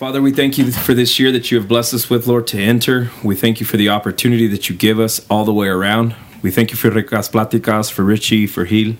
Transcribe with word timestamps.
Father, 0.00 0.22
we 0.22 0.32
thank 0.32 0.56
you 0.56 0.72
for 0.72 0.94
this 0.94 1.20
year 1.20 1.30
that 1.30 1.50
you 1.50 1.58
have 1.58 1.68
blessed 1.68 1.92
us 1.92 2.08
with, 2.08 2.26
Lord, 2.26 2.46
to 2.46 2.58
enter. 2.58 3.10
We 3.22 3.36
thank 3.36 3.60
you 3.60 3.66
for 3.66 3.76
the 3.76 3.90
opportunity 3.90 4.46
that 4.46 4.70
you 4.70 4.74
give 4.74 4.98
us 4.98 5.20
all 5.28 5.44
the 5.44 5.52
way 5.52 5.68
around. 5.68 6.16
We 6.40 6.50
thank 6.50 6.70
you 6.70 6.78
for 6.78 6.90
Ricas 6.90 7.28
Platicas, 7.28 7.92
for 7.92 8.02
Richie, 8.02 8.46
for 8.46 8.64
Gil. 8.64 8.94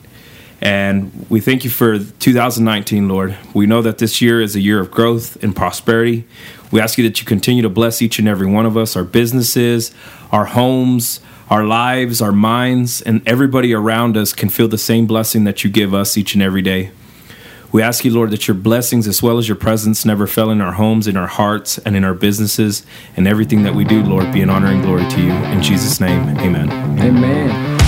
And 0.60 1.24
we 1.30 1.40
thank 1.40 1.64
you 1.64 1.70
for 1.70 1.98
2019, 1.98 3.08
Lord. 3.08 3.34
We 3.54 3.64
know 3.64 3.80
that 3.80 3.96
this 3.96 4.20
year 4.20 4.42
is 4.42 4.54
a 4.54 4.60
year 4.60 4.78
of 4.78 4.90
growth 4.90 5.42
and 5.42 5.56
prosperity. 5.56 6.26
We 6.70 6.82
ask 6.82 6.98
you 6.98 7.04
that 7.04 7.18
you 7.18 7.24
continue 7.24 7.62
to 7.62 7.70
bless 7.70 8.02
each 8.02 8.18
and 8.18 8.28
every 8.28 8.46
one 8.46 8.66
of 8.66 8.76
us, 8.76 8.94
our 8.94 9.02
businesses, 9.02 9.92
our 10.30 10.44
homes, 10.44 11.20
our 11.48 11.64
lives, 11.64 12.20
our 12.20 12.30
minds, 12.30 13.00
and 13.00 13.26
everybody 13.26 13.72
around 13.72 14.18
us 14.18 14.34
can 14.34 14.50
feel 14.50 14.68
the 14.68 14.76
same 14.76 15.06
blessing 15.06 15.44
that 15.44 15.64
you 15.64 15.70
give 15.70 15.94
us 15.94 16.18
each 16.18 16.34
and 16.34 16.42
every 16.42 16.60
day. 16.60 16.90
We 17.72 17.82
ask 17.82 18.04
you, 18.04 18.12
Lord, 18.12 18.32
that 18.32 18.48
your 18.48 18.56
blessings 18.56 19.06
as 19.06 19.22
well 19.22 19.38
as 19.38 19.46
your 19.46 19.56
presence 19.56 20.04
never 20.04 20.26
fell 20.26 20.50
in 20.50 20.60
our 20.60 20.72
homes, 20.72 21.06
in 21.06 21.16
our 21.16 21.28
hearts, 21.28 21.78
and 21.78 21.94
in 21.94 22.02
our 22.02 22.14
businesses, 22.14 22.84
and 23.16 23.28
everything 23.28 23.62
that 23.62 23.76
we 23.76 23.84
do, 23.84 24.02
Lord, 24.02 24.32
be 24.32 24.42
an 24.42 24.50
honor 24.50 24.66
and 24.66 24.82
glory 24.82 25.08
to 25.08 25.20
you. 25.20 25.30
In 25.30 25.62
Jesus' 25.62 26.00
name, 26.00 26.36
amen. 26.38 26.68
Amen. 26.98 27.78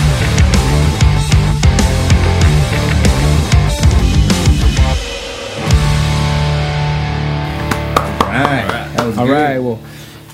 All 9.19 9.29
right. 9.29 9.59
Well, 9.59 9.81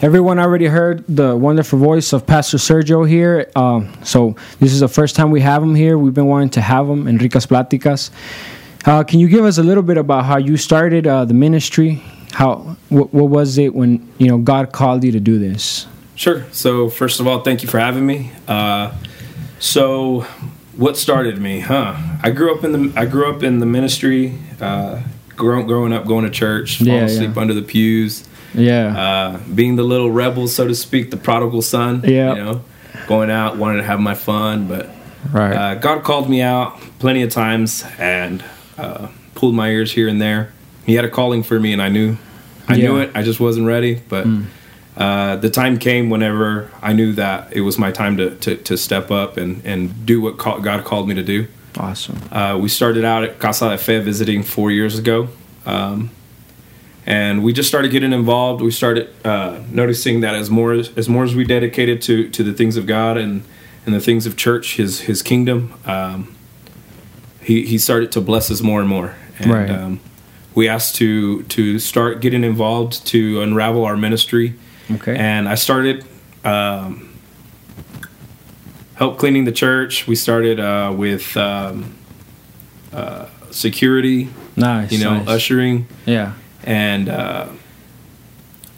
everyone 0.02 0.38
already 0.38 0.66
heard 0.66 1.04
the 1.08 1.34
wonderful 1.34 1.78
voice 1.78 2.12
of 2.12 2.26
Pastor 2.26 2.58
Sergio 2.58 3.08
here. 3.08 3.50
Um, 3.56 3.92
so 4.04 4.36
this 4.60 4.72
is 4.72 4.80
the 4.80 4.88
first 4.88 5.16
time 5.16 5.30
we 5.30 5.40
have 5.40 5.62
him 5.62 5.74
here. 5.74 5.96
We've 5.96 6.12
been 6.12 6.26
wanting 6.26 6.50
to 6.50 6.60
have 6.60 6.86
him, 6.86 7.06
Enricas 7.06 7.46
Pláticas. 7.46 8.10
Uh, 8.88 9.04
can 9.04 9.20
you 9.20 9.28
give 9.28 9.44
us 9.44 9.58
a 9.58 9.62
little 9.62 9.82
bit 9.82 9.98
about 9.98 10.24
how 10.24 10.38
you 10.38 10.56
started 10.56 11.06
uh, 11.06 11.26
the 11.26 11.34
ministry? 11.34 12.02
How 12.32 12.78
what, 12.88 13.12
what 13.12 13.28
was 13.28 13.58
it 13.58 13.74
when 13.74 14.10
you 14.16 14.28
know 14.28 14.38
God 14.38 14.72
called 14.72 15.04
you 15.04 15.12
to 15.12 15.20
do 15.20 15.38
this? 15.38 15.86
Sure. 16.14 16.46
So 16.52 16.88
first 16.88 17.20
of 17.20 17.26
all, 17.26 17.42
thank 17.42 17.62
you 17.62 17.68
for 17.68 17.78
having 17.78 18.06
me. 18.06 18.32
Uh, 18.48 18.94
so, 19.58 20.20
what 20.74 20.96
started 20.96 21.38
me? 21.38 21.60
Huh? 21.60 21.96
I 22.22 22.30
grew 22.30 22.54
up 22.56 22.64
in 22.64 22.72
the 22.72 22.98
I 22.98 23.04
grew 23.04 23.30
up 23.30 23.42
in 23.42 23.58
the 23.58 23.66
ministry. 23.66 24.38
Uh, 24.58 25.02
grow, 25.36 25.62
growing 25.64 25.92
up, 25.92 26.06
going 26.06 26.24
to 26.24 26.30
church, 26.30 26.78
falling 26.78 26.94
Yeah, 26.94 27.02
asleep 27.02 27.32
yeah. 27.34 27.42
under 27.42 27.52
the 27.52 27.62
pews. 27.62 28.26
Yeah. 28.54 28.98
uh, 28.98 29.38
being 29.54 29.76
the 29.76 29.82
little 29.82 30.10
rebel, 30.10 30.48
so 30.48 30.66
to 30.66 30.74
speak, 30.74 31.10
the 31.10 31.18
prodigal 31.18 31.60
son. 31.60 32.00
Yeah. 32.06 32.30
You 32.30 32.42
know, 32.42 32.64
going 33.06 33.30
out, 33.30 33.58
wanting 33.58 33.82
to 33.82 33.86
have 33.86 34.00
my 34.00 34.14
fun, 34.14 34.66
but 34.66 34.88
right. 35.30 35.52
uh, 35.52 35.74
God 35.74 36.04
called 36.04 36.30
me 36.30 36.40
out 36.40 36.80
plenty 36.98 37.20
of 37.22 37.30
times 37.30 37.84
and 37.98 38.42
uh, 38.78 39.08
pulled 39.34 39.54
my 39.54 39.68
ears 39.70 39.92
here 39.92 40.08
and 40.08 40.20
there. 40.20 40.52
He 40.86 40.94
had 40.94 41.04
a 41.04 41.10
calling 41.10 41.42
for 41.42 41.60
me, 41.60 41.72
and 41.72 41.82
I 41.82 41.88
knew, 41.90 42.16
I 42.66 42.76
knew 42.76 42.98
it. 42.98 43.10
I 43.14 43.22
just 43.22 43.40
wasn't 43.40 43.66
ready. 43.66 43.96
But 44.08 44.26
uh, 44.96 45.36
the 45.36 45.50
time 45.50 45.78
came 45.78 46.08
whenever 46.08 46.70
I 46.80 46.92
knew 46.92 47.12
that 47.14 47.52
it 47.52 47.60
was 47.60 47.78
my 47.78 47.92
time 47.92 48.16
to 48.16 48.34
to, 48.36 48.56
to 48.56 48.76
step 48.76 49.10
up 49.10 49.36
and 49.36 49.62
and 49.64 50.06
do 50.06 50.20
what 50.20 50.38
call, 50.38 50.60
God 50.60 50.84
called 50.84 51.08
me 51.08 51.14
to 51.14 51.22
do. 51.22 51.46
awesome. 51.76 52.18
Uh, 52.32 52.58
we 52.60 52.68
started 52.68 53.04
out 53.04 53.22
at 53.24 53.38
Casa 53.38 53.68
de 53.68 53.78
Fe 53.78 54.00
visiting 54.00 54.42
four 54.42 54.70
years 54.70 54.98
ago. 54.98 55.28
Um, 55.66 56.10
and 57.06 57.42
we 57.42 57.52
just 57.54 57.68
started 57.68 57.90
getting 57.90 58.12
involved. 58.12 58.60
We 58.60 58.70
started 58.70 59.08
uh, 59.24 59.60
noticing 59.70 60.20
that 60.20 60.34
as 60.34 60.50
more 60.50 60.72
as, 60.72 60.90
as 60.96 61.08
more 61.08 61.24
as 61.24 61.34
we 61.34 61.44
dedicated 61.44 62.02
to, 62.02 62.28
to 62.30 62.42
the 62.42 62.52
things 62.52 62.76
of 62.76 62.86
God 62.86 63.16
and, 63.16 63.44
and 63.86 63.94
the 63.94 64.00
things 64.00 64.26
of 64.26 64.36
church, 64.36 64.76
His 64.76 65.00
His 65.00 65.22
kingdom, 65.22 65.72
um, 65.86 66.34
he 67.48 67.64
he 67.64 67.78
started 67.78 68.12
to 68.12 68.20
bless 68.20 68.50
us 68.50 68.60
more 68.60 68.78
and 68.80 68.88
more. 68.88 69.14
And 69.38 69.50
Right. 69.50 69.70
um, 69.70 70.00
we 70.54 70.68
asked 70.68 70.96
to 70.96 71.42
to 71.44 71.78
start 71.78 72.20
getting 72.20 72.44
involved 72.44 73.06
to 73.06 73.40
unravel 73.40 73.84
our 73.86 73.96
ministry. 73.96 74.54
Okay. 74.90 75.16
And 75.16 75.48
I 75.48 75.54
started 75.56 76.04
um, 76.44 77.08
help 78.96 79.16
cleaning 79.18 79.44
the 79.46 79.52
church. 79.52 80.06
We 80.06 80.14
started 80.14 80.60
uh, 80.60 80.92
with 80.94 81.36
um, 81.36 81.94
uh, 82.92 83.26
security, 83.50 84.28
nice. 84.56 84.92
you 84.92 84.98
know, 85.02 85.14
nice. 85.18 85.28
ushering, 85.28 85.86
yeah. 86.04 86.32
and 86.64 87.08
uh, 87.08 87.46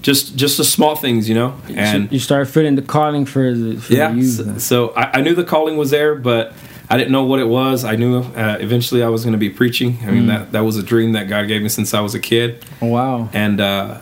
just 0.01 0.37
just 0.37 0.59
the 0.59 0.65
small 0.65 0.95
things, 0.95 1.29
you 1.29 1.35
know. 1.35 1.55
And 1.75 2.11
you 2.13 2.21
started 2.21 2.47
feeling 2.47 2.77
the 2.77 2.83
calling 2.83 3.27
for 3.27 3.53
the 3.53 3.81
for 3.81 3.93
yeah, 3.93 4.13
the 4.13 4.61
so 4.61 4.91
I, 4.97 5.19
I 5.19 5.21
knew 5.23 5.35
the 5.35 5.49
calling 5.55 5.77
was 5.77 5.91
there, 5.91 6.15
but 6.15 6.53
I 6.93 6.97
didn't 6.99 7.13
know 7.13 7.23
what 7.25 7.39
it 7.39 7.47
was. 7.49 7.85
I 7.85 7.95
knew 7.97 8.19
uh, 8.19 8.57
eventually 8.61 9.03
I 9.05 9.09
was 9.09 9.23
going 9.23 9.33
to 9.33 9.39
be 9.39 9.49
preaching. 9.51 9.99
I 10.03 10.11
mean, 10.11 10.25
Mm. 10.25 10.29
that 10.29 10.53
that 10.53 10.61
was 10.65 10.77
a 10.77 10.83
dream 10.83 11.13
that 11.13 11.29
God 11.29 11.47
gave 11.47 11.63
me 11.63 11.69
since 11.69 11.95
I 11.95 12.01
was 12.01 12.15
a 12.15 12.19
kid. 12.21 12.65
Oh, 12.83 12.89
wow. 12.89 13.29
and 13.33 13.61
uh, 13.61 13.99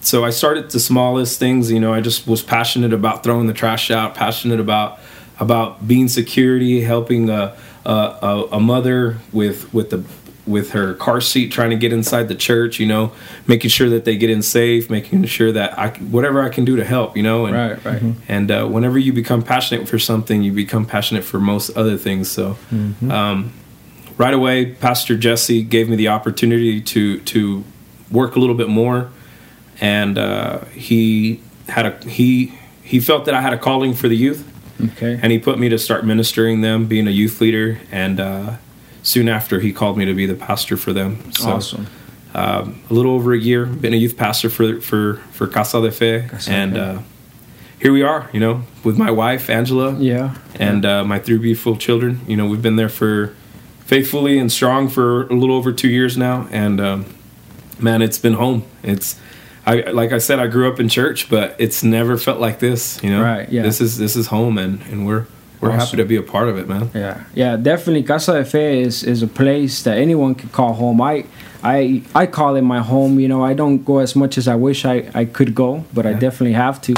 so 0.00 0.24
I 0.24 0.30
started 0.30 0.70
the 0.70 0.78
smallest 0.80 1.38
things. 1.38 1.70
You 1.72 1.80
know, 1.80 1.92
I 1.92 2.00
just 2.00 2.26
was 2.28 2.42
passionate 2.42 2.92
about 2.92 3.24
throwing 3.24 3.46
the 3.48 3.52
trash 3.52 3.90
out, 3.90 4.14
passionate 4.14 4.60
about 4.60 4.98
about 5.40 5.86
being 5.88 6.08
security, 6.08 6.82
helping 6.82 7.28
a 7.28 7.56
a, 7.84 7.90
a, 7.90 8.48
a 8.52 8.60
mother 8.60 9.18
with 9.32 9.72
with 9.74 9.90
the 9.90 10.04
with 10.46 10.70
her 10.70 10.94
car 10.94 11.20
seat 11.20 11.50
trying 11.52 11.70
to 11.70 11.76
get 11.76 11.92
inside 11.92 12.28
the 12.28 12.34
church. 12.34 12.78
You 12.80 12.86
know, 12.86 13.12
making 13.46 13.70
sure 13.70 13.88
that 13.90 14.04
they 14.04 14.16
get 14.16 14.30
in 14.30 14.42
safe, 14.42 14.88
making 14.90 15.24
sure 15.26 15.52
that 15.52 15.78
I 15.78 15.88
whatever 15.90 16.42
I 16.42 16.48
can 16.48 16.64
do 16.64 16.76
to 16.76 16.84
help. 16.84 17.16
You 17.16 17.22
know, 17.22 17.46
and 17.46 17.54
Right, 17.56 17.84
right. 17.84 18.02
and 18.28 18.50
uh, 18.50 18.66
whenever 18.66 18.98
you 18.98 19.12
become 19.12 19.42
passionate 19.42 19.88
for 19.88 19.98
something, 19.98 20.42
you 20.42 20.52
become 20.52 20.86
passionate 20.86 21.24
for 21.24 21.38
most 21.40 21.70
other 21.76 21.96
things. 21.96 22.30
So, 22.30 22.56
um, 23.10 23.52
right 24.18 24.34
away, 24.34 24.66
Pastor 24.74 25.16
Jesse 25.16 25.62
gave 25.62 25.88
me 25.88 25.96
the 25.96 26.08
opportunity 26.08 26.80
to 26.80 27.20
to 27.20 27.64
work 28.10 28.36
a 28.36 28.38
little 28.38 28.54
bit 28.54 28.68
more, 28.68 29.10
and 29.80 30.16
uh, 30.18 30.64
he 30.66 31.40
had 31.68 31.86
a 31.86 32.08
he 32.08 32.54
he 32.82 33.00
felt 33.00 33.24
that 33.24 33.34
I 33.34 33.40
had 33.40 33.52
a 33.52 33.58
calling 33.58 33.94
for 33.94 34.06
the 34.08 34.16
youth, 34.16 34.48
Okay. 34.80 35.18
and 35.20 35.32
he 35.32 35.38
put 35.40 35.58
me 35.58 35.68
to 35.70 35.78
start 35.78 36.04
ministering 36.06 36.60
them, 36.60 36.86
being 36.86 37.08
a 37.08 37.10
youth 37.10 37.40
leader, 37.40 37.80
and 37.90 38.20
uh, 38.20 38.52
soon 39.06 39.28
after 39.28 39.60
he 39.60 39.72
called 39.72 39.96
me 39.96 40.04
to 40.04 40.14
be 40.14 40.26
the 40.26 40.34
pastor 40.34 40.76
for 40.76 40.92
them. 40.92 41.18
So, 41.32 41.50
awesome. 41.50 41.86
um, 42.34 42.82
a 42.90 42.94
little 42.94 43.12
over 43.12 43.32
a 43.32 43.38
year. 43.38 43.64
Been 43.66 43.94
a 43.94 43.96
youth 44.04 44.16
pastor 44.16 44.50
for 44.50 44.80
for 44.80 45.20
for 45.32 45.46
Casa 45.46 45.80
de 45.80 45.90
Fe, 45.90 46.26
Casa 46.28 46.50
de 46.50 46.56
and 46.56 46.72
Fe. 46.74 46.80
uh, 46.80 46.98
here 47.80 47.92
we 47.92 48.02
are. 48.02 48.28
You 48.32 48.40
know, 48.40 48.62
with 48.84 48.96
my 48.98 49.10
wife 49.10 49.48
Angela 49.50 49.94
Yeah. 49.98 50.34
and 50.58 50.84
uh, 50.84 51.04
my 51.04 51.18
three 51.18 51.38
beautiful 51.38 51.76
children. 51.76 52.20
You 52.26 52.36
know, 52.36 52.46
we've 52.46 52.62
been 52.62 52.76
there 52.76 52.88
for 52.90 53.34
faithfully 53.86 54.38
and 54.38 54.50
strong 54.50 54.88
for 54.88 55.26
a 55.28 55.34
little 55.34 55.54
over 55.56 55.72
two 55.72 55.88
years 55.88 56.16
now, 56.16 56.48
and 56.50 56.80
um, 56.80 57.04
man, 57.78 58.02
it's 58.02 58.18
been 58.18 58.34
home. 58.34 58.62
It's 58.82 59.16
I 59.68 59.80
like 59.92 60.12
I 60.12 60.18
said, 60.18 60.38
I 60.40 60.46
grew 60.48 60.68
up 60.72 60.80
in 60.80 60.88
church, 60.88 61.28
but 61.28 61.54
it's 61.58 61.82
never 61.84 62.16
felt 62.18 62.40
like 62.40 62.58
this. 62.58 63.00
You 63.02 63.10
know, 63.10 63.22
Right, 63.22 63.48
yeah. 63.50 63.62
This 63.62 63.80
is 63.80 63.98
this 63.98 64.16
is 64.16 64.26
home, 64.28 64.58
and 64.58 64.80
and 64.90 65.06
we're 65.06 65.26
we're 65.60 65.68
Awesome. 65.70 65.80
happy 65.80 65.96
to 65.98 66.04
be 66.04 66.16
a 66.16 66.22
part 66.22 66.48
of 66.48 66.58
it, 66.58 66.68
man. 66.68 66.90
Yeah, 66.94 67.24
yeah, 67.34 67.56
definitely. 67.56 68.02
Casa 68.02 68.32
de 68.34 68.44
Fe 68.44 68.80
is, 68.82 69.02
is 69.04 69.22
a 69.22 69.26
place 69.26 69.82
that 69.84 69.96
anyone 69.98 70.34
can 70.34 70.48
call 70.50 70.72
home. 70.74 71.00
I, 71.00 71.24
I, 71.62 72.02
I 72.14 72.26
call 72.26 72.56
it 72.56 72.62
my 72.62 72.80
home. 72.80 73.18
You 73.18 73.28
know, 73.28 73.42
I 73.44 73.54
don't 73.54 73.84
go 73.84 73.98
as 73.98 74.14
much 74.14 74.36
as 74.38 74.46
I 74.48 74.54
wish 74.54 74.84
I, 74.84 75.10
I 75.14 75.24
could 75.24 75.54
go, 75.54 75.84
but 75.94 76.04
I 76.06 76.12
definitely 76.12 76.52
have 76.52 76.80
to. 76.82 76.94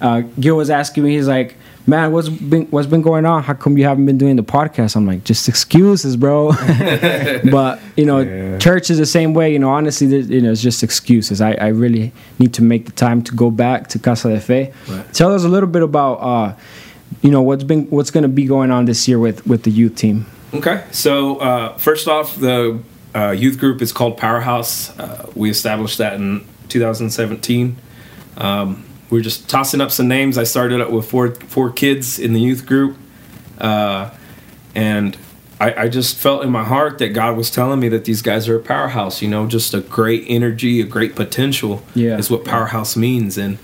Uh, 0.00 0.22
Gil 0.38 0.56
was 0.56 0.70
asking 0.70 1.04
me, 1.04 1.14
he's 1.16 1.28
like, 1.28 1.56
"Man, 1.86 2.10
what's 2.12 2.28
been 2.30 2.66
what's 2.70 2.86
been 2.86 3.02
going 3.02 3.26
on? 3.26 3.42
How 3.42 3.52
come 3.54 3.76
you 3.76 3.84
haven't 3.84 4.06
been 4.06 4.16
doing 4.16 4.36
the 4.36 4.42
podcast?" 4.42 4.96
I'm 4.96 5.06
like, 5.06 5.24
"Just 5.24 5.46
excuses, 5.48 6.16
bro." 6.16 6.52
but 7.50 7.80
you 7.96 8.06
know, 8.06 8.20
Yeah. 8.20 8.58
church 8.58 8.90
is 8.90 8.96
the 8.98 9.04
same 9.06 9.34
way. 9.34 9.52
You 9.52 9.58
know, 9.58 9.70
honestly, 9.70 10.06
you 10.06 10.40
know, 10.40 10.52
it's 10.52 10.62
just 10.62 10.82
excuses. 10.82 11.40
I, 11.42 11.52
I 11.52 11.68
really 11.68 12.12
need 12.38 12.54
to 12.54 12.62
make 12.62 12.86
the 12.86 12.92
time 12.92 13.22
to 13.24 13.34
go 13.34 13.50
back 13.50 13.88
to 13.88 13.98
Casa 13.98 14.28
de 14.30 14.40
Fe. 14.40 14.72
Right. 14.88 15.12
Tell 15.12 15.34
us 15.34 15.44
a 15.44 15.48
little 15.48 15.68
bit 15.68 15.82
about. 15.82 16.14
Uh, 16.14 16.54
you 17.22 17.30
know 17.30 17.42
what's 17.42 17.64
been 17.64 17.86
what's 17.90 18.10
going 18.10 18.22
to 18.22 18.28
be 18.28 18.44
going 18.44 18.70
on 18.70 18.84
this 18.84 19.06
year 19.08 19.18
with 19.18 19.46
with 19.46 19.62
the 19.64 19.70
youth 19.70 19.96
team 19.96 20.26
Okay, 20.52 20.84
so 20.90 21.36
uh, 21.36 21.76
first 21.78 22.08
off, 22.08 22.34
the 22.36 22.80
uh, 23.14 23.30
youth 23.30 23.58
group 23.58 23.80
is 23.80 23.92
called 23.92 24.16
Powerhouse. 24.16 24.96
Uh, 24.98 25.30
we 25.36 25.48
established 25.48 25.98
that 25.98 26.14
in 26.14 26.44
2017. 26.68 27.76
Um, 28.36 28.84
we 29.10 29.20
are 29.20 29.22
just 29.22 29.48
tossing 29.48 29.80
up 29.80 29.92
some 29.92 30.08
names. 30.08 30.36
I 30.38 30.44
started 30.44 30.80
up 30.80 30.90
with 30.90 31.08
four 31.08 31.34
four 31.34 31.70
kids 31.70 32.18
in 32.18 32.32
the 32.32 32.40
youth 32.40 32.66
group, 32.66 32.96
uh, 33.58 34.10
and 34.74 35.16
I, 35.60 35.84
I 35.84 35.88
just 35.88 36.16
felt 36.16 36.42
in 36.42 36.50
my 36.50 36.64
heart 36.64 36.98
that 36.98 37.10
God 37.10 37.36
was 37.36 37.48
telling 37.50 37.78
me 37.78 37.88
that 37.88 38.04
these 38.04 38.22
guys 38.22 38.48
are 38.48 38.56
a 38.56 38.62
powerhouse. 38.62 39.22
You 39.22 39.28
know, 39.28 39.46
just 39.46 39.72
a 39.72 39.80
great 39.80 40.24
energy, 40.26 40.80
a 40.80 40.84
great 40.84 41.14
potential. 41.14 41.84
Yeah. 41.94 42.18
is 42.18 42.28
what 42.28 42.44
powerhouse 42.44 42.96
means, 42.96 43.38
and 43.38 43.58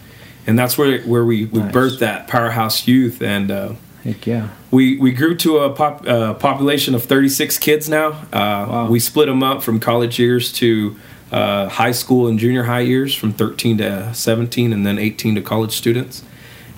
and 0.47 0.59
that's 0.59 0.77
where 0.79 1.01
where 1.03 1.25
we 1.25 1.47
we 1.47 1.61
Nice. 1.61 1.73
birthed 1.75 1.99
that 2.01 2.29
powerhouse 2.29 2.87
youth 2.87 3.23
and. 3.23 3.51
Uh, 3.51 3.73
heck 4.05 4.25
yeah 4.27 4.49
we 4.71 4.99
we 4.99 5.11
grew 5.11 5.35
to 5.37 5.59
a 5.59 5.71
pop, 5.71 6.07
uh, 6.07 6.35
population 6.35 6.95
of 6.95 7.03
36 7.05 7.59
kids 7.59 7.89
now. 7.89 8.09
Uh, 8.33 8.67
Wow. 8.69 8.89
We 8.91 9.01
split 9.01 9.27
them 9.27 9.43
up 9.43 9.63
from 9.63 9.81
college 9.81 10.19
years 10.19 10.53
to 10.55 10.97
uh, 11.33 11.69
high 11.69 11.93
school 11.93 12.27
and 12.29 12.39
junior 12.39 12.65
high 12.65 12.81
years, 12.81 13.15
from 13.15 13.33
13 13.33 13.79
to 13.79 14.13
17, 14.15 14.73
and 14.73 14.85
then 14.87 14.99
18 14.99 15.35
to 15.37 15.41
college 15.41 15.73
students. 15.73 16.23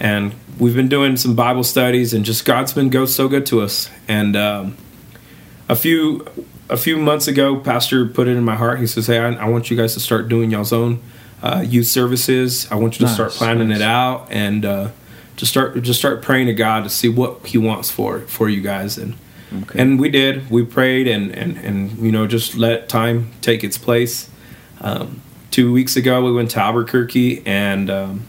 And 0.01 0.35
we've 0.59 0.75
been 0.77 0.89
doing 0.89 1.17
some 1.17 1.35
Bible 1.35 1.65
studies, 1.65 2.15
and 2.15 2.25
just 2.25 2.45
God's 2.45 2.73
been 2.73 2.89
go 2.89 3.05
so 3.05 3.27
good 3.29 3.47
to 3.47 3.61
us. 3.63 3.91
And 4.07 4.37
um, 4.37 4.77
a 5.69 5.75
few 5.75 6.25
a 6.71 6.77
few 6.77 6.99
months 6.99 7.27
ago, 7.27 7.59
Pastor 7.59 8.07
put 8.07 8.29
it 8.29 8.37
in 8.37 8.45
my 8.45 8.55
heart. 8.57 8.79
He 8.81 8.87
says, 8.87 9.07
"Hey, 9.09 9.19
I, 9.19 9.33
I 9.33 9.49
want 9.49 9.71
you 9.71 9.77
guys 9.77 9.95
to 9.95 10.01
start 10.01 10.29
doing 10.29 10.51
y'all's 10.51 10.73
own 10.73 11.01
uh, 11.43 11.65
youth 11.67 11.87
services. 11.87 12.67
I 12.71 12.75
want 12.77 12.95
you 12.95 12.99
to 13.01 13.05
Nice, 13.07 13.15
start 13.15 13.33
planning 13.33 13.69
nice. 13.69 13.79
it 13.79 13.83
out 13.83 14.27
and 14.31 14.65
uh, 14.65 14.89
just 15.37 15.51
start 15.53 15.81
just 15.83 15.99
start 15.99 16.23
praying 16.23 16.47
to 16.47 16.55
God 16.55 16.85
to 16.85 16.91
see 16.91 17.09
what 17.09 17.47
He 17.47 17.59
wants 17.59 17.91
for 17.91 18.21
for 18.21 18.49
you 18.49 18.61
guys." 18.61 18.99
And 18.99 19.15
Okay. 19.63 19.79
and 19.81 19.99
we 19.99 20.11
did. 20.11 20.51
We 20.51 20.63
prayed 20.65 21.09
and 21.09 21.31
and 21.35 21.57
and 21.59 21.99
you 21.99 22.13
know 22.13 22.27
just 22.27 22.55
let 22.57 22.89
time 22.89 23.31
take 23.41 23.65
its 23.65 23.79
place. 23.79 24.29
Um, 24.83 25.23
two 25.51 25.73
weeks 25.73 25.97
ago, 25.97 26.23
we 26.23 26.33
went 26.33 26.51
to 26.53 26.61
Albuquerque 26.61 27.43
and. 27.47 27.89
Um, 27.91 28.23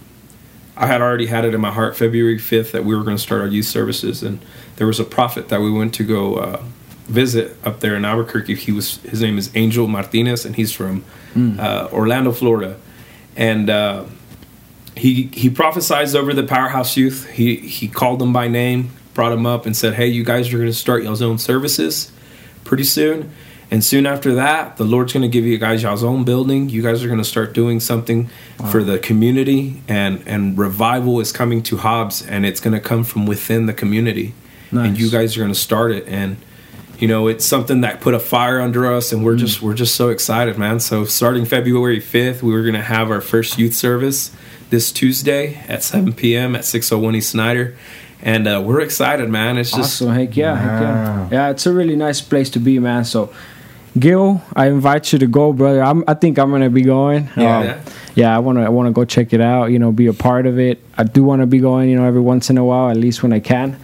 I 0.82 0.88
had 0.88 1.02
already 1.02 1.26
had 1.26 1.44
it 1.44 1.54
in 1.54 1.60
my 1.60 1.72
heart 1.72 1.98
February 1.98 2.38
5th 2.38 2.72
that 2.72 2.86
we 2.86 2.96
were 2.96 3.04
going 3.04 3.18
to 3.18 3.22
start 3.22 3.42
our 3.42 3.48
youth 3.48 3.66
services, 3.66 4.24
and 4.24 4.40
there 4.78 4.88
was 4.88 4.98
a 4.98 5.04
prophet 5.04 5.50
that 5.50 5.60
we 5.60 5.70
went 5.70 5.94
to 5.96 6.06
go 6.06 6.36
uh, 6.36 6.62
visit 7.10 7.58
up 7.66 7.82
there 7.82 7.98
in 7.98 8.06
Albuquerque. 8.06 8.56
He 8.56 8.72
was 8.72 8.96
his 9.00 9.20
name 9.22 9.38
is 9.38 9.52
Angel 9.56 9.90
Martinez, 9.90 10.46
and 10.46 10.56
he's 10.56 10.72
from 10.72 11.04
uh, 11.36 11.90
Orlando, 11.92 12.32
Florida, 12.32 12.78
and 13.40 13.70
uh, 13.70 14.04
he 14.96 15.30
he 15.34 15.50
prophesied 15.50 16.14
over 16.14 16.34
the 16.34 16.44
powerhouse 16.44 16.96
youth. 16.98 17.28
He 17.30 17.56
he 17.56 17.88
called 17.88 18.20
them 18.20 18.34
by 18.34 18.50
name, 18.50 18.92
brought 19.16 19.30
them 19.30 19.46
up, 19.48 19.66
and 19.66 19.76
said, 19.76 19.94
"Hey, 19.94 20.08
you 20.08 20.24
guys 20.24 20.54
are 20.54 20.58
going 20.58 20.70
to 20.70 20.74
start 20.74 21.04
y'all's 21.04 21.22
own 21.22 21.40
services 21.40 22.12
pretty 22.66 22.84
soon." 22.84 23.32
And 23.72 23.84
soon 23.84 24.08
after 24.08 24.34
that, 24.34 24.78
the 24.78 24.84
Lord's 24.84 25.14
going 25.14 25.22
to 25.22 25.30
give 25.30 25.46
you 25.46 25.58
guys 25.60 25.84
y'all's 25.84 26.04
own 26.04 26.24
building. 26.24 26.70
You 26.70 26.82
guys 26.82 27.04
are 27.04 27.08
going 27.08 27.20
to 27.20 27.24
start 27.24 27.54
doing 27.54 27.80
something 27.80 28.30
for 28.72 28.84
the 28.84 29.00
community, 29.00 29.82
and 29.88 30.22
and 30.28 30.58
revival 30.58 31.22
is 31.22 31.32
coming 31.32 31.64
to 31.64 31.78
Hobbs, 31.78 32.22
and 32.26 32.46
it's 32.46 32.60
going 32.60 32.74
to 32.74 32.82
come 32.82 33.04
from 33.06 33.26
within 33.26 33.68
the 33.68 33.74
community. 33.74 34.34
And 34.86 35.00
you 35.00 35.10
guys 35.10 35.38
are 35.38 35.40
going 35.40 35.54
to 35.54 35.60
start 35.60 35.92
it, 35.92 36.08
and 36.08 36.36
you 37.00 37.08
know 37.08 37.28
it's 37.28 37.46
something 37.46 37.82
that 37.82 38.02
put 38.02 38.14
a 38.14 38.20
fire 38.20 38.60
under 38.62 38.94
us, 38.94 39.12
and 39.12 39.24
we're 39.24 39.36
just 39.38 39.62
we're 39.62 39.74
just 39.74 39.96
so 39.96 40.10
excited, 40.10 40.58
man. 40.58 40.80
So 40.80 41.06
starting 41.06 41.46
February 41.46 42.00
fifth, 42.00 42.44
we 42.44 42.52
were 42.52 42.62
going 42.62 42.76
to 42.76 42.82
have 42.82 43.10
our 43.10 43.22
first 43.22 43.58
youth 43.58 43.74
service 43.74 44.32
this 44.70 44.92
Tuesday 44.92 45.56
at 45.68 45.82
seven 45.84 46.14
p.m. 46.14 46.56
at 46.56 46.66
six 46.66 46.90
hundred 46.90 47.04
one 47.04 47.16
East 47.16 47.32
Snyder, 47.32 47.76
and 48.22 48.48
uh, 48.48 48.62
we're 48.64 48.82
excited, 48.82 49.30
man. 49.30 49.58
It's 49.58 49.72
just 49.72 50.02
Awesome. 50.02 50.14
Heck 50.14 50.36
yeah. 50.36 50.56
Heck 50.56 50.82
yeah. 50.82 51.30
Yeah, 51.32 51.50
it's 51.52 51.66
a 51.66 51.74
really 51.74 51.96
nice 51.96 52.22
place 52.22 52.50
to 52.52 52.60
be, 52.60 52.78
man. 52.80 53.06
So, 53.06 53.34
Gil, 53.98 54.42
I 54.56 54.68
invite 54.68 55.12
you 55.14 55.20
to 55.20 55.28
go, 55.28 55.54
brother. 55.54 55.82
I'm, 55.82 56.04
I 56.08 56.14
think 56.14 56.38
I'm 56.38 56.52
gonna 56.52 56.70
be 56.70 56.82
going. 56.84 57.30
Yeah. 57.38 57.58
Um, 57.58 57.64
Yeah. 57.66 57.82
yeah, 58.16 58.36
I 58.36 58.40
wanna 58.40 58.64
I 58.66 58.70
wanna 58.70 58.92
go 58.92 59.06
check 59.06 59.32
it 59.34 59.42
out. 59.42 59.68
You 59.72 59.80
know, 59.80 59.92
be 59.92 60.08
a 60.08 60.14
part 60.14 60.46
of 60.46 60.60
it. 60.60 60.84
I 60.98 61.04
do 61.06 61.24
want 61.24 61.42
to 61.42 61.48
be 61.48 61.60
going. 61.60 61.90
You 61.90 61.96
know, 61.96 62.06
every 62.06 62.22
once 62.22 62.50
in 62.50 62.58
a 62.58 62.64
while, 62.66 62.90
at 62.90 62.98
least 62.98 63.24
when 63.24 63.32
I 63.34 63.40
can. 63.40 63.80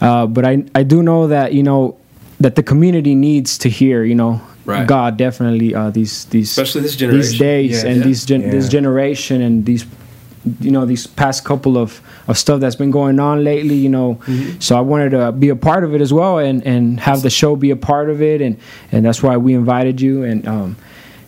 Uh, 0.00 0.26
but 0.26 0.44
I 0.44 0.64
I 0.74 0.82
do 0.84 1.02
know 1.02 1.28
that 1.28 1.52
you 1.54 1.62
know 1.62 1.96
that 2.40 2.54
the 2.56 2.62
community 2.62 3.14
needs 3.14 3.58
to 3.58 3.68
hear. 3.68 4.04
You 4.04 4.14
know. 4.14 4.40
Right. 4.64 4.86
God 4.86 5.16
definitely 5.16 5.74
uh, 5.74 5.88
these 5.88 6.26
these 6.26 6.50
Especially 6.50 6.82
this 6.82 6.96
these 6.96 7.38
days 7.38 7.82
Yeah. 7.82 7.88
and 7.90 7.96
Yeah. 7.98 8.04
these 8.04 8.26
gen- 8.26 8.50
this 8.50 8.68
generation 8.68 9.40
and 9.40 9.64
these 9.64 9.86
you 10.60 10.70
know 10.70 10.84
these 10.84 11.06
past 11.06 11.42
couple 11.44 11.78
of, 11.78 12.02
of 12.28 12.36
stuff 12.36 12.60
that's 12.60 12.76
been 12.76 12.90
going 12.90 13.18
on 13.18 13.42
lately 13.44 13.74
you 13.74 13.88
know 13.88 14.20
so 14.60 14.76
i 14.76 14.80
wanted 14.80 15.10
to 15.10 15.32
be 15.32 15.48
a 15.48 15.56
part 15.56 15.84
of 15.84 15.94
it 15.94 16.00
as 16.00 16.12
well 16.12 16.38
and 16.38 16.62
and 16.66 17.00
have 17.00 17.22
the 17.22 17.28
show 17.30 17.56
be 17.56 17.70
a 17.70 17.76
part 17.76 18.08
of 18.08 18.20
it 18.22 18.40
and 18.40 18.56
and 18.92 19.04
that's 19.04 19.22
why 19.22 19.36
we 19.36 19.52
invited 19.54 20.00
you 20.00 20.22
and 20.22 20.46
um 20.46 20.76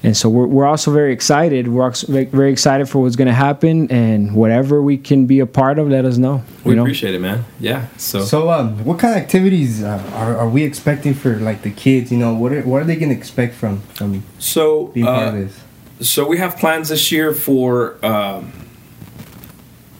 and 0.03 0.17
so 0.17 0.29
we're, 0.29 0.47
we're 0.47 0.67
also 0.67 0.91
very 0.93 1.13
excited 1.13 1.69
we're 1.69 1.91
very 1.91 2.53
excited 2.53 2.89
for 2.89 3.01
what's 3.03 3.17
going 3.17 3.29
to 3.29 3.35
happen 3.35 3.91
and 3.91 4.35
whatever 4.35 4.83
we 4.83 4.97
can 4.97 5.27
be 5.27 5.41
a 5.41 5.47
part 5.47 5.79
of 5.79 5.89
let 5.89 6.05
us 6.05 6.19
know 6.19 6.43
we 6.65 6.73
you 6.73 6.77
know 6.77 6.83
appreciate 6.83 7.15
it, 7.15 7.21
man. 7.21 7.45
Yeah. 7.59 7.87
So, 7.97 8.21
So, 8.21 8.51
um, 8.51 8.85
what 8.85 8.99
kind 8.99 9.17
of 9.17 9.23
activities 9.23 9.83
uh, 9.83 10.03
are, 10.15 10.37
are 10.37 10.49
we 10.49 10.63
expecting 10.65 11.15
for 11.15 11.37
like 11.37 11.63
the 11.63 11.71
kids? 11.71 12.13
You 12.13 12.19
know, 12.19 12.35
what 12.35 12.53
are, 12.53 12.63
what 12.63 12.83
are 12.83 12.85
they 12.85 12.97
gonna 12.97 13.15
expect 13.15 13.55
from 13.55 13.81
from 13.95 14.23
so 14.39 14.87
being 14.89 15.07
part 15.07 15.27
uh, 15.27 15.29
of 15.29 15.35
this? 15.35 16.09
So 16.09 16.27
we 16.27 16.39
have 16.39 16.57
plans 16.57 16.89
this 16.89 17.11
year 17.11 17.33
for. 17.33 18.05
Um, 18.05 18.53
we, 18.53 18.70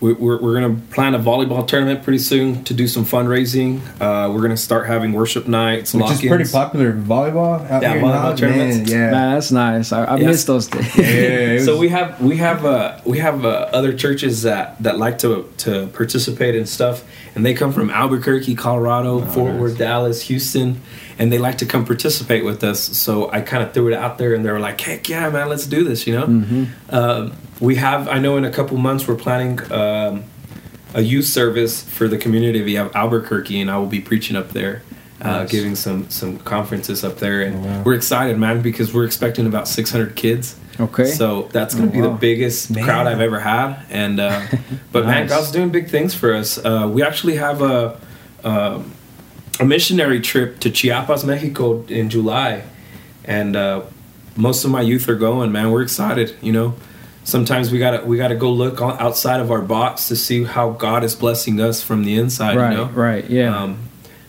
we're 0.01 0.15
we're 0.41 0.59
going 0.61 0.77
to 0.77 0.83
plan 0.95 1.15
a 1.15 1.19
volleyball 1.19 1.67
tournament 1.67 2.03
pretty 2.03 2.19
soon 2.19 2.65
to 2.65 2.73
do 2.75 2.89
some 2.89 3.05
fundraising. 3.05 3.81
Uh, 4.01 4.31
we're 4.33 4.39
going 4.41 4.51
to 4.51 4.57
start 4.57 4.87
having 4.87 5.13
worship 5.13 5.47
nights, 5.47 5.93
Which 5.93 6.05
is 6.05 6.11
lock-ins. 6.11 6.29
pretty 6.31 6.51
popular. 6.51 6.93
Volleyball 6.93 7.69
out 7.71 7.83
Yeah, 7.83 7.93
here 7.95 8.03
volleyball 8.03 8.21
Holland, 8.21 8.39
tournaments. 8.39 8.77
man, 8.79 8.87
Yeah. 8.89 9.11
Man, 9.11 9.35
that's 9.35 9.53
nice 9.53 9.93
i, 9.93 10.05
I 10.05 10.17
Yes. 10.17 10.27
miss 10.27 10.45
those 10.45 10.67
days 10.69 10.97
Yeah, 10.97 11.05
it 11.05 11.65
so 11.65 11.77
we 11.79 11.89
have 11.91 12.21
we 12.21 12.37
have 12.39 12.65
uh, 12.65 12.99
we 13.05 13.19
have 13.19 13.45
uh, 13.45 13.69
other 13.73 13.93
churches 13.93 14.43
that 14.43 14.83
that 14.83 14.99
like 14.99 15.19
to 15.19 15.47
to 15.59 15.89
participate 15.89 16.55
in 16.55 16.65
stuff, 16.67 17.05
and 17.35 17.45
they 17.45 17.53
come 17.55 17.73
from 17.73 17.91
Albuquerque, 17.91 18.55
Colorado, 18.55 19.21
Fort 19.27 19.55
Worth, 19.57 19.77
Dallas, 19.79 20.23
Houston, 20.23 20.81
and 21.19 21.33
they 21.33 21.39
like 21.39 21.59
to 21.59 21.67
come 21.67 21.85
participate 21.85 22.45
with 22.45 22.63
us. 22.65 22.81
So 22.81 23.31
I 23.31 23.41
kind 23.41 23.63
of 23.63 23.73
threw 23.73 23.89
it 23.89 23.95
out 23.95 24.19
there, 24.19 24.35
and 24.35 24.45
they 24.45 24.51
were 24.53 24.61
like, 24.61 24.81
"Heck 24.81 25.09
yeah, 25.09 25.29
man, 25.31 25.49
let's 25.49 25.67
do 25.67 25.85
this!" 25.85 26.07
You 26.07 26.15
know. 26.19 26.67
Um, 26.91 27.33
we 27.61 27.77
have 27.77 28.09
I 28.09 28.19
know 28.19 28.37
in 28.37 28.45
a 28.45 28.51
couple 28.51 28.77
months 28.79 29.07
we're 29.09 29.17
planning. 29.17 29.61
Um, 29.73 30.25
a 30.93 31.03
youth 31.03 31.27
service 31.27 31.85
for 31.85 32.09
the 32.09 32.19
community 32.19 32.75
of 32.75 32.91
Albuquerque, 32.97 33.61
and 33.61 33.71
I 33.71 33.79
will 33.79 33.87
be 33.87 34.01
preaching 34.01 34.35
up 34.37 34.49
there, 34.51 34.83
uh, 35.23 35.43
Nice. 35.43 35.51
giving 35.53 35.77
some 35.77 36.11
some 36.11 36.39
conferences 36.39 37.05
up 37.05 37.19
there, 37.19 37.43
and 37.43 37.55
Oh, 37.65 37.69
wow. 37.69 37.83
we're 37.85 37.95
excited, 37.95 38.37
man, 38.39 38.61
because 38.61 38.93
we're 38.93 39.05
expecting 39.05 39.47
about 39.47 39.69
600 39.69 40.17
kids. 40.17 40.57
okay 40.81 41.05
So 41.05 41.49
that's 41.53 41.77
going 41.77 41.93
to 41.93 41.97
Oh, 41.97 42.01
be 42.01 42.05
wow. 42.09 42.13
the 42.15 42.19
biggest 42.19 42.73
Man. 42.73 42.83
crowd 42.85 43.07
I've 43.07 43.21
ever 43.21 43.39
had, 43.39 43.77
and 43.89 44.19
uh, 44.19 44.41
but 44.93 45.07
man, 45.07 45.29
God's 45.29 45.53
doing 45.53 45.69
big 45.71 45.89
things 45.91 46.13
for 46.13 46.35
us. 46.35 46.59
Uh, 46.59 46.91
we 46.93 47.05
actually 47.05 47.37
have 47.37 47.63
a 47.63 47.97
um, 48.43 48.91
a 49.61 49.65
missionary 49.65 50.21
trip 50.21 50.59
to 50.61 50.71
Chiapas, 50.71 51.25
Mexico 51.25 51.85
in 51.87 52.09
July, 52.09 52.65
and 53.25 53.55
uh, 53.55 53.83
most 54.35 54.65
of 54.65 54.71
my 54.71 54.81
youth 54.81 55.09
are 55.09 55.15
going. 55.15 55.53
Man, 55.53 55.71
we're 55.71 55.83
excited. 55.83 56.35
You 56.41 56.53
know, 56.53 56.75
sometimes 57.25 57.71
we 57.71 57.79
gotta 57.79 58.05
we 58.05 58.17
gotta 58.17 58.35
go 58.35 58.51
look 58.51 58.81
outside 58.81 59.41
of 59.41 59.51
our 59.51 59.61
box 59.61 60.09
to 60.09 60.17
see 60.17 60.45
how 60.45 60.71
God 60.71 61.05
is 61.05 61.15
blessing 61.15 61.61
us 61.61 61.83
from 61.83 62.05
the 62.05 62.17
inside. 62.17 62.57
right 62.57 62.71
you 62.73 62.77
know? 62.79 62.87
right 62.87 63.29
yeah 63.29 63.55
Um, 63.57 63.79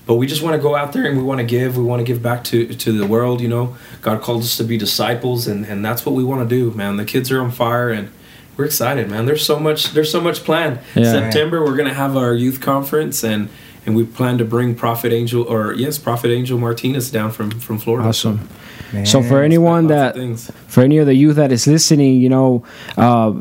but 0.05 0.15
we 0.15 0.27
just 0.27 0.41
want 0.41 0.55
to 0.55 0.61
go 0.61 0.75
out 0.75 0.91
there 0.91 1.05
and 1.05 1.17
we 1.17 1.23
want 1.23 1.39
to 1.39 1.45
give. 1.45 1.77
We 1.77 1.83
want 1.83 2.01
to 2.01 2.03
give 2.03 2.21
back 2.21 2.43
to 2.45 2.67
to 2.67 2.91
the 2.91 3.07
world. 3.07 3.39
You 3.39 3.47
know, 3.47 3.77
God 4.01 4.21
called 4.21 4.41
us 4.41 4.57
to 4.57 4.63
be 4.65 4.77
disciples, 4.77 5.47
and 5.47 5.65
and 5.65 5.85
that's 5.85 6.05
what 6.05 6.13
we 6.15 6.23
want 6.23 6.47
to 6.47 6.55
do, 6.55 6.75
man. 6.75 6.97
The 6.97 7.05
kids 7.05 7.31
are 7.31 7.39
on 7.41 7.51
fire, 7.51 7.89
and 7.89 8.11
we're 8.57 8.65
excited, 8.65 9.09
man. 9.09 9.25
There's 9.25 9.45
so 9.45 9.57
much. 9.59 9.93
There's 9.93 10.11
so 10.11 10.19
much 10.19 10.43
planned. 10.43 10.79
Yeah. 10.95 11.11
September, 11.11 11.63
we're 11.63 11.77
gonna 11.77 11.93
have 11.93 12.17
our 12.17 12.33
youth 12.33 12.59
conference, 12.59 13.23
and 13.23 13.47
and 13.85 13.95
we 13.95 14.05
plan 14.05 14.37
to 14.37 14.45
bring 14.45 14.75
Prophet 14.75 15.11
Angel, 15.11 15.43
or 15.43 15.73
yes, 15.73 15.97
Prophet 15.97 16.31
Angel 16.31 16.57
Martinez 16.57 17.09
down 17.09 17.31
from 17.31 17.51
from 17.51 17.77
Florida. 17.77 18.07
awesome 18.07 18.47
Man. 18.93 19.05
so 19.05 19.23
for 19.23 19.41
anyone 19.41 19.87
that 19.87 20.15
for 20.67 20.81
any 20.81 20.97
of 20.97 21.05
the 21.05 21.15
youth 21.15 21.37
that 21.37 21.51
is 21.51 21.65
listening, 21.65 22.19
you 22.19 22.29
know, 22.29 22.63
uh, 22.97 23.39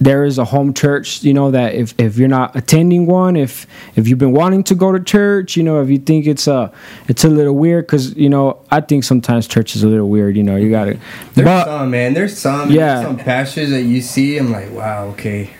there 0.00 0.24
is 0.24 0.38
a 0.38 0.44
home 0.44 0.74
church. 0.74 1.22
You 1.22 1.34
know 1.34 1.50
that 1.50 1.74
if, 1.74 1.94
if 1.98 2.18
you're 2.18 2.28
not 2.28 2.54
attending 2.54 3.06
one, 3.06 3.36
if 3.36 3.66
if 3.96 4.06
you've 4.06 4.18
been 4.18 4.32
wanting 4.32 4.62
to 4.64 4.74
go 4.74 4.92
to 4.92 5.02
church, 5.02 5.56
you 5.56 5.62
know, 5.62 5.80
if 5.80 5.88
you 5.88 5.98
think 5.98 6.26
it's 6.26 6.46
a 6.46 6.70
it's 7.08 7.24
a 7.24 7.28
little 7.28 7.54
weird, 7.54 7.86
because 7.86 8.14
you 8.14 8.28
know 8.28 8.58
I 8.70 8.80
think 8.80 9.04
sometimes 9.04 9.46
church 9.46 9.74
is 9.74 9.82
a 9.82 9.88
little 9.88 10.08
weird. 10.08 10.36
You 10.36 10.42
know, 10.42 10.56
you 10.56 10.70
gotta. 10.70 10.98
There's 11.34 11.46
But 11.46 11.64
some 11.64 11.90
man. 11.90 12.14
There's 12.14 12.38
some. 12.38 12.70
Yeah. 12.70 13.00
Yeah. 13.00 13.02
Some 13.02 13.16
pastors 13.16 13.70
that 13.70 13.82
you 13.82 14.00
see. 14.00 14.38
I'm 14.38 14.52
like, 14.52 14.70
wow, 14.70 15.06
okay. 15.08 15.50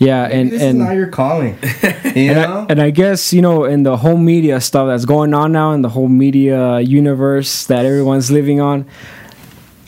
Yeah, 0.00 0.28
Maybe 0.28 0.40
and 0.40 0.50
this 0.50 0.62
and 0.62 0.80
is 0.80 0.86
not 0.86 0.94
your 0.94 1.08
calling. 1.08 1.58
You 1.62 1.68
and 1.82 2.34
know. 2.34 2.60
I, 2.60 2.66
and 2.70 2.80
I 2.80 2.90
guess 2.90 3.34
you 3.34 3.42
know 3.42 3.64
in 3.64 3.82
the 3.82 3.98
whole 3.98 4.16
media 4.16 4.58
stuff 4.60 4.88
that's 4.88 5.04
going 5.04 5.34
on 5.34 5.52
now 5.52 5.72
in 5.72 5.82
the 5.82 5.90
whole 5.90 6.08
media 6.08 6.80
universe 6.80 7.66
that 7.66 7.84
everyone's 7.84 8.30
living 8.30 8.62
on 8.62 8.86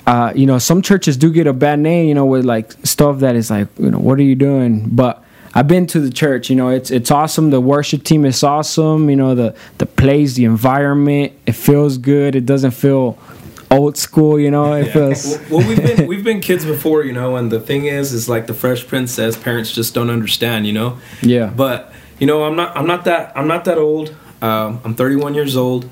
uh, 0.06 0.30
you 0.36 0.44
know 0.44 0.58
some 0.58 0.82
churches 0.82 1.16
do 1.16 1.32
get 1.32 1.46
a 1.46 1.52
bad 1.54 1.78
name 1.78 2.08
you 2.08 2.14
know 2.14 2.26
with 2.26 2.44
like 2.44 2.72
stuff 2.84 3.20
that 3.20 3.34
is 3.36 3.50
like 3.50 3.68
you 3.78 3.90
know 3.90 3.98
what 3.98 4.18
are 4.18 4.22
you 4.22 4.34
doing 4.34 4.86
but 4.90 5.24
I've 5.54 5.68
been 5.68 5.86
to 5.88 6.00
the 6.00 6.10
church 6.10 6.50
you 6.50 6.56
know 6.56 6.68
it's 6.68 6.90
it's 6.90 7.10
awesome 7.10 7.48
the 7.48 7.60
worship 7.60 8.02
team 8.02 8.26
is 8.26 8.42
awesome 8.42 9.08
you 9.08 9.16
know 9.16 9.34
the 9.34 9.54
the 9.78 9.86
place 9.86 10.34
the 10.34 10.44
environment 10.44 11.32
it 11.46 11.52
feels 11.52 11.96
good 11.96 12.36
it 12.36 12.44
doesn't 12.44 12.72
feel 12.72 13.18
old 13.78 13.96
school 13.96 14.38
you 14.38 14.50
know 14.50 14.72
it 14.74 14.86
Yeah. 14.86 14.92
feels 14.92 15.24
well, 15.26 15.58
well, 15.58 15.68
we've 15.68 15.82
been 15.88 16.06
we've 16.06 16.24
been 16.24 16.40
kids 16.40 16.64
before, 16.64 17.04
you 17.04 17.12
know, 17.12 17.36
and 17.36 17.50
the 17.50 17.60
thing 17.60 17.86
is, 17.86 18.12
is 18.12 18.28
like 18.28 18.46
the 18.46 18.54
Fresh 18.54 18.86
Prince 18.86 19.10
says, 19.12 19.36
parents 19.36 19.70
just 19.72 19.94
don't 19.94 20.10
understand, 20.10 20.66
you 20.66 20.72
know. 20.72 20.98
yeah 21.22 21.46
But 21.64 21.92
you 22.20 22.26
know, 22.26 22.44
I'm 22.44 22.56
not 22.56 22.76
I'm 22.76 22.86
not 22.86 23.04
that 23.04 23.32
I'm 23.38 23.48
not 23.48 23.64
that 23.64 23.78
old. 23.78 24.14
Um, 24.40 24.80
I'm 24.84 24.94
31 24.94 25.34
years 25.34 25.56
old. 25.56 25.88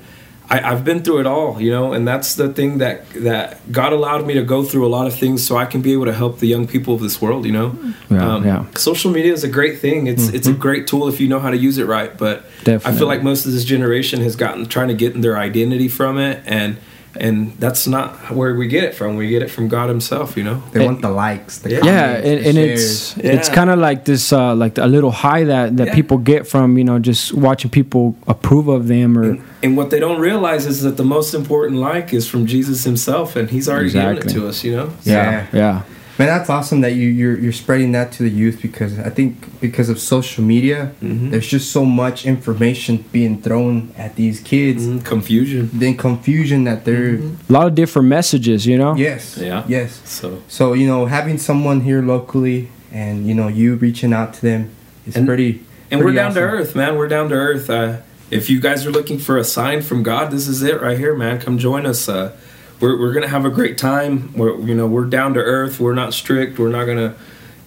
I, 0.49 0.59
I've 0.71 0.83
been 0.83 1.01
through 1.03 1.19
it 1.21 1.25
all, 1.25 1.61
you 1.61 1.71
know, 1.71 1.93
and 1.93 2.05
that's 2.05 2.35
the 2.35 2.49
thing 2.57 2.79
that 2.79 3.09
that 3.29 3.71
God 3.71 3.93
allowed 3.93 4.25
me 4.27 4.33
to 4.33 4.43
go 4.43 4.63
through 4.63 4.85
a 4.85 4.91
lot 4.97 5.07
of 5.07 5.13
things 5.17 5.45
so 5.47 5.55
I 5.55 5.65
can 5.65 5.81
be 5.81 5.93
able 5.93 6.05
to 6.05 6.13
help 6.13 6.39
the 6.39 6.47
young 6.47 6.67
people 6.67 6.93
of 6.93 6.99
this 7.01 7.21
world, 7.21 7.45
you 7.45 7.53
know. 7.53 7.69
Yeah, 8.09 8.35
um, 8.35 8.45
yeah. 8.45 8.65
Social 8.75 9.11
media 9.11 9.31
is 9.33 9.43
a 9.45 9.49
great 9.59 9.79
thing. 9.79 10.07
It's 10.07 10.27
it's 10.37 10.47
a 10.47 10.53
great 10.53 10.87
tool 10.87 11.07
if 11.07 11.19
you 11.21 11.27
know 11.29 11.39
how 11.39 11.51
to 11.51 11.57
use 11.57 11.77
it 11.77 11.87
right. 11.87 12.11
But 12.17 12.43
I 12.67 12.91
feel 12.97 13.07
like 13.07 13.23
most 13.23 13.45
of 13.45 13.51
this 13.53 13.63
generation 13.65 14.21
has 14.21 14.35
gotten 14.35 14.65
trying 14.65 14.89
to 14.89 14.97
get 15.05 15.21
their 15.21 15.37
identity 15.37 15.87
from 15.87 16.17
it 16.17 16.43
and 16.45 16.75
and 17.19 17.53
that's 17.59 17.87
not 17.87 18.31
where 18.31 18.55
we 18.55 18.67
get 18.67 18.83
it 18.83 18.93
from. 18.95 19.15
We 19.17 19.27
get 19.29 19.41
it 19.41 19.49
from 19.51 19.67
God 19.67 19.89
Himself, 19.89 20.37
you 20.37 20.43
know. 20.43 20.63
They 20.71 20.85
want 20.85 21.01
the 21.01 21.09
likes, 21.09 21.57
the 21.59 21.69
Yeah. 21.71 21.79
yeah 21.83 22.07
comments, 22.15 22.27
and, 22.27 22.39
the 22.39 22.47
and 22.47 22.55
shares. 22.55 23.17
it's 23.17 23.17
it's 23.17 23.49
kind 23.49 23.69
of 23.69 23.79
like 23.79 24.05
this 24.05 24.31
uh 24.31 24.55
like 24.55 24.77
a 24.77 24.87
little 24.87 25.11
high 25.11 25.43
that 25.43 25.75
that 25.77 25.87
Yeah. 25.87 25.95
people 25.95 26.17
get 26.19 26.47
from 26.47 26.77
you 26.77 26.83
know 26.83 26.99
just 26.99 27.33
watching 27.33 27.69
people 27.71 28.15
approve 28.27 28.67
of 28.67 28.87
them 28.87 29.17
or 29.17 29.37
And 29.63 29.75
what 29.77 29.89
they 29.89 29.99
don't 29.99 30.19
realize 30.21 30.65
is 30.65 30.81
that 30.81 30.95
the 30.97 31.03
most 31.03 31.33
important 31.33 31.79
like 31.79 32.13
is 32.13 32.27
from 32.27 32.45
Jesus 32.45 32.83
Himself, 32.83 33.35
and 33.35 33.49
He's 33.49 33.67
already 33.69 33.91
given 33.91 34.17
it 34.17 34.29
to 34.29 34.47
us, 34.47 34.63
you 34.63 34.75
know. 34.77 34.89
yeah 35.03 35.45
yeah 35.53 35.81
Man, 36.19 36.27
that's 36.27 36.49
awesome 36.49 36.81
that 36.81 36.93
you 36.93 37.07
you're, 37.07 37.37
you're 37.37 37.51
spreading 37.53 37.93
that 37.93 38.11
to 38.13 38.23
the 38.23 38.29
youth 38.29 38.61
because 38.61 38.99
I 38.99 39.09
think 39.09 39.59
because 39.61 39.89
of 39.89 39.97
social 39.99 40.43
media, 40.43 40.91
Mhm. 41.01 41.31
there's 41.31 41.47
just 41.47 41.71
so 41.71 41.83
much 41.85 42.25
information 42.25 43.03
being 43.11 43.41
thrown 43.41 43.89
at 43.97 44.15
these 44.15 44.39
kids. 44.39 44.85
Mhm, 44.85 45.03
Confusion. 45.03 45.69
Then 45.73 45.95
confusion 45.95 46.63
that 46.65 46.85
they're 46.85 47.15
a 47.49 47.51
lot 47.53 47.65
of 47.67 47.75
different 47.75 48.07
messages 48.07 48.65
you 48.67 48.77
know 48.77 48.95
yes, 48.95 49.39
Yeah. 49.41 49.63
yes. 49.67 50.01
So 50.05 50.39
So 50.47 50.73
you 50.73 50.85
know, 50.87 51.05
having 51.07 51.37
someone 51.37 51.81
here 51.81 52.01
locally 52.01 52.67
and 52.93 53.25
you 53.27 53.33
know 53.33 53.47
you 53.47 53.75
reaching 53.75 54.13
out 54.13 54.33
to 54.35 54.41
them 54.41 54.69
is 55.07 55.15
And- 55.15 55.25
pretty. 55.25 55.61
And 55.89 55.99
we're 55.99 56.05
pretty 56.07 56.17
down 56.17 56.33
to 56.35 56.39
earth, 56.41 56.75
man. 56.75 56.95
We're 56.97 57.09
down 57.09 57.27
to 57.29 57.35
earth. 57.35 57.69
Uh, 57.69 57.93
if 58.29 58.49
you 58.49 58.61
guys 58.61 58.85
are 58.85 58.91
looking 58.91 59.17
for 59.19 59.37
a 59.37 59.43
sign 59.43 59.81
from 59.81 60.03
God, 60.03 60.31
this 60.31 60.47
is 60.47 60.61
it 60.63 60.81
right 60.81 60.97
here, 60.97 61.13
man. 61.15 61.37
Come 61.39 61.57
join 61.57 61.85
us. 61.85 62.07
Uh, 62.07 62.31
we're 62.81 62.99
we're 62.99 63.13
gonna 63.13 63.27
have 63.27 63.45
a 63.45 63.49
great 63.49 63.77
time. 63.77 64.33
We're 64.33 64.59
you 64.59 64.73
know 64.73 64.87
we're 64.87 65.05
down 65.05 65.33
to 65.35 65.39
earth. 65.39 65.79
We're 65.79 65.93
not 65.93 66.13
strict. 66.13 66.59
We're 66.59 66.69
not 66.69 66.85
gonna 66.85 67.15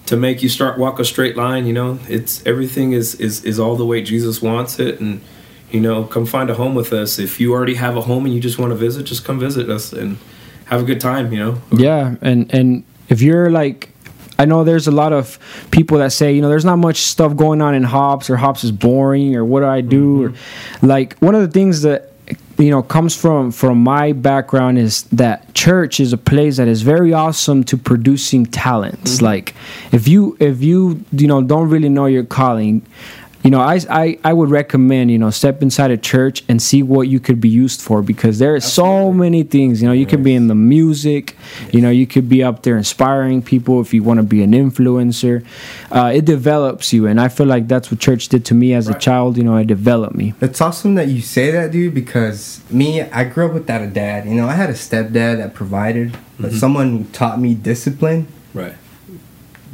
to 0.07 0.17
make 0.17 0.43
you 0.43 0.49
start 0.49 0.77
walk 0.77 0.99
a 0.99 1.05
straight 1.05 1.35
line. 1.35 1.65
You 1.65 1.73
know, 1.73 1.99
it's 2.07 2.45
everything 2.45 2.91
is 2.91 3.15
is 3.15 3.43
is 3.43 3.59
all 3.59 3.75
the 3.75 3.85
way 3.85 4.01
Jesus 4.01 4.41
wants 4.41 4.79
it, 4.79 4.99
and 4.99 5.21
you 5.71 5.79
know, 5.79 6.03
come 6.03 6.25
find 6.25 6.49
a 6.49 6.55
home 6.55 6.75
with 6.75 6.93
us. 6.93 7.17
If 7.17 7.39
you 7.39 7.53
already 7.53 7.75
have 7.75 7.97
a 7.97 8.01
home 8.01 8.25
and 8.25 8.33
you 8.33 8.39
just 8.39 8.59
want 8.59 8.71
to 8.71 8.75
visit, 8.75 9.03
just 9.05 9.25
come 9.25 9.39
visit 9.39 9.69
us 9.69 9.93
and 9.93 10.17
have 10.65 10.81
a 10.81 10.85
good 10.85 11.01
time. 11.01 11.31
You 11.31 11.39
know. 11.39 11.61
Yeah, 11.71 12.15
and 12.21 12.53
and 12.53 12.83
if 13.09 13.21
you're 13.21 13.49
like, 13.49 13.89
I 14.37 14.45
know 14.45 14.63
there's 14.63 14.87
a 14.87 14.91
lot 14.91 15.13
of 15.13 15.39
people 15.71 15.99
that 15.99 16.11
say, 16.11 16.33
you 16.33 16.41
know, 16.41 16.49
there's 16.49 16.65
not 16.65 16.77
much 16.77 16.97
stuff 16.97 17.35
going 17.35 17.61
on 17.61 17.73
in 17.73 17.83
Hobbs 17.83 18.29
or 18.29 18.37
Hobbs 18.37 18.63
is 18.63 18.71
boring 18.71 19.35
or 19.35 19.45
what 19.45 19.61
do 19.61 19.67
I 19.67 19.81
do 19.81 20.29
mm-hmm. 20.29 20.85
or 20.85 20.87
like 20.87 21.17
one 21.19 21.35
of 21.35 21.41
the 21.41 21.47
things 21.47 21.83
that 21.83 22.11
you 22.57 22.69
know 22.69 22.81
comes 22.81 23.15
from 23.15 23.51
from 23.51 23.83
my 23.83 24.11
background 24.13 24.77
is 24.77 25.03
that 25.03 25.53
church 25.53 25.99
is 25.99 26.13
a 26.13 26.17
place 26.17 26.57
that 26.57 26.67
is 26.67 26.81
very 26.81 27.13
awesome 27.13 27.63
to 27.65 27.77
producing 27.77 28.45
talents. 28.45 29.15
Mm-hmm. 29.15 29.25
Like 29.25 29.55
if 29.91 30.07
you 30.07 30.37
if 30.39 30.61
you 30.61 31.03
you 31.11 31.27
know 31.27 31.41
don't 31.41 31.69
really 31.69 31.89
know 31.89 32.05
your 32.05 32.23
calling 32.23 32.85
you 33.45 33.51
know 33.51 33.59
I, 33.73 33.79
I 34.03 34.19
i 34.29 34.33
would 34.33 34.49
recommend 34.49 35.11
you 35.11 35.19
know 35.23 35.29
step 35.29 35.61
inside 35.61 35.91
a 35.91 35.97
church 35.97 36.43
and 36.49 36.57
see 36.69 36.81
what 36.93 37.07
you 37.13 37.19
could 37.19 37.39
be 37.39 37.47
used 37.63 37.79
for 37.87 38.01
because 38.01 38.39
there 38.39 38.53
are 38.55 38.59
so 38.59 39.13
many 39.13 39.43
things 39.43 39.81
you 39.81 39.87
know 39.87 39.93
you 39.93 40.07
could 40.11 40.23
be 40.23 40.33
in 40.33 40.47
the 40.47 40.55
music 40.55 41.37
you 41.71 41.79
know 41.83 41.91
you 42.01 42.07
could 42.07 42.27
be 42.27 42.41
up 42.49 42.63
there 42.63 42.75
inspiring 42.75 43.41
people 43.53 43.79
if 43.85 43.93
you 43.93 44.01
want 44.03 44.17
to 44.17 44.27
be 44.35 44.41
an 44.41 44.51
influencer 44.51 45.45
uh, 45.91 46.11
it 46.19 46.25
develops 46.25 46.91
you 46.91 47.05
and 47.05 47.21
i 47.21 47.27
feel 47.27 47.45
like 47.55 47.67
that's 47.67 47.91
what 47.91 47.99
church 47.99 48.27
did 48.29 48.43
to 48.49 48.53
me 48.55 48.73
as 48.73 48.87
a 48.87 48.97
child 49.07 49.37
you 49.37 49.43
know 49.43 49.55
it 49.57 49.67
developed 49.67 50.15
me 50.15 50.33
It's 50.41 50.59
awesome 50.61 50.95
that 50.95 51.07
you 51.07 51.21
say 51.21 51.51
that, 51.51 51.71
dude, 51.71 51.93
because 51.93 52.61
me, 52.71 53.01
I 53.01 53.23
grew 53.25 53.45
up 53.47 53.53
without 53.53 53.81
a 53.81 53.87
dad. 53.87 54.25
You 54.27 54.35
know, 54.35 54.47
I 54.47 54.53
had 54.53 54.69
a 54.69 54.73
stepdad 54.73 55.37
that 55.37 55.53
provided, 55.53 56.07
but 56.39 56.49
Mm-hmm. 56.49 56.57
someone 56.57 56.87
who 56.97 57.03
taught 57.11 57.39
me 57.39 57.53
discipline. 57.55 58.27
Right. 58.53 58.75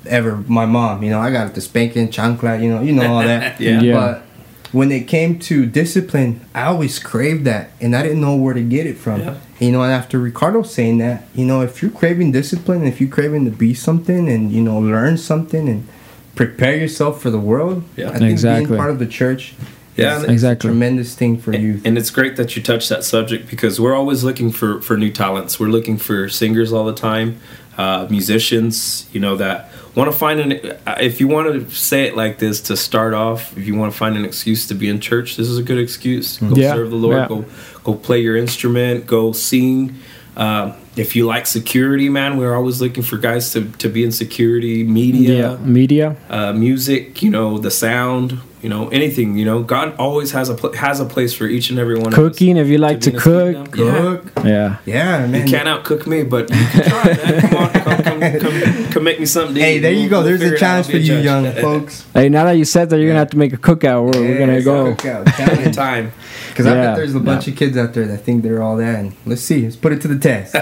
Ever, 0.05 0.37
my 0.47 0.65
mom. 0.65 1.03
You 1.03 1.11
know, 1.11 1.19
I 1.19 1.31
got 1.31 1.53
the 1.53 1.61
spanking, 1.61 2.07
chancla. 2.09 2.61
You 2.61 2.69
know, 2.73 2.81
you 2.81 2.91
know 2.93 3.13
all 3.13 3.21
that. 3.23 3.59
Yeah. 3.59 3.81
Yeah. 3.81 3.93
But 3.93 4.23
when 4.71 4.91
it 4.91 5.07
came 5.07 5.37
to 5.39 5.65
discipline, 5.65 6.41
I 6.55 6.63
always 6.63 6.97
craved 6.97 7.45
that, 7.45 7.71
and 7.81 7.95
I 7.95 8.01
didn't 8.03 8.21
know 8.21 8.35
where 8.35 8.53
to 8.53 8.61
get 8.63 8.85
it 8.87 8.97
from. 8.97 9.19
Yeah. 9.21 9.35
You 9.59 9.71
know, 9.71 9.83
and 9.83 9.91
after 9.91 10.17
Ricardo 10.17 10.63
saying 10.63 10.97
that, 10.99 11.27
you 11.35 11.45
know, 11.45 11.61
if 11.61 11.81
you're 11.81 11.91
craving 11.91 12.31
discipline, 12.31 12.83
if 12.85 12.99
you're 12.99 13.09
craving 13.09 13.45
to 13.45 13.51
be 13.51 13.73
something, 13.73 14.27
and 14.29 14.51
you 14.51 14.61
know, 14.61 14.79
learn 14.79 15.17
something, 15.17 15.67
and 15.69 15.87
prepare 16.35 16.75
yourself 16.77 17.21
for 17.21 17.29
the 17.29 17.39
world, 17.39 17.83
Yeah. 17.95 18.09
I 18.09 18.17
think 18.17 18.31
Exactly. 18.31 18.65
being 18.67 18.77
part 18.79 18.89
of 18.89 18.99
the 18.99 19.05
church. 19.05 19.53
Yeah, 19.97 20.19
is 20.19 20.23
Exactly. 20.23 20.69
a 20.69 20.71
tremendous 20.71 21.13
thing 21.15 21.37
for 21.37 21.51
And- 21.51 21.61
youth. 21.61 21.81
And 21.85 21.97
it's 21.97 22.09
great 22.09 22.37
that 22.37 22.55
you 22.55 22.63
touched 22.63 22.87
that 22.89 23.03
subject 23.03 23.49
because 23.49 23.79
we're 23.79 23.93
always 23.93 24.23
looking 24.23 24.49
for, 24.51 24.81
for 24.81 24.95
new 24.97 25.11
talents. 25.11 25.59
We're 25.59 25.67
looking 25.67 25.97
for 25.97 26.29
singers 26.29 26.71
all 26.71 26.85
the 26.85 26.93
time, 26.93 27.35
uh, 27.77 28.07
musicians, 28.09 29.05
you 29.11 29.19
know, 29.19 29.35
that 29.35 29.69
want 29.95 30.11
to 30.11 30.17
find 30.17 30.39
an. 30.39 30.77
uh, 30.87 30.95
If 30.99 31.19
you 31.19 31.27
want 31.27 31.51
to 31.53 31.75
say 31.75 32.05
it 32.07 32.15
like 32.15 32.39
this 32.39 32.61
to 32.61 32.77
start 32.77 33.13
off, 33.13 33.55
if 33.57 33.65
you 33.67 33.75
want 33.75 33.91
to 33.91 33.97
find 33.97 34.15
an 34.17 34.25
excuse 34.25 34.67
to 34.67 34.73
be 34.73 34.87
in 34.89 34.99
church, 34.99 35.35
this 35.37 35.47
is 35.47 35.57
a 35.57 35.63
good 35.63 35.77
excuse. 35.79 36.37
Go 36.37 36.55
Yeah, 36.55 36.73
serve 36.73 36.89
the 36.91 36.95
Lord. 36.95 37.17
yeah. 37.17 37.27
Go 37.27 37.45
go 37.83 37.93
play 37.95 38.19
your 38.21 38.37
instrument. 38.37 39.05
Go 39.07 39.31
sing. 39.31 39.95
Um, 40.37 40.73
if 40.95 41.15
you 41.15 41.25
like 41.25 41.45
security, 41.45 42.09
man, 42.09 42.37
we're 42.37 42.55
always 42.55 42.81
looking 42.81 43.03
for 43.03 43.17
guys 43.17 43.51
to, 43.51 43.69
to 43.79 43.89
be 43.89 44.03
in 44.03 44.11
security, 44.11 44.83
media, 44.83 45.51
yeah. 45.51 45.57
media 45.57 46.15
uh, 46.29 46.53
music, 46.53 47.21
you 47.21 47.29
know, 47.29 47.57
the 47.57 47.71
sound, 47.71 48.39
you 48.61 48.69
know, 48.69 48.89
anything, 48.89 49.37
you 49.37 49.45
know. 49.45 49.63
God 49.63 49.95
always 49.97 50.31
has 50.31 50.49
a 50.49 50.55
pl- 50.55 50.73
has 50.73 50.99
a 50.99 51.05
place 51.05 51.33
for 51.33 51.45
each 51.47 51.69
and 51.69 51.79
every 51.79 51.95
one 51.97 52.11
cooking 52.11 52.19
of 52.25 52.31
us. 52.31 52.37
Cooking 52.37 52.57
if 52.57 52.67
you 52.67 52.77
like 52.77 53.01
to 53.01 53.11
be 53.11 53.15
in 53.17 53.21
cook. 53.21 53.75
Yeah. 53.77 53.91
Cook. 53.91 54.31
yeah 54.45 54.77
Yeah, 54.85 55.25
man. 55.27 55.47
You 55.47 55.51
can't 55.53 55.67
outcook 55.67 56.05
me, 56.07 56.23
but 56.23 56.49
you 56.49 56.65
can 56.67 56.83
try, 56.89 57.03
man. 57.05 57.41
Come 57.49 57.55
on, 57.57 57.69
come, 57.71 58.03
come, 58.03 58.39
come, 58.39 58.91
come 58.91 59.03
make 59.03 59.19
me 59.19 59.25
something. 59.25 59.55
To 59.55 59.61
Hey, 59.61 59.77
eat. 59.77 59.79
there 59.79 59.91
you 59.93 60.09
go. 60.09 60.17
we'll 60.23 60.37
There's 60.37 60.41
a 60.41 60.57
challenge 60.57 60.87
for 60.87 60.97
you, 60.97 61.03
judge. 61.07 61.25
young 61.25 61.51
folks. 61.61 62.05
hey 62.13 62.29
now 62.29 62.45
that 62.45 62.53
you 62.53 62.65
said 62.65 62.89
that 62.89 62.97
you're 62.99 63.07
gonna 63.07 63.19
have 63.19 63.31
to 63.31 63.37
make 63.37 63.53
a 63.53 63.57
cookout 63.57 64.13
we're, 64.13 64.21
we're 64.21 64.37
gonna 64.37 64.61
go 64.61 64.95
Any 65.39 65.71
time. 65.85 66.11
Because 66.49 66.67
I 66.67 66.73
bet 66.75 66.97
there's 66.97 67.15
a 67.15 67.19
bunch 67.19 67.47
of 67.47 67.55
kids 67.55 67.77
out 67.77 67.93
there 67.93 68.05
that 68.07 68.19
think 68.19 68.43
they're 68.43 68.61
all 68.61 68.77
that. 68.77 68.99
And 68.99 69.13
let's 69.25 69.41
see. 69.41 69.63
Let's 69.63 69.75
put 69.77 69.93
it 69.93 70.01
to 70.01 70.07
the 70.07 70.19
test. 70.19 70.53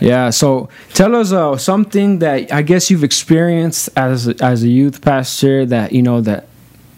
Yeah. 0.00 0.30
So 0.30 0.68
tell 0.94 1.14
us 1.16 1.32
uh, 1.32 1.56
something 1.58 2.20
that 2.20 2.52
I 2.52 2.62
guess 2.62 2.90
you've 2.90 3.04
experienced 3.04 3.90
as 3.96 4.28
as 4.40 4.62
a 4.62 4.68
youth 4.68 5.02
pastor 5.02 5.66
that 5.66 5.92
you 5.92 6.02
know 6.02 6.20
that 6.22 6.46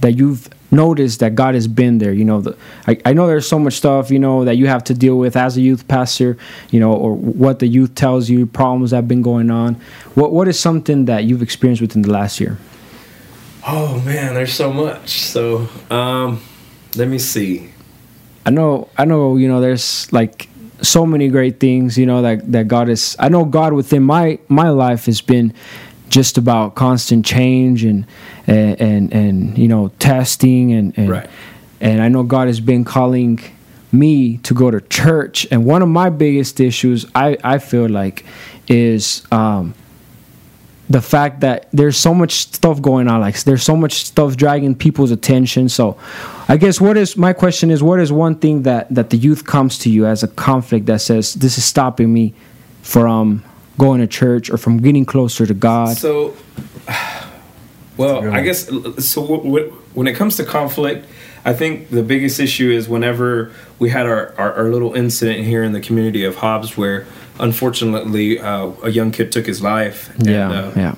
that 0.05 0.13
you've 0.19 0.51
noticed 0.71 1.21
that 1.21 1.35
God 1.35 1.55
has 1.55 1.67
been 1.67 1.97
there. 1.97 2.13
You 2.13 2.27
know, 2.27 2.43
the, 2.43 2.59
I, 2.87 3.01
I 3.07 3.13
know 3.15 3.27
there's 3.27 3.49
so 3.49 3.59
much 3.59 3.73
stuff 3.73 4.11
you 4.11 4.19
know 4.19 4.45
that 4.45 4.57
you 4.57 4.67
have 4.67 4.85
to 4.85 4.95
deal 4.95 5.17
with 5.17 5.35
as 5.35 5.57
a 5.57 5.63
youth 5.63 5.89
pastor. 5.89 6.37
You 6.71 6.81
know, 6.81 6.93
or 6.93 7.15
what 7.15 7.59
the 7.61 7.67
youth 7.67 7.95
tells 7.95 8.29
you, 8.29 8.45
problems 8.45 8.91
that 8.91 8.97
have 8.97 9.09
been 9.09 9.23
going 9.23 9.51
on. 9.51 9.77
What 10.15 10.31
what 10.31 10.47
is 10.47 10.61
something 10.61 11.07
that 11.07 11.25
you've 11.25 11.41
experienced 11.41 11.81
within 11.81 12.03
the 12.03 12.11
last 12.11 12.39
year? 12.39 12.59
Oh 13.67 13.99
man, 14.05 14.35
there's 14.35 14.53
so 14.53 14.71
much. 14.71 15.23
So, 15.23 15.69
um, 15.91 16.43
let 16.97 17.09
me 17.09 17.19
see. 17.19 17.71
I 18.45 18.51
know, 18.51 18.89
I 18.99 19.07
know, 19.07 19.39
you 19.39 19.49
know, 19.49 19.63
there's 19.63 20.13
like 20.13 20.51
so 20.83 21.07
many 21.07 21.29
great 21.29 21.61
things, 21.61 21.97
you 21.97 22.05
know, 22.05 22.21
that 22.21 22.53
that 22.53 22.69
God 22.69 22.91
is. 22.91 23.17
I 23.19 23.31
know 23.31 23.47
God 23.47 23.73
within 23.73 24.03
my 24.03 24.39
my 24.49 24.69
life 24.69 25.07
has 25.07 25.23
been 25.23 25.55
just 26.11 26.37
about 26.37 26.75
constant 26.75 27.25
change 27.25 27.85
and 27.85 28.07
and 28.47 28.81
and, 28.81 29.13
and 29.13 29.59
you 29.59 29.69
know 29.69 29.89
testing 29.99 30.73
and 30.73 30.97
and, 30.99 31.09
Right. 31.11 31.31
and 31.81 32.03
I 32.03 32.09
know 32.09 32.23
God 32.23 32.47
has 32.49 32.61
been 32.61 32.85
calling 32.85 33.41
me 33.93 34.39
to 34.39 34.55
go 34.55 34.71
to 34.71 34.81
church. 34.81 35.47
And 35.51 35.65
one 35.65 35.81
of 35.83 35.89
my 35.89 36.11
biggest 36.11 36.61
issues, 36.61 37.07
I 37.15 37.37
I 37.45 37.59
feel 37.59 37.89
like, 37.89 38.25
is 38.69 39.23
um, 39.31 39.75
the 40.91 41.01
fact 41.01 41.41
that 41.41 41.69
there's 41.73 41.97
so 41.97 42.13
much 42.13 42.33
stuff 42.33 42.83
going 42.83 43.09
on 43.09 43.19
like 43.21 43.43
there's 43.45 43.63
so 43.63 43.75
much 43.75 44.05
stuff 44.05 44.37
dragging 44.37 44.75
people's 44.75 45.11
attention 45.11 45.67
so 45.67 45.97
i 46.47 46.59
guess 46.59 46.79
what 46.79 46.95
is 46.99 47.17
my 47.17 47.33
question 47.33 47.71
is 47.71 47.83
what 47.83 47.99
is 47.99 48.13
one 48.13 48.35
thing 48.35 48.65
that 48.65 48.87
that 48.95 49.09
the 49.09 49.17
youth 49.17 49.47
comes 49.47 49.79
to 49.79 49.89
you 49.89 50.05
as 50.05 50.23
a 50.23 50.29
conflict 50.29 50.85
that 50.85 51.01
says 51.01 51.33
this 51.35 51.57
is 51.57 51.65
stopping 51.65 52.13
me 52.13 52.35
from 52.83 53.43
going 53.79 53.99
to 53.99 54.07
church 54.07 54.51
or 54.51 54.59
from 54.59 54.77
getting 54.77 55.07
closer 55.07 55.47
to 55.47 55.55
god 55.55 55.97
So, 55.97 56.35
well, 57.97 58.33
I 58.33 58.43
guess 58.43 58.67
so. 58.67 59.23
W- 59.23 59.43
w- 59.43 59.71
when 59.95 60.07
it 60.07 60.15
comes 60.15 60.37
to 60.37 60.45
conflict, 60.45 61.07
I 61.45 61.53
think 61.53 61.91
the 61.91 62.03
biggest 62.03 62.41
issue 62.41 62.71
is 62.71 62.89
whenever 62.89 63.53
we 63.79 63.91
had 63.91 64.07
our, 64.07 64.35
our, 64.39 64.53
our 64.55 64.69
little 64.71 64.95
incident 64.95 65.45
here 65.45 65.63
in 65.63 65.73
the 65.73 65.81
community 65.81 66.25
of 66.25 66.37
Hobbs, 66.37 66.77
where 66.77 67.07
unfortunately 67.39 68.39
uh, 68.41 68.73
a 68.83 68.91
young 68.91 69.11
kid 69.11 69.31
took 69.33 69.47
his 69.47 69.63
life. 69.63 70.15
And, 70.19 70.27
yeah 70.27 70.51
uh, 70.51 70.73
yeah 70.77 70.95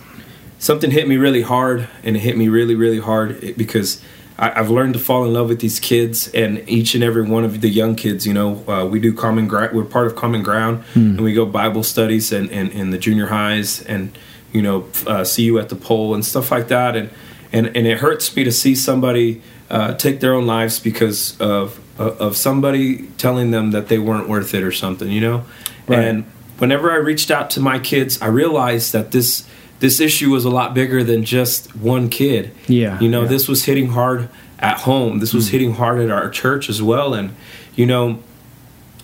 something 0.59 0.91
hit 0.91 1.07
me 1.09 1.17
really 1.17 1.43
hard, 1.43 1.89
and 2.03 2.17
it 2.17 2.21
hit 2.21 2.37
me 2.37 2.49
really, 2.49 2.75
really 2.75 3.01
hard 3.01 3.57
because 3.57 4.03
I, 4.39 4.59
I've 4.61 4.71
learned 4.71 4.95
to 4.95 4.99
fall 4.99 5.25
in 5.25 5.33
love 5.33 5.49
with 5.49 5.61
these 5.61 5.81
kids, 5.81 6.29
and 6.29 6.67
each 6.69 6.95
and 6.95 7.03
every 7.05 7.23
one 7.23 7.45
of 7.45 7.61
the 7.61 7.69
young 7.69 7.95
kids. 7.95 8.27
You 8.27 8.35
know, 8.35 8.69
uh, 8.69 8.87
we 8.87 9.01
do 9.01 9.13
common 9.13 9.49
ground. 9.49 9.77
We're 9.77 9.85
part 9.85 10.07
of 10.07 10.17
Common 10.17 10.43
Ground, 10.43 10.85
and 10.95 11.21
we 11.21 11.33
go 11.35 11.47
Bible 11.47 11.83
studies 11.83 12.33
and 12.33 12.51
and 12.51 12.71
in 12.73 12.91
the 12.91 12.99
junior 12.99 13.27
highs, 13.27 13.83
and 13.83 14.17
you 14.57 14.63
know, 14.63 14.87
uh, 15.07 15.23
see 15.25 15.43
you 15.45 15.59
at 15.59 15.69
the 15.69 15.77
pole 15.77 16.15
and 16.15 16.25
stuff 16.25 16.51
like 16.51 16.69
that, 16.69 16.97
and 16.97 17.11
and 17.53 17.67
and 17.77 17.87
it 17.87 17.99
hurts 17.99 18.35
me 18.37 18.43
to 18.45 18.53
see 18.53 18.75
somebody 18.75 19.43
uh, 19.71 19.95
take 19.95 20.21
their 20.21 20.35
own 20.35 20.47
lives 20.47 20.81
because 20.81 21.39
of 21.41 21.79
of 21.99 22.37
somebody 22.37 23.07
telling 23.19 23.51
them 23.53 23.71
that 23.71 23.89
they 23.89 23.99
weren't 23.99 24.29
worth 24.29 24.53
it 24.55 24.63
or 24.63 24.73
something. 24.73 25.11
You 25.11 25.21
know, 25.21 25.45
Right. 25.89 26.01
and 26.05 26.25
whenever 26.59 26.91
I 26.91 26.97
reached 26.97 27.31
out 27.31 27.51
to 27.51 27.61
my 27.61 27.79
kids, 27.79 28.21
I 28.21 28.27
realized 28.29 28.93
that 28.93 29.11
this 29.13 29.45
this 29.79 30.01
issue 30.01 30.31
was 30.31 30.45
a 30.45 30.51
lot 30.51 30.75
bigger 30.75 31.05
than 31.05 31.25
just 31.25 31.77
one 31.77 32.09
kid. 32.09 32.51
Yeah, 32.67 32.99
You 33.01 33.09
know, 33.11 33.23
yeah. 33.23 33.29
this 33.29 33.47
was 33.49 33.65
hitting 33.67 33.89
hard 33.91 34.29
at 34.59 34.79
home. 34.79 35.19
This 35.21 35.35
was 35.35 35.49
hitting 35.51 35.75
hard 35.75 36.01
at 36.01 36.11
our 36.11 36.31
church 36.31 36.71
as 36.71 36.81
well. 36.81 37.13
And, 37.13 37.35
you 37.75 37.85
know, 37.85 38.21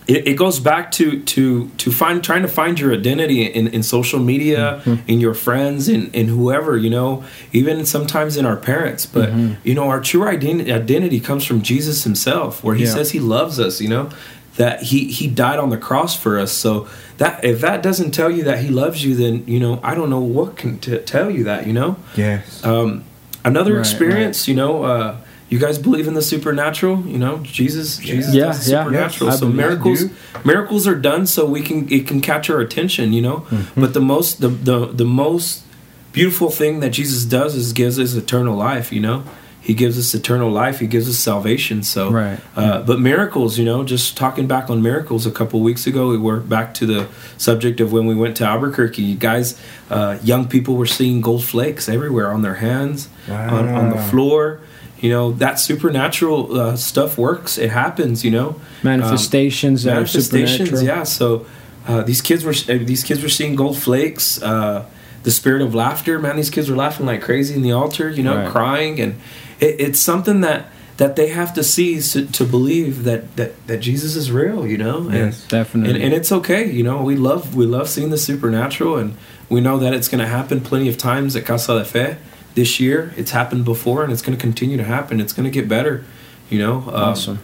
it, 0.07 0.27
it 0.27 0.33
goes 0.33 0.59
back 0.59 0.91
to 0.91 1.21
to 1.23 1.69
to 1.77 1.91
find 1.91 2.23
trying 2.23 2.41
to 2.41 2.47
find 2.47 2.79
your 2.79 2.93
identity 2.93 3.43
in, 3.43 3.67
in 3.67 3.83
social 3.83 4.19
media 4.19 4.81
Mm-hmm. 4.85 5.09
in 5.09 5.19
your 5.19 5.33
friends 5.33 5.87
in, 5.87 6.11
in 6.11 6.27
whoever 6.27 6.75
you 6.77 6.89
know 6.89 7.23
even 7.53 7.85
sometimes 7.85 8.35
in 8.37 8.45
our 8.45 8.57
parents 8.57 9.05
but 9.05 9.29
Mm-hmm. 9.29 9.53
you 9.67 9.73
know 9.75 9.87
our 9.89 10.01
true 10.01 10.27
identity 10.27 10.71
identity 10.71 11.19
comes 11.19 11.45
from 11.45 11.61
jesus 11.61 12.03
himself 12.03 12.63
where 12.63 12.75
he 12.75 12.83
Yeah. 12.83 12.93
says 12.95 13.11
he 13.11 13.19
loves 13.19 13.59
us 13.59 13.79
you 13.81 13.87
know 13.89 14.09
that 14.57 14.83
he 14.83 15.07
he 15.11 15.27
died 15.27 15.59
on 15.59 15.69
the 15.69 15.77
cross 15.77 16.15
for 16.15 16.37
us 16.39 16.51
so 16.51 16.87
that 17.17 17.43
if 17.43 17.61
that 17.61 17.81
doesn't 17.81 18.11
tell 18.11 18.29
you 18.29 18.43
that 18.43 18.59
he 18.59 18.69
loves 18.69 19.03
you 19.05 19.15
then 19.15 19.43
you 19.47 19.59
know 19.59 19.79
i 19.83 19.95
don't 19.95 20.09
know 20.09 20.19
what 20.37 20.57
can 20.57 20.77
t- 20.79 20.97
tell 20.99 21.29
you 21.31 21.43
that 21.43 21.65
you 21.67 21.73
know 21.73 21.95
Yes. 22.15 22.63
um, 22.63 23.03
another 23.45 23.73
Right, 23.73 23.79
experience, 23.79 24.47
you 24.47 24.55
know, 24.55 24.83
uh, 24.83 25.17
you 25.53 25.59
guys 25.59 25.77
believe 25.77 26.07
in 26.07 26.15
the 26.15 26.21
supernatural, 26.33 26.95
you 27.13 27.19
know, 27.23 27.35
Jesus, 27.59 27.97
Jesus 27.97 28.33
Yeah, 28.33 28.45
does 28.45 28.67
yeah. 28.69 28.83
supernatural. 28.83 29.29
Yes, 29.29 29.37
I 29.37 29.39
so 29.41 29.49
miracles, 29.49 29.99
miracles 30.43 30.87
are 30.87 30.99
done 31.09 31.27
so 31.27 31.45
we 31.45 31.61
can 31.61 31.79
it 31.91 32.07
can 32.09 32.19
catch 32.21 32.49
our 32.49 32.59
attention, 32.67 33.13
you 33.13 33.21
know. 33.27 33.37
Mm-hmm. 33.49 33.81
But 33.81 33.93
the 33.93 34.01
most 34.13 34.41
the, 34.41 34.47
the 34.69 34.77
the 34.87 35.05
most 35.05 35.63
beautiful 36.11 36.49
thing 36.49 36.79
that 36.81 36.89
Jesus 36.99 37.23
does 37.25 37.55
is 37.55 37.71
gives 37.73 37.99
us 37.99 38.15
eternal 38.15 38.55
life, 38.55 38.91
you 38.91 38.99
know. 39.07 39.23
He 39.69 39.73
gives 39.73 39.97
us 39.97 40.13
eternal 40.13 40.51
life. 40.51 40.79
He 40.79 40.87
gives 40.87 41.07
us 41.07 41.17
salvation. 41.17 41.83
So, 41.83 42.11
Right. 42.11 42.37
Uh, 42.53 42.81
but 42.89 42.99
miracles, 42.99 43.57
you 43.57 43.63
know, 43.63 43.85
just 43.85 44.17
talking 44.17 44.45
back 44.45 44.69
on 44.69 44.81
miracles. 44.81 45.25
A 45.25 45.31
couple 45.31 45.61
weeks 45.61 45.87
ago, 45.87 46.09
we 46.09 46.17
were 46.17 46.41
back 46.41 46.73
to 46.79 46.85
the 46.85 47.07
subject 47.37 47.79
of 47.79 47.93
when 47.93 48.05
we 48.05 48.13
went 48.23 48.35
to 48.37 48.43
Albuquerque. 48.43 49.01
You 49.01 49.15
guys, 49.15 49.57
uh, 49.89 50.17
young 50.21 50.49
people 50.49 50.75
were 50.75 50.85
seeing 50.97 51.21
gold 51.21 51.45
flakes 51.45 51.87
everywhere 51.87 52.29
on 52.35 52.41
their 52.41 52.55
hands, 52.55 53.07
on, 53.29 53.69
on 53.69 53.89
the 53.89 54.01
floor. 54.09 54.59
You 55.03 55.09
know 55.09 55.33
that 55.33 55.59
supernatural 55.59 56.39
uh, 56.59 56.75
stuff 56.77 57.17
works. 57.17 57.57
It 57.57 57.71
happens. 57.71 58.23
You 58.23 58.31
know, 58.31 58.55
Manifestations 58.83 59.85
Um, 59.85 59.93
manifestations. 59.95 60.81
Yeah. 60.81 61.03
So 61.03 61.45
uh, 61.87 62.03
these 62.03 62.21
kids 62.21 62.43
were 62.45 62.55
uh, 62.73 62.79
these 62.85 63.03
kids 63.03 63.21
were 63.21 63.29
seeing 63.39 63.55
gold 63.55 63.77
flakes. 63.77 64.41
Uh, 64.41 64.85
the 65.23 65.31
spirit 65.31 65.61
of 65.61 65.75
laughter, 65.75 66.19
man. 66.19 66.35
These 66.37 66.49
kids 66.49 66.69
were 66.69 66.77
laughing 66.77 67.05
like 67.05 67.21
crazy 67.21 67.53
in 67.53 67.61
the 67.61 67.73
altar. 67.73 68.09
You 68.09 68.23
know, 68.23 68.35
Right. 68.37 68.49
crying, 68.51 68.99
and 69.01 69.13
it, 69.59 69.75
it's 69.85 69.99
something 69.99 70.41
that 70.41 70.67
that 70.97 71.15
they 71.15 71.29
have 71.29 71.53
to 71.55 71.63
see 71.63 71.99
to, 71.99 72.25
to 72.27 72.45
believe 72.45 73.03
that, 73.03 73.35
that 73.35 73.51
that 73.67 73.79
Jesus 73.81 74.15
is 74.15 74.31
real. 74.31 74.65
You 74.65 74.77
know, 74.77 74.97
and, 75.09 75.13
Yes, 75.13 75.47
definitely. 75.47 75.95
and, 75.95 76.03
and 76.05 76.13
it's 76.13 76.31
okay. 76.31 76.71
You 76.71 76.83
know, 76.83 77.01
we 77.03 77.15
love 77.17 77.55
we 77.55 77.65
love 77.65 77.89
seeing 77.89 78.09
the 78.09 78.17
supernatural, 78.17 78.95
and 78.97 79.17
we 79.49 79.59
know 79.59 79.77
that 79.79 79.93
it's 79.93 80.07
going 80.07 80.21
to 80.23 80.27
happen 80.39 80.61
plenty 80.61 80.87
of 80.87 80.97
times 80.97 81.35
at 81.35 81.45
Casa 81.45 81.77
de 81.79 81.85
Fe 81.85 82.15
this 82.55 82.79
year. 82.79 83.13
It's 83.17 83.31
happened 83.31 83.65
before, 83.65 84.03
and 84.03 84.11
it's 84.13 84.21
going 84.21 84.37
to 84.37 84.41
continue 84.41 84.77
to 84.77 84.83
happen. 84.83 85.19
It's 85.19 85.33
going 85.33 85.45
to 85.45 85.51
get 85.51 85.67
better. 85.67 86.03
You 86.49 86.59
know, 86.59 86.75
Um, 86.87 86.95
Awesome. 87.11 87.39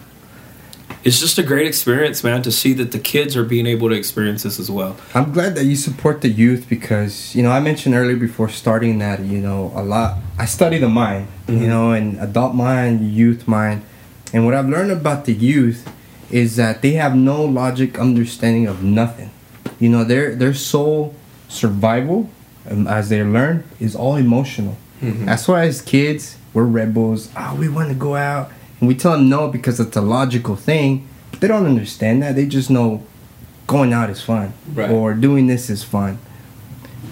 It's 1.04 1.20
just 1.22 1.38
a 1.38 1.44
great 1.44 1.66
experience, 1.66 2.26
man, 2.26 2.42
to 2.42 2.52
see 2.52 2.74
that 2.74 2.92
the 2.92 3.00
kids 3.00 3.38
are 3.38 3.46
being 3.46 3.66
able 3.66 3.88
to 3.88 3.96
experience 3.96 4.44
this 4.44 4.60
as 4.60 4.70
well. 4.70 4.98
I'm 5.16 5.32
glad 5.32 5.56
that 5.56 5.64
you 5.64 5.78
support 5.78 6.20
the 6.22 6.28
youth 6.30 6.68
because 6.68 7.34
you 7.36 7.42
know 7.42 7.52
I 7.52 7.62
mentioned 7.62 7.96
earlier 7.96 8.18
before 8.18 8.50
starting 8.50 8.98
that 9.00 9.22
you 9.22 9.38
know 9.40 9.72
a 9.76 9.82
lot. 9.84 10.18
I 10.38 10.44
study 10.46 10.78
the 10.78 10.90
mind, 10.90 11.28
Mhm. 11.48 11.62
you 11.62 11.68
know, 11.68 11.92
and 11.92 12.20
adult 12.20 12.54
mind, 12.54 13.14
youth 13.14 13.48
mind, 13.48 13.82
and 14.34 14.44
what 14.46 14.54
I've 14.54 14.68
learned 14.68 14.92
about 14.92 15.24
the 15.24 15.32
youth 15.34 15.88
is 16.32 16.58
that 16.58 16.82
they 16.82 16.94
have 16.94 17.16
no 17.16 17.46
logic 17.46 17.98
understanding 17.98 18.68
of 18.68 18.84
nothing. 18.84 19.30
You 19.80 19.88
know, 19.90 20.04
their 20.04 20.36
their 20.36 20.54
sole 20.54 21.16
survival, 21.48 22.30
um, 22.70 22.88
as 22.88 23.08
they 23.08 23.24
learn, 23.24 23.64
is 23.80 23.96
all 23.96 24.18
emotional. 24.18 24.76
Mhm. 25.02 25.26
That's 25.26 25.48
why 25.48 25.66
as 25.66 25.82
kids 25.82 26.36
we're 26.54 26.64
rebels. 26.66 27.30
Oh, 27.38 27.56
we 27.56 27.70
want 27.70 27.90
to 27.90 27.96
go 27.96 28.16
out, 28.16 28.52
and 28.80 28.88
we 28.88 28.96
tell 28.96 29.14
them 29.14 29.30
no 29.30 29.48
because 29.48 29.80
it's 29.80 29.96
a 29.96 30.02
logical 30.02 30.56
thing. 30.56 31.06
But 31.32 31.42
they 31.42 31.48
don't 31.48 31.66
understand 31.66 32.22
that. 32.24 32.36
They 32.36 32.46
just 32.46 32.70
know 32.70 33.02
going 33.68 33.94
out 33.94 34.10
is 34.10 34.22
fun 34.22 34.54
Right. 34.74 34.90
or 34.90 35.14
doing 35.14 35.46
this 35.48 35.70
is 35.70 35.84
fun. 35.84 36.18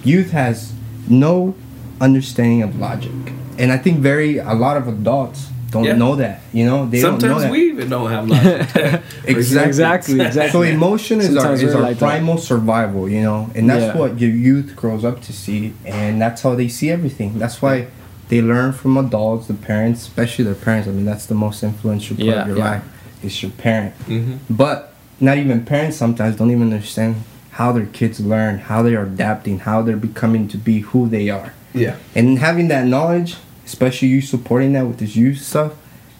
Youth 0.04 0.32
has 0.32 0.74
no 1.08 1.54
understanding 2.02 2.64
of 2.64 2.80
logic, 2.80 3.12
and 3.60 3.72
I 3.72 3.78
think 3.78 4.00
very 4.00 4.38
a 4.40 4.54
lot 4.54 4.76
of 4.78 4.88
adults 4.88 5.48
don't 5.70 5.84
Yeah. 5.84 5.96
know 5.96 6.16
that. 6.16 6.42
You 6.54 6.66
know, 6.66 6.86
they 6.90 7.02
don't 7.02 7.14
know 7.14 7.20
Sometimes 7.20 7.44
that. 7.44 7.52
we 7.52 7.70
even 7.72 7.90
don't 7.90 8.10
have 8.10 8.28
logic. 8.28 9.02
Exactly. 9.26 9.68
Exactly, 9.68 10.22
exactly. 10.22 10.52
So 10.52 10.62
emotion 10.62 11.20
is 11.20 11.36
our, 11.36 11.54
is 11.54 11.76
our 11.76 11.82
like 11.82 11.98
that. 12.00 12.06
primal 12.06 12.38
survival, 12.38 13.10
you 13.10 13.22
know, 13.22 13.50
and 13.56 13.70
that's 13.70 13.84
Yeah. 13.94 13.98
what 13.98 14.20
your 14.20 14.30
youth 14.32 14.76
grows 14.76 15.04
up 15.04 15.22
to 15.24 15.34
see, 15.34 15.74
and 15.86 16.22
that's 16.22 16.42
how 16.42 16.56
they 16.56 16.68
see 16.70 16.90
everything. 16.90 17.38
That's 17.40 17.62
why 17.62 17.88
they 18.30 18.42
learn 18.42 18.74
from 18.74 18.98
adults, 18.98 19.48
the 19.48 19.54
parents, 19.54 20.02
especially 20.02 20.46
their 20.46 20.56
parents. 20.56 20.88
I 20.88 20.92
mean, 20.92 21.06
that's 21.06 21.26
the 21.26 21.36
most 21.36 21.64
influential 21.64 22.16
part 22.18 22.28
Yeah, 22.28 22.42
of 22.42 22.48
your 22.48 22.58
yeah. 22.58 22.70
life 22.72 22.84
is 23.24 23.42
your 23.42 23.52
parent. 23.52 23.94
hmm 24.06 24.34
But 24.50 24.94
not 25.20 25.38
even 25.38 25.66
parents 25.66 25.98
sometimes 25.98 26.36
don't 26.38 26.52
even 26.52 26.72
understand 26.74 27.16
how 27.52 27.72
their 27.72 27.88
kids 27.88 28.20
learn, 28.20 28.60
how 28.60 28.84
they 28.84 28.96
are 28.96 29.04
adapting, 29.04 29.60
how 29.60 29.82
they're 29.82 29.98
becoming 29.98 30.48
to 30.50 30.58
be 30.58 30.80
who 30.80 31.08
they 31.10 31.30
are. 31.30 31.54
Yeah. 31.74 31.96
And 32.16 32.38
having 32.40 32.68
that 32.70 32.86
knowledge, 32.86 33.36
especially 33.68 34.08
you 34.08 34.22
supporting 34.22 34.74
that 34.74 34.88
with 34.88 34.98
this 34.98 35.16
youth 35.16 35.40
stuff, 35.40 35.74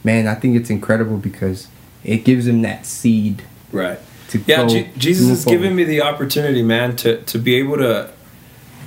man, 0.04 0.28
I 0.28 0.36
think 0.36 0.56
it's 0.56 0.70
incredible 0.70 1.18
because 1.18 1.68
it 2.04 2.24
gives 2.24 2.46
them 2.46 2.62
that 2.62 2.86
seed 2.86 3.42
Right. 3.72 3.98
to 4.30 4.40
Yeah, 4.46 4.58
go 4.64 4.68
Je- 4.70 4.90
Jesus 4.98 5.30
has 5.30 5.46
given 5.46 5.76
me 5.76 5.84
the 5.84 6.02
opportunity, 6.02 6.62
man, 6.62 6.96
to 6.98 7.22
to 7.24 7.40
be 7.40 7.56
able 7.56 7.78
to 7.78 8.10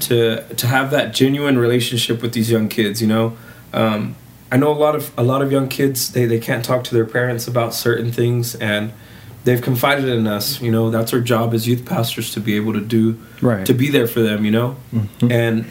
to 0.01 0.42
to 0.55 0.66
have 0.66 0.90
that 0.92 1.12
genuine 1.14 1.59
relationship 1.59 2.23
with 2.23 2.33
these 2.33 2.51
young 2.51 2.68
kids. 2.68 3.01
You 3.03 3.09
know, 3.09 3.37
um, 3.73 4.14
I 4.53 4.57
know 4.57 4.70
a 4.73 4.81
lot 4.87 4.94
of 4.94 5.11
a 5.18 5.23
lot 5.23 5.42
of 5.42 5.51
young 5.53 5.68
kids 5.68 6.12
they 6.12 6.27
they 6.27 6.38
can't 6.38 6.64
talk 6.64 6.85
to 6.85 6.94
their 6.94 7.05
parents 7.07 7.46
about 7.49 7.75
certain 7.75 8.11
things, 8.12 8.55
and 8.57 8.92
they've 9.44 9.61
confided 9.62 10.09
in 10.09 10.27
us. 10.27 10.61
You 10.61 10.70
know, 10.70 10.90
that's 10.90 11.12
our 11.12 11.20
job 11.20 11.53
as 11.55 11.66
youth 11.66 11.85
pastors 11.85 12.33
to 12.35 12.40
be 12.40 12.57
able 12.57 12.73
to 12.75 12.81
do 12.81 13.16
Right. 13.42 13.64
to 13.66 13.75
be 13.75 13.88
there 13.90 14.07
for 14.07 14.20
them. 14.20 14.44
You 14.44 14.51
know, 14.53 14.77
and 15.31 15.64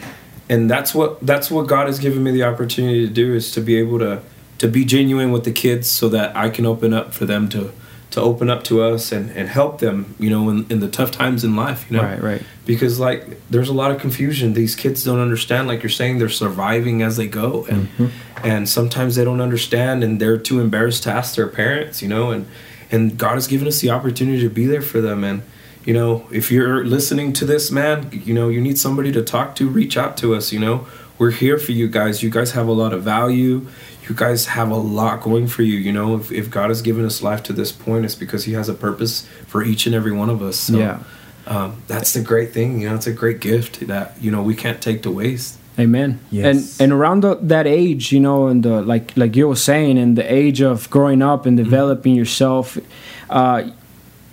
and 0.50 0.68
that's 0.68 0.94
what 0.94 1.24
that's 1.24 1.50
what 1.50 1.68
God 1.68 1.86
has 1.86 1.98
given 1.98 2.22
me 2.22 2.32
the 2.32 2.42
opportunity 2.42 3.06
to 3.06 3.12
do 3.12 3.34
is 3.34 3.52
to 3.52 3.60
be 3.60 3.76
able 3.76 4.00
to 4.00 4.20
to 4.58 4.68
be 4.68 4.84
genuine 4.84 5.32
with 5.32 5.44
the 5.44 5.52
kids 5.52 5.88
so 5.88 6.10
that 6.10 6.36
I 6.36 6.50
can 6.50 6.66
open 6.66 6.92
up 6.92 7.14
for 7.14 7.24
them 7.24 7.48
to 7.50 7.72
to 8.10 8.20
open 8.20 8.50
up 8.50 8.64
to 8.64 8.82
us 8.82 9.12
and, 9.12 9.30
and 9.30 9.48
help 9.48 9.78
them 9.78 10.16
you 10.18 10.28
know 10.28 10.50
in, 10.50 10.66
in 10.68 10.80
the 10.80 10.88
tough 10.88 11.12
times 11.12 11.44
in 11.44 11.54
life 11.54 11.88
you 11.88 11.96
know? 11.96 12.02
Right, 12.02 12.20
right. 12.20 12.42
because 12.66 12.98
like 12.98 13.40
there's 13.48 13.68
a 13.68 13.72
lot 13.72 13.92
of 13.92 14.00
confusion. 14.00 14.52
These 14.54 14.74
kids 14.74 15.04
don't 15.04 15.20
understand 15.20 15.68
like 15.68 15.84
you're 15.84 15.90
saying 15.90 16.18
they're 16.18 16.28
surviving 16.28 17.00
as 17.00 17.16
they 17.16 17.28
go. 17.28 17.64
And 17.66 17.86
mm-hmm. 17.86 18.46
and 18.46 18.68
sometimes 18.68 19.14
they 19.14 19.24
don't 19.24 19.40
understand 19.40 20.02
and 20.02 20.20
they're 20.20 20.36
too 20.36 20.60
embarrassed 20.60 21.04
to 21.04 21.12
ask 21.12 21.36
their 21.36 21.48
parents 21.48 22.02
you 22.02 22.08
know? 22.08 22.32
And 22.32 22.48
and 22.90 23.16
God 23.16 23.34
has 23.34 23.46
given 23.46 23.68
us 23.68 23.80
the 23.80 23.90
opportunity 23.90 24.40
to 24.40 24.50
be 24.50 24.66
there 24.66 24.82
for 24.82 25.00
them. 25.00 25.22
And 25.22 25.42
you 25.84 25.94
know 25.94 26.26
if 26.30 26.50
you're 26.50 26.84
listening 26.84 27.32
to 27.32 27.44
this 27.44 27.70
man 27.70 28.08
you 28.12 28.34
know 28.34 28.48
you 28.48 28.60
need 28.60 28.78
somebody 28.78 29.10
to 29.12 29.22
talk 29.22 29.54
to 29.56 29.68
reach 29.68 29.96
out 29.96 30.16
to 30.18 30.34
us 30.34 30.52
you 30.52 30.58
know. 30.58 30.86
We're 31.18 31.32
here 31.32 31.58
for 31.58 31.72
you 31.72 31.86
guys. 31.86 32.22
You 32.22 32.30
guys 32.30 32.52
have 32.52 32.66
a 32.66 32.72
lot 32.72 32.94
of 32.94 33.02
value. 33.02 33.66
You 34.08 34.14
guys 34.14 34.46
have 34.46 34.70
a 34.70 34.76
lot 34.76 35.20
going 35.20 35.48
for 35.48 35.62
you 35.62 35.76
you 35.76 35.92
know. 35.92 36.16
If, 36.16 36.32
if 36.32 36.50
god 36.50 36.70
has 36.70 36.80
given 36.80 37.04
us 37.04 37.22
life 37.22 37.42
to 37.42 37.52
this 37.52 37.72
point 37.72 38.06
it's 38.06 38.14
because 38.14 38.44
he 38.44 38.54
has 38.54 38.70
a 38.70 38.74
purpose 38.74 39.28
for 39.46 39.62
each 39.62 39.84
and 39.84 39.94
every 39.94 40.12
one 40.12 40.30
of 40.30 40.40
us. 40.40 40.56
So 40.56 40.78
Yeah. 40.78 41.00
um, 41.46 41.82
that's 41.88 42.14
the 42.14 42.22
great 42.22 42.54
thing 42.54 42.80
you 42.80 42.88
know. 42.88 42.94
It's 42.94 43.06
a 43.06 43.12
great 43.12 43.40
gift 43.40 43.86
that 43.86 44.14
you 44.18 44.30
know 44.30 44.42
we 44.42 44.54
can't 44.54 44.80
take 44.80 45.02
to 45.02 45.10
waste. 45.10 45.58
Amen. 45.78 46.18
Yes. 46.30 46.44
And 46.46 46.58
and 46.82 46.92
around 46.98 47.20
the, 47.22 47.34
that 47.42 47.66
age, 47.66 48.12
you 48.12 48.20
know, 48.20 48.48
and 48.48 48.62
the 48.62 48.80
like 48.82 49.12
like 49.14 49.36
you 49.36 49.46
were 49.48 49.56
saying, 49.70 49.98
in 49.98 50.14
the 50.14 50.24
age 50.24 50.62
of 50.62 50.88
growing 50.88 51.20
up 51.22 51.44
and 51.46 51.54
developing 51.56 52.14
yourself, 52.14 52.78
uh, 53.28 53.68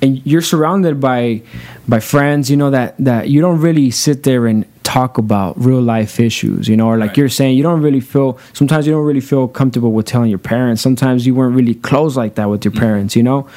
and 0.01 0.21
you're 0.25 0.41
surrounded 0.41 0.99
by 0.99 1.41
by 1.87 1.99
friends, 1.99 2.49
you 2.51 2.57
know 2.57 2.69
that 2.71 2.95
that 2.99 3.29
you 3.29 3.41
don't 3.41 3.59
really 3.61 3.91
sit 3.91 4.23
there 4.23 4.45
and 4.47 4.65
talk 4.83 5.17
about 5.17 5.53
real 5.61 5.81
life 5.81 6.17
issues, 6.17 6.69
you 6.69 6.77
know, 6.77 6.87
or 6.87 6.97
like 6.97 7.09
Right. 7.09 7.17
you're 7.17 7.29
saying, 7.29 7.57
you 7.57 7.63
don't 7.63 7.81
really 7.81 7.99
feel. 7.99 8.37
Sometimes 8.53 8.87
you 8.87 8.93
don't 8.93 9.03
really 9.03 9.19
feel 9.19 9.47
comfortable 9.49 9.91
with 9.91 10.05
telling 10.05 10.29
your 10.29 10.39
parents. 10.39 10.81
Sometimes 10.81 11.25
you 11.27 11.35
weren't 11.35 11.55
really 11.55 11.75
close 11.75 12.15
like 12.15 12.35
that 12.35 12.49
with 12.49 12.63
your 12.63 12.71
parents, 12.71 13.13
you 13.15 13.21
know. 13.23 13.47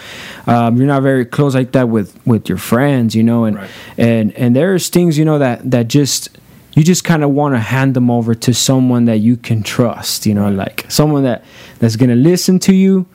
Um, 0.49 0.77
you're 0.77 0.89
not 0.89 1.03
very 1.05 1.25
close 1.25 1.55
like 1.55 1.71
that 1.73 1.89
with 1.89 2.19
with 2.27 2.49
your 2.49 2.59
friends, 2.59 3.15
you 3.15 3.23
know, 3.23 3.45
and 3.45 3.57
Right. 3.57 3.71
and 3.97 4.33
and 4.37 4.57
there's 4.57 4.89
things 4.89 5.17
you 5.19 5.25
know 5.25 5.39
that 5.39 5.71
that 5.71 5.87
just 5.89 6.31
you 6.75 6.83
just 6.83 7.05
kind 7.05 7.23
of 7.23 7.31
want 7.31 7.55
to 7.55 7.61
hand 7.61 7.95
them 7.95 8.11
over 8.11 8.35
to 8.35 8.53
someone 8.55 9.05
that 9.05 9.19
you 9.19 9.37
can 9.37 9.61
trust 9.63 10.25
you 10.25 10.33
know 10.35 10.49
like 10.51 10.87
someone 10.89 11.25
that 11.25 11.43
that's 11.81 11.97
gonna 11.97 12.15
listen 12.15 12.59
to 12.61 12.73
you 12.75 13.07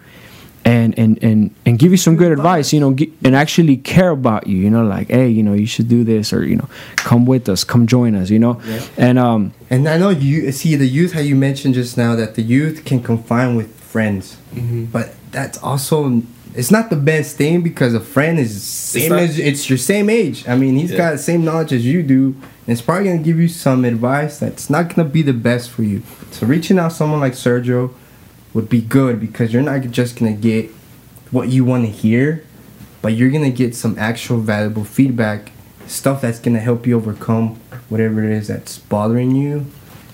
and 0.66 0.98
and 0.98 1.22
and 1.24 1.52
and 1.66 1.78
give 1.80 1.92
you 1.92 1.98
some 1.98 2.16
good 2.16 2.32
advice 2.32 2.74
you 2.74 2.80
know 2.80 2.92
gi- 2.94 3.14
and 3.24 3.36
actually 3.36 3.78
care 3.78 4.10
about 4.10 4.48
you 4.48 4.58
you 4.58 4.70
know 4.70 4.84
like 4.84 5.08
hey 5.10 5.30
you 5.30 5.44
know 5.44 5.54
you 5.54 5.68
should 5.68 5.88
do 5.88 6.04
this 6.04 6.34
or 6.34 6.44
you 6.44 6.56
know 6.56 6.68
come 6.96 7.26
with 7.26 7.48
us 7.48 7.64
come 7.64 7.86
join 7.86 8.16
us 8.16 8.30
you 8.32 8.40
know 8.40 8.60
Yeah. 8.66 8.82
and 8.98 9.20
um 9.20 9.54
And 9.70 9.88
I 9.88 9.98
know 9.98 10.10
you 10.10 10.52
see 10.52 10.76
the 10.76 10.88
youth. 10.88 11.14
How 11.14 11.22
you 11.22 11.36
mentioned 11.36 11.76
just 11.76 11.98
now 11.98 12.16
that 12.16 12.36
the 12.36 12.42
youth 12.42 12.84
can 12.86 13.02
confine 13.02 13.56
with 13.56 13.70
friends, 13.80 14.38
Mhm. 14.56 14.92
but 14.92 15.14
that's 15.32 15.58
also 15.64 16.22
it's 16.56 16.72
not 16.72 16.90
the 16.90 16.96
best 16.96 17.36
thing 17.38 17.62
because 17.62 17.94
a 17.94 18.00
friend 18.00 18.40
is 18.40 18.52
same 18.64 19.10
not- 19.12 19.20
as 19.20 19.38
it's 19.38 19.70
your 19.70 19.78
same 19.78 20.10
age. 20.10 20.46
I 20.48 20.56
mean, 20.56 20.76
he's 20.78 20.92
Yeah. 20.92 20.98
got 21.04 21.12
the 21.12 21.24
same 21.30 21.44
knowledge 21.44 21.74
as 21.74 21.84
you 21.86 22.02
do, 22.02 22.22
and 22.66 22.70
it's 22.74 22.82
probably 22.82 23.06
gonna 23.10 23.22
give 23.30 23.40
you 23.40 23.50
some 23.50 23.84
advice 23.86 24.40
that's 24.40 24.70
not 24.70 24.84
gonna 24.96 25.10
be 25.10 25.22
the 25.22 25.34
best 25.50 25.70
for 25.70 25.84
you. 25.84 26.02
So 26.32 26.46
reaching 26.48 26.80
out 26.80 26.92
someone 26.94 27.20
like 27.20 27.34
Sergio 27.36 27.90
would 28.56 28.70
be 28.70 28.82
good 28.82 29.20
because 29.20 29.54
you're 29.54 29.62
not 29.62 29.82
just 29.92 30.18
gonna 30.18 30.32
get 30.32 30.72
what 31.30 31.50
you 31.50 31.64
want 31.64 31.86
to 31.86 31.92
hear, 31.92 32.44
but 33.04 33.14
you're 33.14 33.30
gonna 33.30 33.52
get 33.52 33.76
some 33.76 33.96
actual 34.00 34.40
valuable 34.40 34.86
feedback, 34.86 35.52
stuff 35.86 36.22
that's 36.22 36.40
gonna 36.40 36.60
help 36.60 36.88
you 36.88 36.96
overcome 36.96 37.60
whatever 37.90 38.24
it 38.24 38.32
is 38.32 38.48
that's 38.48 38.80
bothering 38.80 39.36
you, 39.36 39.68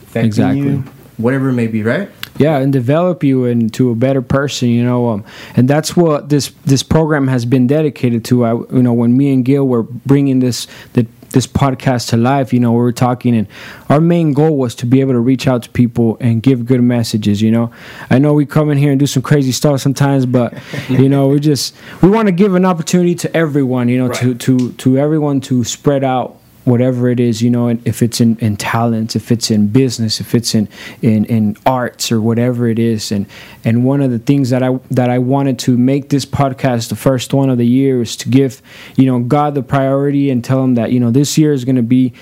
affecting 0.04 0.26
Exactly. 0.26 0.62
you, 0.62 0.78
whatever 1.18 1.50
it 1.50 1.54
may 1.54 1.68
be, 1.68 1.84
right? 1.84 2.10
yeah 2.38 2.58
and 2.58 2.72
develop 2.72 3.26
you 3.26 3.44
into 3.44 3.92
a 3.92 3.96
better 3.96 4.22
person 4.22 4.70
you 4.70 4.82
know 4.82 5.10
um, 5.10 5.24
and 5.58 5.68
that's 5.68 5.98
what 5.98 6.30
this 6.30 6.52
this 6.64 6.82
program 6.82 7.28
has 7.28 7.44
been 7.46 7.68
dedicated 7.68 8.24
to 8.24 8.46
I, 8.46 8.54
you 8.54 8.82
know 8.82 8.94
when 8.94 9.18
me 9.18 9.34
and 9.34 9.44
gil 9.44 9.68
were 9.68 9.84
bringing 9.84 10.40
this 10.40 10.66
the, 10.94 11.06
this 11.32 11.48
podcast 11.48 12.10
to 12.10 12.18
life 12.18 12.54
you 12.54 12.60
know 12.60 12.72
we 12.72 12.78
were 12.78 12.92
talking 12.92 13.36
and 13.36 13.48
our 13.90 14.02
main 14.02 14.34
goal 14.34 14.58
was 14.58 14.76
to 14.76 14.86
be 14.86 15.02
able 15.02 15.14
to 15.14 15.20
reach 15.20 15.48
out 15.48 15.64
to 15.64 15.70
people 15.70 16.18
and 16.20 16.44
give 16.44 16.66
good 16.66 16.82
messages 16.82 17.42
you 17.42 17.52
know. 17.52 17.72
I 18.10 18.20
know 18.20 18.34
we 18.34 18.46
come 18.46 18.70
in 18.70 18.78
here 18.78 18.92
and 18.92 19.00
do 19.00 19.08
some 19.08 19.24
crazy 19.24 19.52
stuff 19.52 19.82
sometimes 19.82 20.26
but 20.26 20.54
you 20.90 21.10
know 21.10 21.28
we 21.28 21.40
just 21.40 21.76
we 22.02 22.10
want 22.10 22.28
to 22.28 22.32
give 22.32 22.56
an 22.56 22.66
opportunity 22.66 23.16
to 23.16 23.36
everyone 23.36 23.90
you 23.90 23.98
know 23.98 24.12
to 24.14 24.36
to 24.36 24.72
to 24.74 24.98
everyone 24.98 25.42
to 25.42 25.64
spread 25.64 26.04
out 26.04 26.41
whatever 26.72 27.10
it 27.16 27.20
is 27.20 27.42
you 27.46 27.50
know 27.56 27.66
and 27.72 27.80
if 27.92 27.98
it's 28.06 28.20
in, 28.26 28.32
in 28.48 28.54
talents 28.56 29.12
if 29.22 29.26
it's 29.34 29.50
in 29.56 29.62
business 29.82 30.14
if 30.24 30.30
it's 30.38 30.52
in, 30.60 30.66
in 31.02 31.26
in 31.26 31.44
arts 31.80 32.12
or 32.14 32.20
whatever 32.30 32.62
it 32.74 32.80
is 32.80 33.12
and 33.12 33.26
and 33.68 33.76
one 33.92 34.00
of 34.06 34.10
the 34.16 34.20
things 34.30 34.46
that 34.54 34.64
i 34.64 34.70
that 35.00 35.10
i 35.16 35.20
wanted 35.34 35.58
to 35.60 35.72
make 35.92 36.04
this 36.16 36.26
podcast 36.26 36.84
the 36.90 36.96
first 36.96 37.34
one 37.34 37.50
of 37.54 37.58
the 37.58 37.68
year 37.80 38.02
is 38.02 38.16
to 38.16 38.30
give 38.40 38.62
you 38.96 39.06
know 39.10 39.20
god 39.20 39.54
the 39.60 39.64
priority 39.76 40.30
and 40.32 40.40
tell 40.50 40.64
him 40.64 40.74
that 40.76 40.92
you 40.94 41.00
know 41.04 41.12
this 41.12 41.38
year 41.38 41.52
is 41.52 41.66
going 41.66 41.76
to 41.86 41.90
be 42.00 42.14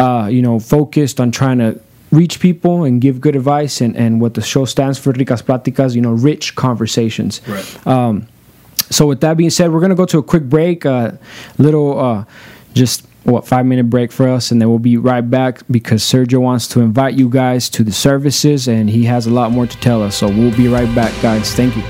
uh 0.00 0.26
you 0.36 0.42
know 0.46 0.58
focused 0.58 1.20
on 1.20 1.30
trying 1.30 1.58
to 1.58 1.70
reach 2.10 2.40
people 2.40 2.84
and 2.84 3.00
give 3.00 3.20
good 3.20 3.36
advice 3.36 3.80
and 3.84 3.96
and 3.96 4.20
what 4.22 4.32
the 4.34 4.42
show 4.52 4.64
stands 4.64 4.98
for 4.98 5.12
ricas 5.12 5.42
platicas 5.48 5.94
you 5.94 6.00
know 6.06 6.12
rich 6.12 6.54
conversations 6.56 7.40
Right. 7.46 7.86
um, 7.86 8.26
so 8.90 9.06
with 9.06 9.20
that 9.20 9.36
being 9.36 9.50
said, 9.50 9.70
we're 9.70 9.80
gonna 9.86 9.94
go 10.04 10.06
to 10.06 10.18
a 10.18 10.22
quick 10.22 10.44
break, 10.44 10.86
uh, 10.86 11.10
little 11.58 11.90
uh, 12.00 12.24
just 12.72 13.04
what 13.32 13.46
five 13.46 13.66
minute 13.66 13.90
break 13.90 14.12
for 14.12 14.28
us, 14.28 14.50
and 14.50 14.60
then 14.60 14.68
we'll 14.68 14.78
be 14.78 14.96
right 14.96 15.28
back 15.28 15.60
because 15.70 16.02
Sergio 16.02 16.40
wants 16.40 16.66
to 16.68 16.80
invite 16.80 17.14
you 17.14 17.28
guys 17.28 17.68
to 17.70 17.84
the 17.84 17.92
services, 17.92 18.68
and 18.68 18.90
he 18.90 19.04
has 19.04 19.26
a 19.26 19.30
lot 19.30 19.50
more 19.50 19.66
to 19.66 19.76
tell 19.78 20.02
us. 20.02 20.16
So 20.16 20.28
we'll 20.28 20.56
be 20.56 20.68
right 20.68 20.92
back, 20.94 21.12
guys. 21.22 21.54
Thank 21.54 21.76
you. 21.76 21.82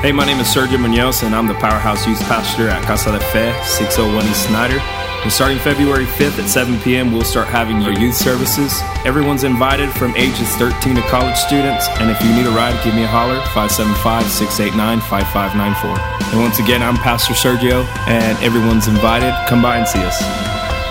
Hey, 0.00 0.12
my 0.12 0.26
name 0.26 0.38
is 0.38 0.46
Sergio 0.46 0.80
Munoz, 0.80 1.22
and 1.22 1.34
I'm 1.34 1.46
the 1.46 1.54
Powerhouse 1.54 2.06
Youth 2.06 2.20
Pastor 2.22 2.68
at 2.68 2.82
Casa 2.84 3.12
de 3.12 3.20
Fe, 3.20 3.58
601 3.64 4.24
East 4.26 4.46
Snyder. 4.46 4.95
And 5.26 5.32
starting 5.32 5.58
February 5.58 6.04
5th 6.04 6.38
at 6.38 6.48
7 6.48 6.78
p.m., 6.82 7.10
we'll 7.10 7.24
start 7.24 7.48
having 7.48 7.82
our 7.82 7.90
youth 7.90 8.14
services. 8.14 8.80
Everyone's 9.04 9.42
invited 9.42 9.90
from 9.90 10.14
ages 10.14 10.48
13 10.54 10.94
to 10.94 11.02
college 11.08 11.34
students, 11.34 11.88
and 11.98 12.12
if 12.12 12.22
you 12.22 12.32
need 12.32 12.46
a 12.46 12.50
ride, 12.50 12.80
give 12.84 12.94
me 12.94 13.02
a 13.02 13.08
holler, 13.08 13.40
575 13.46 14.22
689 14.30 15.00
5594. 15.00 16.30
And 16.30 16.40
once 16.40 16.60
again, 16.60 16.80
I'm 16.80 16.94
Pastor 16.94 17.34
Sergio, 17.34 17.84
and 18.06 18.38
everyone's 18.38 18.86
invited. 18.86 19.34
Come 19.48 19.60
by 19.60 19.78
and 19.78 19.88
see 19.88 19.98
us. 19.98 20.22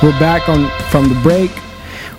We're 0.03 0.19
back 0.19 0.49
on 0.49 0.69
from 0.89 1.07
the 1.07 1.17
break. 1.21 1.51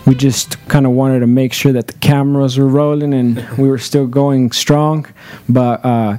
We 0.07 0.15
just 0.15 0.57
kind 0.69 0.87
of 0.87 0.93
wanted 0.93 1.21
to 1.21 1.27
make 1.27 1.53
sure 1.53 1.73
that 1.73 1.89
the 1.89 1.99
cameras 1.99 2.57
were 2.57 2.67
rolling 2.67 3.13
and 3.13 3.47
we 3.59 3.69
were 3.69 3.77
still 3.77 4.07
going 4.07 4.53
strong. 4.53 5.05
But 5.51 5.85
uh, 5.85 6.17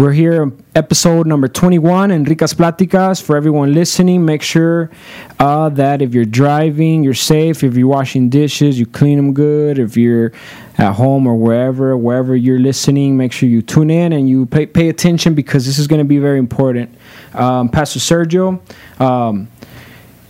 we're 0.00 0.12
here, 0.12 0.50
episode 0.74 1.26
number 1.26 1.46
21, 1.46 2.08
Enricas 2.08 2.54
Platicas. 2.54 3.20
For 3.22 3.36
everyone 3.36 3.74
listening, 3.74 4.24
make 4.24 4.40
sure 4.40 4.90
uh, 5.38 5.68
that 5.68 6.00
if 6.00 6.14
you're 6.14 6.24
driving, 6.24 7.04
you're 7.04 7.12
safe. 7.12 7.62
If 7.62 7.76
you're 7.76 7.86
washing 7.86 8.30
dishes, 8.30 8.80
you 8.80 8.86
clean 8.86 9.18
them 9.18 9.34
good. 9.34 9.78
If 9.78 9.98
you're 9.98 10.32
at 10.78 10.94
home 10.94 11.26
or 11.26 11.36
wherever, 11.36 11.94
wherever 11.98 12.34
you're 12.34 12.58
listening, 12.58 13.18
make 13.18 13.30
sure 13.30 13.46
you 13.46 13.60
tune 13.60 13.90
in 13.90 14.14
and 14.14 14.26
you 14.26 14.46
pay, 14.46 14.64
pay 14.64 14.88
attention 14.88 15.34
because 15.34 15.66
this 15.66 15.78
is 15.78 15.86
going 15.86 15.98
to 15.98 16.06
be 16.06 16.18
very 16.18 16.38
important. 16.38 16.96
Um, 17.34 17.68
Pastor 17.68 17.98
Sergio, 17.98 18.58
um, 19.02 19.48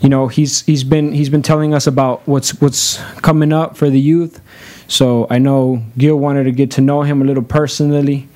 you 0.01 0.09
know 0.09 0.27
he's 0.27 0.63
he's 0.63 0.83
been 0.83 1.13
he's 1.13 1.29
been 1.29 1.43
telling 1.43 1.75
us 1.75 1.87
about 1.87 2.27
what's 2.27 2.61
what's 2.61 2.97
coming 3.21 3.53
up 3.53 3.77
for 3.77 3.91
the 3.91 4.01
youth 4.01 4.41
so 4.89 5.27
i 5.29 5.37
know 5.37 5.83
gil 5.99 6.17
wanted 6.17 6.45
to 6.45 6.53
get 6.53 6.71
to 6.71 6.81
know 6.81 7.03
him 7.03 7.21
a 7.21 7.25
little 7.27 7.43
personally 7.43 8.27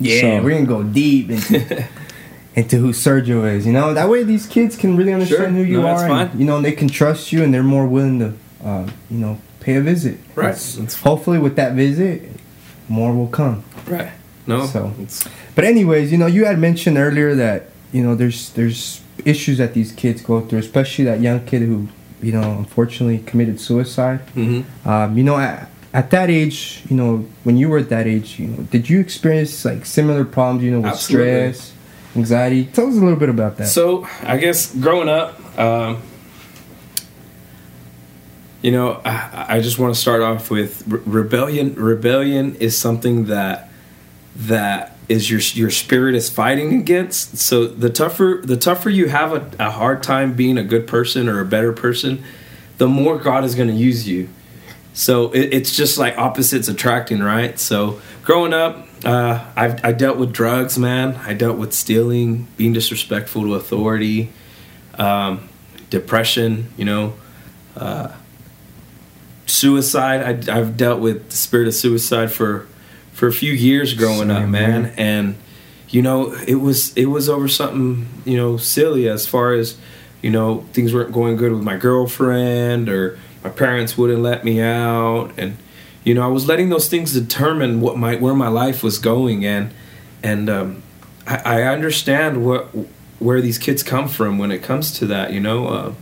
Yeah, 0.00 0.20
So- 0.20 0.42
we're 0.42 0.50
gonna 0.54 0.66
go 0.66 0.82
deep 0.82 1.30
into 1.30 1.84
into 2.56 2.76
who 2.78 2.90
Sergio 2.92 3.44
is. 3.54 3.66
You 3.66 3.72
know, 3.72 3.94
that 3.94 4.08
way 4.08 4.24
these 4.24 4.46
kids 4.46 4.76
can 4.76 4.96
really 4.96 5.12
understand 5.12 5.40
Sure. 5.42 5.50
who 5.50 5.62
you 5.62 5.76
No, 5.78 5.82
that's 5.84 6.02
are. 6.02 6.10
and, 6.22 6.40
you 6.40 6.44
know, 6.46 6.56
and 6.56 6.64
they 6.64 6.72
can 6.72 6.88
trust 6.88 7.32
you, 7.32 7.42
and 7.44 7.54
they're 7.54 7.62
more 7.62 7.86
willing 7.86 8.18
to, 8.18 8.32
uh, 8.64 8.86
you 9.10 9.18
know, 9.18 9.38
pay 9.60 9.76
a 9.76 9.80
visit. 9.80 10.18
Right. 10.34 10.48
It's- 10.50 10.74
That's- 10.74 10.96
hopefully, 11.00 11.38
with 11.38 11.54
that 11.56 11.74
visit, 11.74 12.28
more 12.88 13.12
will 13.14 13.28
come. 13.28 13.62
Right. 13.86 14.08
No? 14.46 14.66
So- 14.66 14.92
But 15.54 15.64
anyways, 15.64 16.10
you 16.10 16.18
know, 16.18 16.26
you 16.26 16.44
had 16.44 16.58
mentioned 16.58 16.96
earlier 16.98 17.34
that 17.36 17.66
you 17.92 18.02
know 18.02 18.14
there's 18.14 18.50
there's 18.50 19.00
issues 19.24 19.58
that 19.58 19.74
these 19.74 19.92
kids 19.92 20.22
go 20.22 20.40
through, 20.40 20.58
especially 20.60 21.04
that 21.04 21.20
young 21.20 21.40
kid 21.40 21.62
who 21.62 21.88
you 22.22 22.32
know 22.32 22.56
unfortunately 22.58 23.18
committed 23.26 23.60
suicide. 23.60 24.20
mhm. 24.34 24.64
Um, 24.84 25.16
you 25.16 25.22
know, 25.24 25.36
at 25.92 26.10
that 26.10 26.30
age, 26.30 26.82
you 26.88 26.96
know, 26.96 27.26
when 27.42 27.56
you 27.56 27.68
were 27.68 27.78
at 27.78 27.88
that 27.88 28.06
age, 28.06 28.38
you 28.38 28.46
know, 28.46 28.62
did 28.64 28.88
you 28.88 29.00
experience 29.00 29.64
like 29.64 29.84
similar 29.84 30.24
problems? 30.24 30.62
You 30.62 30.72
know, 30.72 30.80
with 30.80 30.92
Absolutely. 30.92 31.52
stress, 31.52 31.72
anxiety. 32.16 32.64
Tell 32.66 32.86
us 32.86 32.96
a 32.96 33.00
little 33.00 33.18
bit 33.18 33.28
about 33.28 33.56
that. 33.56 33.66
So 33.66 34.06
I 34.22 34.36
guess 34.36 34.74
growing 34.74 35.08
up, 35.08 35.58
um, 35.58 36.02
you 38.62 38.70
know, 38.70 39.00
I, 39.04 39.56
I 39.56 39.60
just 39.60 39.78
want 39.78 39.94
to 39.94 40.00
start 40.00 40.22
off 40.22 40.50
with 40.50 40.86
re- 40.86 41.00
rebellion. 41.04 41.74
Rebellion 41.74 42.54
is 42.56 42.76
something 42.78 43.24
that 43.26 43.70
that 44.36 44.96
is 45.08 45.28
your 45.28 45.40
your 45.54 45.70
spirit 45.70 46.14
is 46.14 46.30
fighting 46.30 46.72
against. 46.74 47.38
So 47.38 47.66
the 47.66 47.90
tougher 47.90 48.40
the 48.44 48.56
tougher 48.56 48.90
you 48.90 49.08
have 49.08 49.32
a, 49.32 49.64
a 49.66 49.70
hard 49.70 50.04
time 50.04 50.34
being 50.34 50.56
a 50.56 50.62
good 50.62 50.86
person 50.86 51.28
or 51.28 51.40
a 51.40 51.44
better 51.44 51.72
person, 51.72 52.22
the 52.78 52.86
more 52.86 53.18
God 53.18 53.44
is 53.44 53.56
going 53.56 53.68
to 53.68 53.74
use 53.74 54.06
you. 54.06 54.28
So 54.92 55.30
it, 55.30 55.54
it's 55.54 55.74
just 55.74 55.98
like 55.98 56.18
opposites 56.18 56.68
attracting, 56.68 57.20
right? 57.20 57.58
So 57.58 58.00
growing 58.22 58.52
up, 58.52 58.88
uh, 59.04 59.44
I've, 59.56 59.84
I 59.84 59.92
dealt 59.92 60.18
with 60.18 60.32
drugs, 60.32 60.78
man. 60.78 61.16
I 61.16 61.34
dealt 61.34 61.58
with 61.58 61.72
stealing, 61.72 62.48
being 62.56 62.72
disrespectful 62.72 63.42
to 63.42 63.54
authority, 63.54 64.30
um, 64.94 65.48
depression, 65.88 66.70
you 66.76 66.84
know, 66.84 67.14
uh, 67.76 68.12
suicide. 69.46 70.48
I, 70.48 70.58
I've 70.58 70.76
dealt 70.76 71.00
with 71.00 71.30
the 71.30 71.36
spirit 71.36 71.68
of 71.68 71.74
suicide 71.74 72.30
for 72.32 72.66
for 73.12 73.26
a 73.26 73.32
few 73.32 73.52
years 73.52 73.92
growing 73.94 74.30
up, 74.30 74.38
Same 74.38 74.50
man. 74.50 74.94
And 74.96 75.36
you 75.88 76.02
know, 76.02 76.32
it 76.46 76.54
was 76.54 76.96
it 76.96 77.06
was 77.06 77.28
over 77.28 77.48
something 77.48 78.06
you 78.24 78.36
know 78.36 78.56
silly 78.56 79.08
as 79.08 79.26
far 79.26 79.52
as 79.52 79.76
you 80.22 80.30
know 80.30 80.66
things 80.72 80.94
weren't 80.94 81.12
going 81.12 81.36
good 81.36 81.52
with 81.52 81.62
my 81.62 81.76
girlfriend 81.76 82.88
or 82.88 83.18
my 83.42 83.50
parents 83.50 83.96
wouldn't 83.96 84.20
let 84.20 84.44
me 84.44 84.60
out 84.60 85.32
and 85.36 85.56
you 86.04 86.14
know 86.14 86.22
i 86.22 86.26
was 86.26 86.46
letting 86.46 86.68
those 86.68 86.88
things 86.88 87.12
determine 87.12 87.80
what 87.80 87.96
my 87.96 88.16
where 88.16 88.34
my 88.34 88.48
life 88.48 88.82
was 88.82 88.98
going 88.98 89.44
and 89.44 89.72
and 90.22 90.50
um, 90.50 90.82
I, 91.26 91.36
I 91.36 91.62
understand 91.62 92.44
what 92.44 92.68
where 93.18 93.40
these 93.40 93.58
kids 93.58 93.82
come 93.82 94.08
from 94.08 94.38
when 94.38 94.50
it 94.50 94.62
comes 94.62 94.92
to 94.98 95.06
that 95.06 95.32
you 95.32 95.40
know 95.40 95.68
uh, 95.68 95.92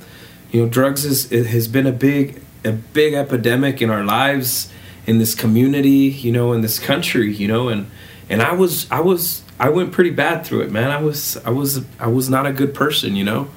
you 0.51 0.63
know 0.63 0.69
drugs 0.69 1.05
is 1.05 1.31
it 1.31 1.47
has 1.47 1.69
been 1.69 1.87
a 1.87 1.93
big 1.93 2.43
a 2.65 2.73
big 2.73 3.15
epidemic 3.15 3.81
in 3.81 3.91
our 3.91 4.05
lives 4.05 4.73
in 5.07 5.19
this 5.19 5.35
community 5.35 6.09
you 6.09 6.33
know 6.33 6.53
in 6.53 6.61
this 6.61 6.79
country 6.79 7.33
you 7.35 7.49
know 7.49 7.69
and 7.69 7.91
and 8.29 8.43
i 8.43 8.53
was 8.53 8.91
i 8.91 9.01
was 9.01 9.43
i 9.59 9.69
went 9.69 9.93
pretty 9.93 10.11
bad 10.11 10.45
through 10.45 10.61
it 10.61 10.71
man. 10.71 10.91
I 10.91 11.01
was 11.01 11.37
i 11.45 11.51
was 11.51 11.85
i 11.99 12.07
was 12.07 12.29
not 12.29 12.47
a 12.47 12.53
good 12.53 12.75
person 12.75 13.17
you 13.17 13.25
know. 13.25 13.49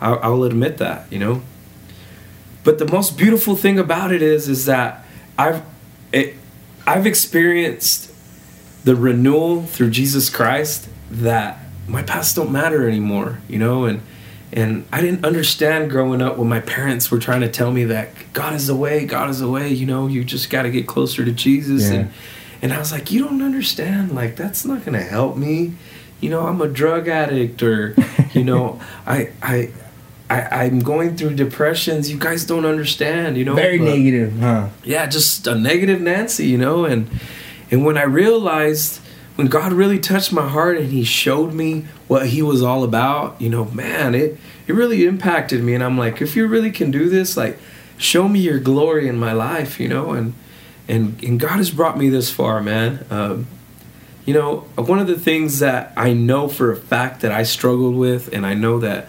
I'll, 0.00 0.18
I'll 0.22 0.42
admit 0.44 0.78
that 0.78 1.10
you 1.12 1.18
know 1.18 1.42
but 2.64 2.78
the 2.78 2.86
most 2.86 3.16
beautiful 3.16 3.56
thing 3.56 3.78
about 3.78 4.12
it 4.12 4.22
is 4.22 4.48
is 4.48 4.66
that 4.66 5.04
i've 5.38 5.62
it, 6.12 6.34
i've 6.86 7.06
experienced 7.06 8.12
the 8.84 8.94
renewal 8.94 9.62
through 9.62 9.90
jesus 9.90 10.30
christ 10.30 10.88
that 11.10 11.58
my 11.86 12.02
past 12.02 12.36
don't 12.36 12.52
matter 12.52 12.88
anymore 12.88 13.40
you 13.48 13.58
know? 13.58 13.84
And 13.84 14.02
and 14.52 14.84
i 14.92 15.00
didn't 15.00 15.24
understand 15.24 15.90
growing 15.90 16.20
up 16.22 16.36
when 16.36 16.48
my 16.48 16.60
parents 16.60 17.10
were 17.10 17.18
trying 17.18 17.40
to 17.42 17.48
tell 17.48 17.70
me 17.72 17.84
that 17.84 18.08
god 18.32 18.54
is 18.54 18.66
the 18.66 18.74
way 18.74 19.04
god 19.04 19.30
is 19.30 19.40
the 19.40 19.48
way 19.48 19.68
you 19.68 19.86
know? 19.86 20.06
You 20.06 20.24
just 20.24 20.50
got 20.50 20.62
to 20.62 20.70
get 20.70 20.86
closer 20.86 21.24
to 21.24 21.32
jesus. 21.32 21.90
Yeah. 21.90 22.00
and 22.00 22.12
and 22.62 22.72
i 22.72 22.78
was 22.78 22.92
like 22.92 23.10
you 23.10 23.24
don't 23.24 23.42
understand. 23.42 24.12
Like 24.12 24.36
that's 24.36 24.64
not 24.64 24.84
gonna 24.84 25.02
help 25.02 25.36
me. 25.36 25.72
You 26.20 26.30
know 26.30 26.46
i'm 26.46 26.60
a 26.60 26.68
drug 26.68 27.08
addict 27.08 27.62
or 27.62 27.96
you 28.32 28.44
know 28.44 28.80
i 29.06 29.30
i 29.42 29.70
I, 30.30 30.64
I'm 30.64 30.78
going 30.78 31.16
through 31.16 31.34
depressions. 31.34 32.08
You 32.08 32.16
guys 32.16 32.44
don't 32.44 32.64
understand, 32.64 33.36
you 33.36 33.44
know. 33.44 33.56
Very 33.56 33.78
but- 33.78 33.84
negative, 33.84 34.38
huh? 34.38 34.68
yeah, 34.84 35.06
just 35.06 35.46
a 35.48 35.56
negative 35.56 36.00
Nancy, 36.00 36.46
you 36.46 36.56
know, 36.56 36.84
and 36.84 37.10
and 37.70 37.84
when 37.84 37.98
I 37.98 38.04
realized 38.04 39.00
when 39.34 39.48
God 39.48 39.72
really 39.72 39.98
touched 39.98 40.32
my 40.32 40.48
heart 40.48 40.76
and 40.76 40.90
he 40.92 41.02
showed 41.02 41.52
me 41.52 41.86
what 42.06 42.28
he 42.28 42.42
was 42.42 42.62
all 42.62 42.84
about, 42.84 43.40
you 43.40 43.48
know, 43.48 43.64
man, 43.66 44.14
it 44.14 44.38
it 44.68 44.72
really 44.72 45.04
impacted 45.04 45.64
me 45.64 45.74
and 45.74 45.82
I'm 45.82 45.98
like, 45.98 46.22
if 46.22 46.36
you 46.36 46.46
really 46.46 46.70
can 46.70 46.92
do 46.92 47.08
this, 47.08 47.36
like 47.36 47.58
show 47.96 48.28
me 48.28 48.38
your 48.40 48.60
glory 48.60 49.08
in 49.08 49.18
my 49.18 49.32
life, 49.32 49.80
you 49.80 49.88
know, 49.88 50.12
and 50.12 50.34
and 50.86 51.22
and 51.24 51.40
God 51.40 51.56
has 51.56 51.70
brought 51.70 51.98
me 51.98 52.08
this 52.08 52.30
far, 52.30 52.62
man. 52.62 53.04
Um 53.10 53.48
you 54.26 54.34
know, 54.34 54.58
one 54.76 55.00
of 55.00 55.08
the 55.08 55.18
things 55.18 55.58
that 55.58 55.92
I 55.96 56.12
know 56.12 56.46
for 56.46 56.70
a 56.70 56.76
fact 56.76 57.22
that 57.22 57.32
I 57.32 57.42
struggled 57.42 57.96
with, 57.96 58.32
and 58.32 58.46
I 58.46 58.54
know 58.54 58.78
that 58.78 59.08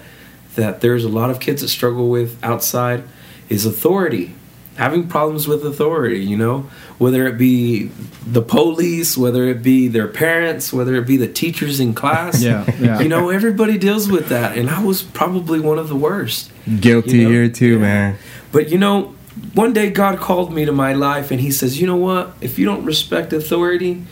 that 0.55 0.81
there's 0.81 1.03
a 1.03 1.09
lot 1.09 1.29
of 1.29 1.39
kids 1.39 1.61
that 1.61 1.69
struggle 1.69 2.09
with 2.09 2.41
outside, 2.43 3.03
is 3.49 3.65
authority. 3.65 4.33
Having 4.77 5.09
problems 5.09 5.47
with 5.47 5.65
authority, 5.65 6.19
you 6.19 6.37
know, 6.37 6.69
whether 6.97 7.27
it 7.27 7.37
be 7.37 7.91
the 8.25 8.41
police, 8.41 9.17
whether 9.17 9.43
it 9.47 9.61
be 9.61 9.87
their 9.89 10.07
parents, 10.07 10.71
whether 10.71 10.95
it 10.95 11.05
be 11.05 11.17
the 11.17 11.27
teachers 11.27 11.79
in 11.79 11.93
class. 11.93 12.41
Yeah, 12.43 12.65
yeah. 12.79 12.99
You 13.01 13.09
know, 13.09 13.29
everybody 13.29 13.77
deals 13.77 14.09
with 14.09 14.29
that, 14.29 14.57
and 14.57 14.69
I 14.69 14.83
was 14.83 15.03
probably 15.03 15.59
one 15.59 15.77
of 15.77 15.89
the 15.89 15.95
worst. 15.95 16.51
Guilty 16.79 17.17
You 17.19 17.23
know? 17.25 17.29
here 17.31 17.49
too, 17.49 17.73
Yeah. 17.73 17.77
man. 17.79 18.17
But 18.51 18.69
you 18.69 18.77
know, 18.77 19.13
one 19.53 19.73
day 19.73 19.89
God 19.89 20.19
called 20.19 20.53
me 20.53 20.65
to 20.65 20.71
my 20.71 20.93
life 20.93 21.31
and 21.31 21.39
He 21.41 21.51
says, 21.51 21.79
You 21.79 21.87
know 21.87 21.95
what? 21.97 22.33
If 22.41 22.57
you 22.57 22.65
don't 22.65 22.85
respect 22.85 23.33
authority, 23.33 24.03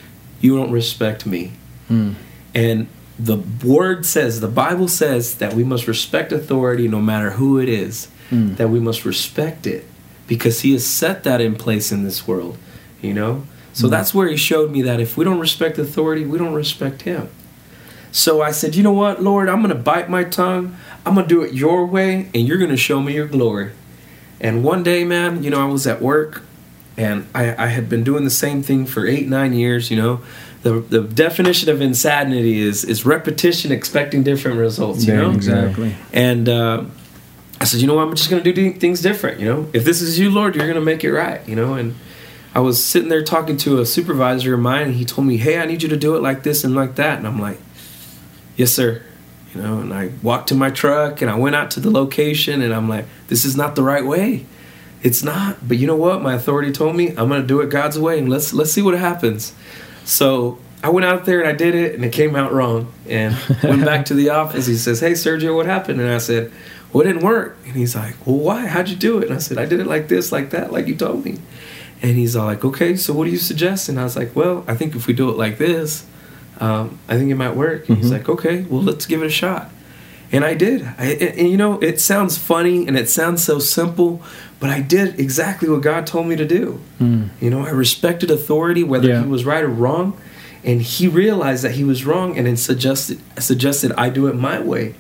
you 0.42 0.56
don't 0.58 0.72
respect 0.72 1.26
me. 1.26 1.52
Hmm. 1.88 2.14
And 2.54 2.88
the 3.20 3.38
word 3.66 4.06
says, 4.06 4.40
the 4.40 4.48
Bible 4.48 4.88
says 4.88 5.36
that 5.36 5.54
we 5.54 5.64
must 5.64 5.88
respect 5.88 6.32
authority 6.32 6.88
no 6.88 7.02
matter 7.02 7.32
who 7.32 7.60
it 7.60 7.68
is, 7.70 8.08
Hmm. 8.30 8.56
that 8.56 8.70
we 8.70 8.80
must 8.80 9.06
respect 9.06 9.66
it 9.68 9.86
because 10.28 10.62
He 10.62 10.72
has 10.74 10.86
set 10.86 11.24
that 11.24 11.42
in 11.42 11.56
place 11.56 11.92
in 11.92 12.04
this 12.04 12.28
world, 12.28 12.58
you 13.02 13.14
know? 13.14 13.44
So 13.74 13.88
Hmm. 13.88 13.92
that's 13.92 14.14
where 14.14 14.28
He 14.30 14.38
showed 14.38 14.72
me 14.72 14.82
that 14.84 15.00
if 15.02 15.18
we 15.18 15.26
don't 15.26 15.40
respect 15.40 15.78
authority, 15.78 16.26
we 16.26 16.38
don't 16.38 16.54
respect 16.54 17.02
Him. 17.02 17.28
So 18.12 18.42
I 18.42 18.52
said, 18.52 18.76
You 18.76 18.84
know 18.84 18.92
what, 18.94 19.22
Lord, 19.22 19.50
I'm 19.50 19.62
going 19.62 19.76
to 19.76 19.82
bite 19.84 20.10
my 20.10 20.24
tongue. 20.24 20.76
I'm 21.06 21.16
going 21.16 21.28
to 21.28 21.34
do 21.36 21.42
it 21.42 21.54
your 21.54 21.86
way, 21.86 22.30
and 22.34 22.48
you're 22.48 22.58
going 22.58 22.70
to 22.72 22.78
show 22.78 23.02
me 23.02 23.14
your 23.14 23.28
glory. 23.28 23.72
And 24.42 24.64
one 24.64 24.84
day, 24.84 25.04
man, 25.04 25.44
you 25.44 25.50
know, 25.50 25.62
I 25.62 25.66
was 25.72 25.86
at 25.88 26.02
work 26.02 26.44
and 27.00 27.26
I, 27.34 27.66
I 27.66 27.68
had 27.68 27.88
been 27.88 28.04
doing 28.04 28.26
the 28.26 28.30
same 28.30 28.62
thing 28.62 28.86
for 28.86 29.08
eight, 29.08 29.28
nine 29.28 29.54
years, 29.54 29.90
you 29.90 29.98
know. 29.98 30.20
The, 30.64 30.82
the 30.82 31.02
definition 31.02 31.70
of 31.70 31.82
insanity 31.82 32.60
is, 32.60 32.84
is 32.84 33.06
repetition 33.06 33.72
expecting 33.72 34.24
different 34.24 34.60
results, 34.60 35.06
you 35.06 35.14
Yeah, 35.14 35.22
know? 35.22 35.32
Exactly. 35.32 35.96
And 36.12 36.50
uh, 36.50 36.84
I 37.62 37.64
said, 37.64 37.80
you 37.80 37.88
know 37.88 37.96
what, 37.96 38.06
I'm 38.06 38.16
just 38.16 38.30
going 38.30 38.44
to 38.44 38.54
do 38.54 38.74
things 38.74 39.02
different, 39.02 39.40
you 39.40 39.46
know. 39.46 39.70
If 39.72 39.86
this 39.86 40.02
is 40.02 40.20
you, 40.20 40.30
Lord, 40.30 40.56
you're 40.56 40.66
going 40.66 40.76
to 40.76 40.82
make 40.82 41.06
it 41.06 41.14
right, 41.14 41.48
you 41.48 41.56
know. 41.56 41.76
And 41.76 41.96
I 42.54 42.60
was 42.60 42.84
sitting 42.84 43.08
there 43.08 43.24
talking 43.24 43.56
to 43.58 43.80
a 43.80 43.86
supervisor 43.86 44.54
of 44.54 44.60
mine, 44.60 44.88
and 44.88 44.96
he 44.96 45.06
told 45.06 45.26
me, 45.26 45.38
hey, 45.38 45.60
I 45.60 45.66
need 45.66 45.82
you 45.82 45.90
to 45.90 45.98
do 45.98 46.18
it 46.18 46.22
like 46.22 46.44
this 46.44 46.66
and 46.66 46.76
like 46.76 46.96
that. 46.96 47.18
And 47.18 47.26
I'm 47.26 47.40
like, 47.40 47.60
yes, 48.58 48.74
sir. 48.74 49.02
You 49.56 49.62
know, 49.62 49.80
and 49.80 49.94
I 49.94 50.12
walked 50.22 50.50
to 50.50 50.56
my 50.56 50.70
truck 50.70 51.22
and 51.22 51.32
I 51.32 51.36
went 51.36 51.56
out 51.56 51.72
to 51.72 51.80
the 51.80 51.90
location, 51.90 52.62
and 52.62 52.74
I'm 52.74 52.90
like, 52.90 53.06
this 53.30 53.46
is 53.46 53.56
not 53.56 53.76
the 53.76 53.84
right 53.84 54.06
way. 54.06 54.46
It's 55.02 55.24
not. 55.24 55.68
But 55.68 55.78
you 55.78 55.88
know 55.88 55.96
what? 55.96 56.22
My 56.22 56.34
authority 56.34 56.72
told 56.72 56.96
me 56.96 57.10
I'm 57.10 57.30
going 57.30 57.42
to 57.42 57.48
do 57.48 57.62
it 57.62 57.70
God's 57.70 57.98
way, 57.98 58.20
and 58.20 58.30
let's 58.30 58.54
let's 58.54 58.72
see 58.72 58.82
what 58.82 58.98
happens. 58.98 59.54
So 60.04 60.60
I 60.84 60.90
went 60.90 61.06
out 61.06 61.26
there 61.26 61.40
and 61.40 61.50
I 61.50 61.54
did 61.54 61.76
it, 61.76 61.96
and 61.96 62.04
it 62.04 62.12
came 62.12 62.36
out 62.36 62.52
wrong. 62.52 62.92
And 63.08 63.36
went 63.64 63.86
back 63.86 64.06
to 64.06 64.14
the 64.14 64.30
office. 64.42 64.66
He 64.66 64.76
says, 64.76 65.00
"Hey, 65.00 65.14
Sergio, 65.14 65.56
what 65.56 65.66
happened?" 65.66 66.00
And 66.02 66.10
I 66.10 66.18
said, 66.18 66.52
"Well, 66.92 67.02
it 67.02 67.08
didn't 67.08 67.24
work." 67.24 67.58
And 67.66 67.76
he's 67.76 67.96
like, 67.96 68.16
"Well, 68.26 68.38
why? 68.38 68.68
How'd 68.68 68.90
you 68.90 68.96
do 68.96 69.20
it?" 69.20 69.26
And 69.26 69.34
I 69.36 69.40
said, 69.40 69.58
"I 69.58 69.66
did 69.66 69.80
it 69.80 69.88
like 69.88 70.08
this, 70.08 70.32
like 70.32 70.50
that, 70.52 70.72
like 70.72 70.88
you 70.88 70.96
told 70.96 71.24
me." 71.26 71.40
And 72.02 72.16
he's 72.16 72.36
all 72.36 72.46
like, 72.46 72.64
"Okay, 72.64 72.96
so 72.96 73.14
what 73.14 73.26
do 73.26 73.32
you 73.32 73.38
suggest?" 73.38 73.90
And 73.90 74.00
I 74.00 74.04
was 74.04 74.16
like, 74.16 74.36
"Well, 74.36 74.64
I 74.68 74.76
think 74.76 74.96
if 74.96 75.08
we 75.08 75.14
do 75.14 75.30
it 75.30 75.38
like 75.38 75.58
this, 75.58 76.06
um, 76.60 77.00
I 77.08 77.18
think 77.18 77.32
it 77.32 77.36
might 77.36 77.56
work." 77.56 77.88
And 77.90 77.98
he's 77.98 78.12
like, 78.12 78.30
"Okay, 78.30 78.64
well, 78.64 78.82
let's 78.82 79.06
give 79.06 79.22
it 79.22 79.28
a 79.28 79.32
shot." 79.32 79.72
And 80.32 80.46
I 80.46 80.54
did. 80.54 80.84
I, 80.98 81.06
and, 81.06 81.40
and, 81.40 81.50
you 81.50 81.58
know, 81.58 81.80
it 81.80 82.00
sounds 82.00 82.38
funny 82.38 82.88
and 82.88 82.96
it 82.98 83.10
sounds 83.10 83.44
so 83.44 83.58
simple, 83.60 84.22
but 84.60 84.70
I 84.70 84.82
did 84.82 85.20
exactly 85.20 85.70
what 85.70 85.82
God 85.82 86.06
told 86.06 86.28
me 86.28 86.36
to 86.36 86.46
do. 86.46 86.80
Hmm. 86.98 87.24
You 87.40 87.50
know, 87.50 87.66
I 87.66 87.70
respected 87.70 88.30
authority, 88.30 88.84
whether 88.84 89.08
Yeah. 89.08 89.22
he 89.22 89.28
was 89.28 89.46
right 89.46 89.64
or 89.64 89.70
wrong, 89.70 90.18
and 90.64 90.82
he 90.82 91.08
realized 91.08 91.64
that 91.64 91.72
he 91.72 91.84
was 91.84 92.06
wrong, 92.06 92.38
and 92.38 92.46
then 92.46 92.58
suggested 92.58 93.20
suggested 93.38 93.92
I 93.98 94.10
do 94.10 94.28
it 94.28 94.36
my 94.36 94.60
way, 94.60 94.96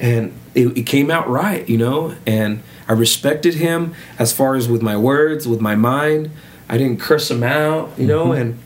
and 0.00 0.32
it, 0.54 0.76
it 0.78 0.86
came 0.86 1.10
out 1.10 1.28
right. 1.30 1.68
You 1.68 1.78
know, 1.78 2.14
and 2.26 2.62
I 2.88 2.92
respected 2.92 3.54
him 3.54 3.94
as 4.18 4.32
far 4.32 4.56
as 4.56 4.68
with 4.68 4.82
my 4.82 4.96
words, 4.96 5.46
with 5.46 5.60
my 5.60 5.74
mind. 5.76 6.30
I 6.68 6.78
didn't 6.78 6.98
curse 7.00 7.30
him 7.30 7.44
out. 7.44 7.90
You 7.96 8.06
know, 8.08 8.26
mm-hmm. 8.26 8.40
and 8.40 8.58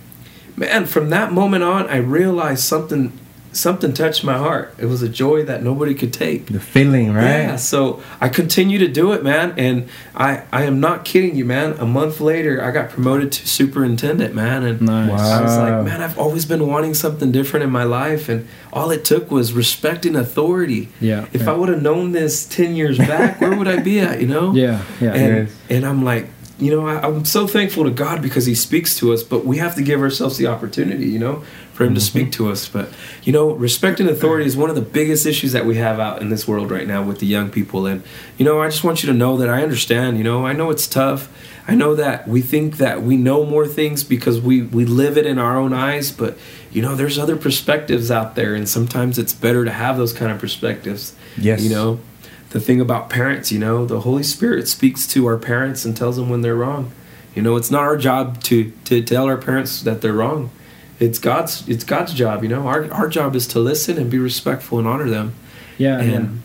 man, 0.57 0.87
from 0.87 1.11
that 1.11 1.33
moment 1.33 1.64
on, 1.64 1.87
I 1.88 1.98
realized 1.98 2.64
something 2.64 3.12
something 3.52 3.92
touched 3.92 4.22
my 4.24 4.38
heart. 4.38 4.74
It 4.78 4.86
was 4.86 5.02
a 5.02 5.08
joy 5.08 5.44
that 5.44 5.62
nobody 5.62 5.94
could 5.94 6.12
take. 6.12 6.46
The 6.46 6.60
feeling, 6.60 7.12
right? 7.12 7.24
Yeah, 7.24 7.56
so 7.56 8.02
I 8.20 8.28
continue 8.28 8.78
to 8.78 8.88
do 8.88 9.12
it, 9.12 9.22
man, 9.24 9.54
and 9.56 9.88
I 10.14 10.42
I 10.52 10.64
am 10.64 10.80
not 10.80 11.04
kidding 11.04 11.34
you, 11.36 11.44
man. 11.44 11.72
A 11.78 11.86
month 11.86 12.20
later, 12.20 12.62
I 12.62 12.70
got 12.70 12.90
promoted 12.90 13.32
to 13.32 13.46
superintendent, 13.48 14.34
man, 14.34 14.62
and 14.64 14.80
Nice. 14.82 15.20
I 15.20 15.42
was 15.42 15.56
like, 15.56 15.84
man, 15.84 16.00
I've 16.02 16.18
always 16.18 16.44
been 16.44 16.66
wanting 16.66 16.94
something 16.94 17.32
different 17.32 17.64
in 17.64 17.70
my 17.70 17.84
life, 17.84 18.28
and 18.28 18.46
all 18.72 18.90
it 18.90 19.04
took 19.04 19.30
was 19.30 19.52
respecting 19.52 20.14
authority. 20.16 20.88
Yeah, 21.00 21.26
If 21.32 21.42
yeah. 21.42 21.50
I 21.50 21.56
would 21.56 21.68
have 21.68 21.82
known 21.82 22.12
this 22.12 22.46
ten 22.46 22.74
years 22.76 22.98
back, 22.98 23.40
where 23.40 23.56
would 23.56 23.68
I 23.68 23.80
be 23.80 24.00
at? 24.00 24.20
You 24.20 24.26
know? 24.28 24.54
Yeah, 24.60 24.82
yeah. 25.00 25.12
And 25.14 25.48
and 25.70 25.86
I'm 25.86 26.04
like, 26.04 26.28
you 26.61 26.70
know, 26.70 26.87
I, 26.87 27.01
I'm 27.07 27.25
so 27.25 27.46
thankful 27.46 27.85
to 27.85 27.90
God 27.90 28.23
because 28.23 28.46
He 28.46 28.55
speaks 28.55 28.96
to 28.99 29.12
us, 29.12 29.23
but 29.23 29.44
we 29.44 29.59
have 29.59 29.75
to 29.77 29.83
give 29.83 30.01
ourselves 30.01 30.37
the 30.37 30.46
opportunity, 30.46 31.07
you 31.07 31.18
know, 31.18 31.42
for 31.73 31.85
Him 31.85 31.94
to 31.94 32.01
speak 32.01 32.25
mm-hmm. 32.25 32.44
to 32.44 32.51
us. 32.51 32.68
But 32.68 32.90
you 33.23 33.33
know, 33.33 33.53
respect 33.53 34.01
and 34.01 34.09
authority 34.09 34.46
is 34.46 34.57
one 34.57 34.68
of 34.68 34.77
the 34.77 34.83
biggest 34.83 35.27
issues 35.27 35.53
that 35.53 35.64
we 35.64 35.77
have 35.77 35.99
out 35.99 36.20
in 36.20 36.29
this 36.29 36.46
world 36.46 36.70
right 36.70 36.87
now 36.87 37.03
with 37.03 37.18
the 37.18 37.27
young 37.27 37.51
people. 37.51 37.87
And 37.87 38.03
you 38.37 38.44
know, 38.44 38.61
I 38.61 38.68
just 38.68 38.85
want 38.85 39.03
you 39.03 39.07
to 39.09 39.16
know 39.16 39.37
that 39.38 39.49
I 39.49 39.62
understand. 39.62 40.18
You 40.18 40.25
know, 40.25 40.46
I 40.46 40.53
know 40.53 40.70
it's 40.70 40.87
tough. 40.87 41.29
I 41.66 41.75
know 41.75 41.94
that 41.94 42.27
we 42.27 42.42
think 42.42 42.79
that 42.79 43.03
we 43.03 43.16
know 43.16 43.44
more 43.44 43.66
things 43.66 44.05
because 44.05 44.40
we 44.40 44.62
we 44.62 44.85
live 44.85 45.16
it 45.16 45.27
in 45.27 45.38
our 45.38 45.57
own 45.57 45.73
eyes, 45.73 46.11
but 46.11 46.37
you 46.70 46.83
know, 46.83 46.94
there's 46.94 47.18
other 47.18 47.37
perspectives 47.37 48.11
out 48.11 48.35
there, 48.35 48.55
and 48.55 48.68
sometimes 48.68 49.18
it's 49.18 49.33
better 49.33 49.64
to 49.64 49.70
have 49.70 49.96
those 49.96 50.12
kind 50.12 50.31
of 50.31 50.38
perspectives. 50.38 51.14
Yes. 51.37 51.62
You 51.62 51.70
know, 51.70 52.01
the 52.50 52.60
thing 52.60 52.80
about 52.80 53.08
parents, 53.08 53.50
you 53.50 53.58
know, 53.58 53.86
the 53.86 54.00
Holy 54.00 54.22
Spirit 54.22 54.68
speaks 54.68 55.06
to 55.08 55.26
our 55.26 55.38
parents 55.38 55.84
and 55.84 55.96
tells 55.96 56.16
them 56.16 56.28
when 56.28 56.42
they're 56.42 56.56
wrong. 56.56 56.92
You 57.34 57.42
know, 57.42 57.56
it's 57.56 57.70
not 57.70 57.82
our 57.82 57.96
job 57.96 58.42
to 58.44 58.72
to 58.84 59.02
tell 59.02 59.26
our 59.26 59.36
parents 59.36 59.82
that 59.82 60.00
they're 60.00 60.12
wrong. 60.12 60.50
It's 60.98 61.18
God's 61.18 61.66
it's 61.68 61.84
God's 61.84 62.12
job, 62.12 62.42
you 62.42 62.48
know. 62.48 62.66
Our 62.66 62.92
our 62.92 63.08
job 63.08 63.36
is 63.36 63.46
to 63.48 63.60
listen 63.60 63.98
and 63.98 64.10
be 64.10 64.18
respectful 64.18 64.78
and 64.78 64.88
honor 64.88 65.08
them. 65.08 65.34
Yeah, 65.78 66.02
yeah. 66.02 66.16
And 66.16 66.42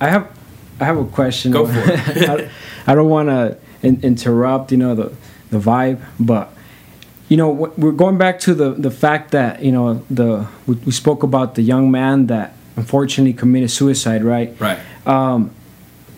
I 0.00 0.08
have 0.08 0.28
I 0.80 0.84
have 0.84 0.98
a 0.98 1.04
question. 1.04 1.52
Go 1.52 1.66
for 1.66 1.78
it. 1.78 2.28
I, 2.28 2.50
I 2.86 2.94
don't 2.94 3.08
want 3.08 3.28
to 3.28 3.58
in, 3.82 4.00
interrupt, 4.02 4.72
you 4.72 4.78
know, 4.78 4.94
the 4.96 5.14
the 5.50 5.58
vibe, 5.58 6.04
but 6.18 6.52
you 7.28 7.36
know, 7.36 7.50
we're 7.50 7.92
going 7.92 8.18
back 8.18 8.40
to 8.40 8.54
the 8.54 8.70
the 8.70 8.90
fact 8.90 9.30
that 9.30 9.62
you 9.62 9.70
know 9.70 10.02
the 10.10 10.48
we, 10.66 10.74
we 10.76 10.92
spoke 10.92 11.22
about 11.22 11.54
the 11.54 11.62
young 11.62 11.90
man 11.92 12.26
that 12.26 12.54
unfortunately 12.78 13.32
committed 13.32 13.70
suicide, 13.70 14.22
right? 14.22 14.54
right. 14.60 14.78
Um, 15.06 15.50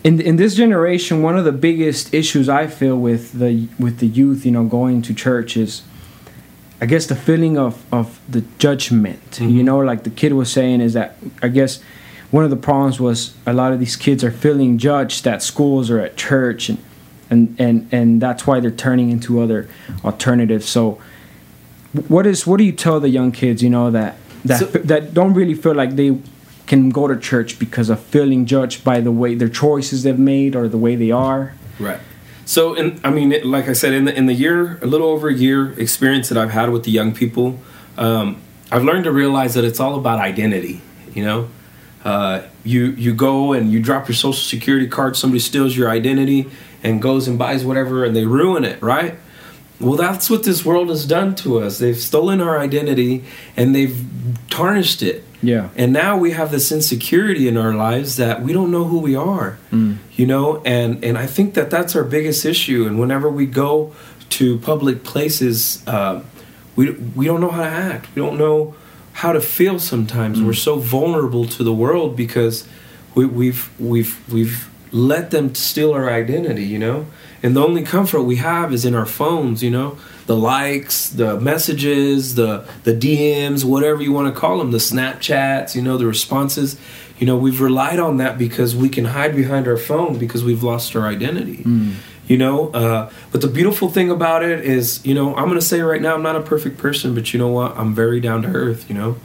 in 0.03 0.19
in 0.21 0.35
this 0.37 0.55
generation, 0.55 1.21
one 1.21 1.37
of 1.37 1.45
the 1.45 1.51
biggest 1.51 2.13
issues 2.13 2.47
I 2.49 2.67
feel 2.67 2.97
with 2.97 3.33
the 3.33 3.67
with 3.77 3.99
the 3.99 4.07
youth, 4.07 4.45
you 4.45 4.51
know, 4.51 4.65
going 4.65 5.01
to 5.03 5.13
church 5.13 5.57
is, 5.57 5.83
I 6.79 6.85
guess, 6.85 7.05
the 7.07 7.15
feeling 7.15 7.57
of 7.57 7.83
of 7.91 8.19
the 8.29 8.43
judgment. 8.57 9.39
You 9.39 9.63
know, 9.63 9.79
like 9.79 10.03
the 10.03 10.09
kid 10.09 10.33
was 10.33 10.51
saying, 10.51 10.81
is 10.81 10.93
that 10.93 11.17
I 11.43 11.49
guess 11.49 11.81
one 12.31 12.43
of 12.43 12.49
the 12.49 12.61
problems 12.69 12.99
was 12.99 13.35
a 13.45 13.53
lot 13.53 13.73
of 13.73 13.79
these 13.79 13.95
kids 13.95 14.23
are 14.23 14.31
feeling 14.31 14.77
judged 14.79 15.27
at 15.27 15.43
schools 15.43 15.91
or 15.91 15.99
at 15.99 16.17
church, 16.17 16.69
and 16.69 16.79
and 17.29 17.55
and 17.59 17.87
and 17.91 18.21
that's 18.21 18.47
why 18.47 18.59
they're 18.59 18.71
turning 18.87 19.11
into 19.11 19.39
other 19.39 19.67
alternatives. 20.03 20.67
So, 20.67 20.99
what 22.07 22.25
is 22.25 22.47
what 22.47 22.57
do 22.57 22.63
you 22.63 22.71
tell 22.71 22.99
the 22.99 23.09
young 23.09 23.31
kids? 23.31 23.61
You 23.61 23.69
know 23.69 23.91
that 23.91 24.15
that 24.45 24.59
So- 24.59 24.65
that 24.65 25.13
don't 25.13 25.35
really 25.35 25.53
feel 25.53 25.75
like 25.75 25.95
they 25.95 26.17
can 26.71 26.89
go 26.89 27.05
to 27.05 27.19
church 27.19 27.59
because 27.59 27.89
of 27.89 27.99
feeling 27.99 28.45
judged 28.45 28.81
by 28.81 29.01
the 29.01 29.11
way 29.11 29.35
their 29.35 29.49
choices 29.49 30.03
they've 30.03 30.17
made 30.17 30.55
or 30.55 30.69
the 30.69 30.77
way 30.77 30.95
they 30.95 31.11
are. 31.11 31.53
Right. 31.77 31.99
So, 32.45 32.75
in, 32.75 32.97
I 33.03 33.09
mean, 33.09 33.35
like 33.43 33.67
I 33.67 33.73
said, 33.73 33.91
in 33.91 34.05
the 34.05 34.15
in 34.15 34.25
the 34.25 34.33
year, 34.33 34.79
a 34.81 34.85
little 34.85 35.09
over 35.09 35.27
a 35.27 35.33
year 35.33 35.73
experience 35.73 36.29
that 36.29 36.37
I've 36.37 36.51
had 36.51 36.69
with 36.69 36.83
the 36.85 36.91
young 36.91 37.13
people, 37.13 37.59
um, 37.97 38.41
I've 38.71 38.85
learned 38.85 39.03
to 39.03 39.11
realize 39.11 39.53
that 39.55 39.65
it's 39.65 39.81
all 39.81 39.95
about 39.95 40.19
identity. 40.19 40.79
You 41.13 41.25
know, 41.25 41.49
uh, 42.05 42.43
you 42.63 42.91
you 42.91 43.13
go 43.13 43.51
and 43.51 43.69
you 43.69 43.81
drop 43.81 44.07
your 44.07 44.15
social 44.15 44.45
security 44.55 44.87
card, 44.87 45.17
somebody 45.17 45.39
steals 45.39 45.75
your 45.75 45.89
identity 45.89 46.49
and 46.83 47.01
goes 47.01 47.27
and 47.27 47.37
buys 47.37 47.65
whatever, 47.65 48.05
and 48.05 48.15
they 48.15 48.25
ruin 48.25 48.63
it. 48.63 48.81
Right. 48.81 49.15
Well, 49.81 49.97
that's 49.97 50.29
what 50.29 50.43
this 50.43 50.63
world 50.63 50.87
has 50.87 51.05
done 51.05 51.35
to 51.43 51.59
us. 51.59 51.79
They've 51.79 51.97
stolen 51.97 52.39
our 52.39 52.57
identity 52.59 53.25
and 53.57 53.75
they've 53.75 54.05
tarnished 54.49 55.01
it. 55.01 55.25
Yeah. 55.41 55.69
And 55.75 55.91
now 55.91 56.17
we 56.17 56.31
have 56.31 56.51
this 56.51 56.71
insecurity 56.71 57.47
in 57.47 57.57
our 57.57 57.73
lives 57.73 58.17
that 58.17 58.41
we 58.41 58.53
don't 58.53 58.71
know 58.71 58.85
who 58.85 58.99
we 58.99 59.15
are. 59.15 59.57
You 60.15 60.27
know, 60.27 60.61
and 60.65 61.03
and 61.03 61.17
I 61.17 61.25
think 61.25 61.53
that 61.55 61.69
that's 61.69 61.95
our 61.95 62.03
biggest 62.03 62.45
issue. 62.45 62.85
And 62.85 62.99
whenever 62.99 63.29
we 63.29 63.45
go 63.45 63.93
to 64.29 64.59
public 64.59 65.03
places, 65.03 65.81
uh, 65.87 66.21
we 66.75 66.91
we 66.91 67.25
don't 67.25 67.41
know 67.41 67.49
how 67.49 67.63
to 67.63 67.69
act. 67.69 68.07
We 68.15 68.21
don't 68.21 68.37
know 68.37 68.75
how 69.13 69.33
to 69.33 69.41
feel. 69.41 69.79
Sometimes 69.79 70.41
we're 70.41 70.53
so 70.53 70.77
vulnerable 70.77 71.45
to 71.45 71.63
the 71.63 71.73
world 71.73 72.15
because 72.15 72.67
we, 73.15 73.25
we've 73.25 73.69
we've 73.79 74.19
we've 74.31 74.69
let 74.91 75.31
them 75.31 75.55
steal 75.55 75.93
our 75.93 76.09
identity. 76.09 76.65
You 76.65 76.79
know, 76.79 77.05
and 77.41 77.55
the 77.55 77.63
only 77.63 77.83
comfort 77.83 78.21
we 78.23 78.37
have 78.37 78.71
is 78.73 78.85
in 78.85 78.93
our 78.93 79.07
phones. 79.07 79.63
You 79.63 79.71
know, 79.71 79.97
the 80.31 80.37
likes, 80.37 81.09
the 81.09 81.37
messages, 81.41 82.35
the 82.35 82.65
the 82.85 82.93
DMs, 82.93 83.65
whatever 83.65 84.01
you 84.01 84.13
want 84.13 84.33
to 84.33 84.39
call 84.39 84.59
them, 84.59 84.71
the 84.71 84.77
Snapchats. 84.77 85.75
You 85.75 85.81
know, 85.81 85.97
the 85.97 86.07
responses. 86.07 86.79
You 87.19 87.27
know, 87.27 87.35
we've 87.35 87.59
relied 87.59 87.99
on 87.99 88.15
that 88.17 88.37
because 88.37 88.73
we 88.73 88.87
can 88.87 89.03
hide 89.03 89.35
behind 89.35 89.67
our 89.67 89.75
phone 89.75 90.17
because 90.17 90.41
we've 90.41 90.63
lost 90.63 90.95
our 90.95 91.05
identity. 91.05 91.57
Mm. 91.57 91.95
You 92.29 92.37
know, 92.37 92.69
uh, 92.69 93.11
but 93.33 93.41
the 93.41 93.49
beautiful 93.49 93.89
thing 93.89 94.09
about 94.09 94.41
it 94.41 94.63
is, 94.63 95.05
you 95.05 95.13
know, 95.13 95.35
I'm 95.35 95.49
gonna 95.49 95.59
say 95.59 95.81
right 95.81 96.01
now, 96.01 96.13
I'm 96.13 96.23
not 96.23 96.37
a 96.37 96.41
perfect 96.41 96.77
person, 96.77 97.13
but 97.13 97.33
you 97.33 97.37
know 97.37 97.49
what? 97.49 97.77
I'm 97.77 97.93
very 97.93 98.21
down 98.21 98.43
to 98.43 98.47
earth. 98.47 98.89
You 98.89 98.95
know, 98.95 99.17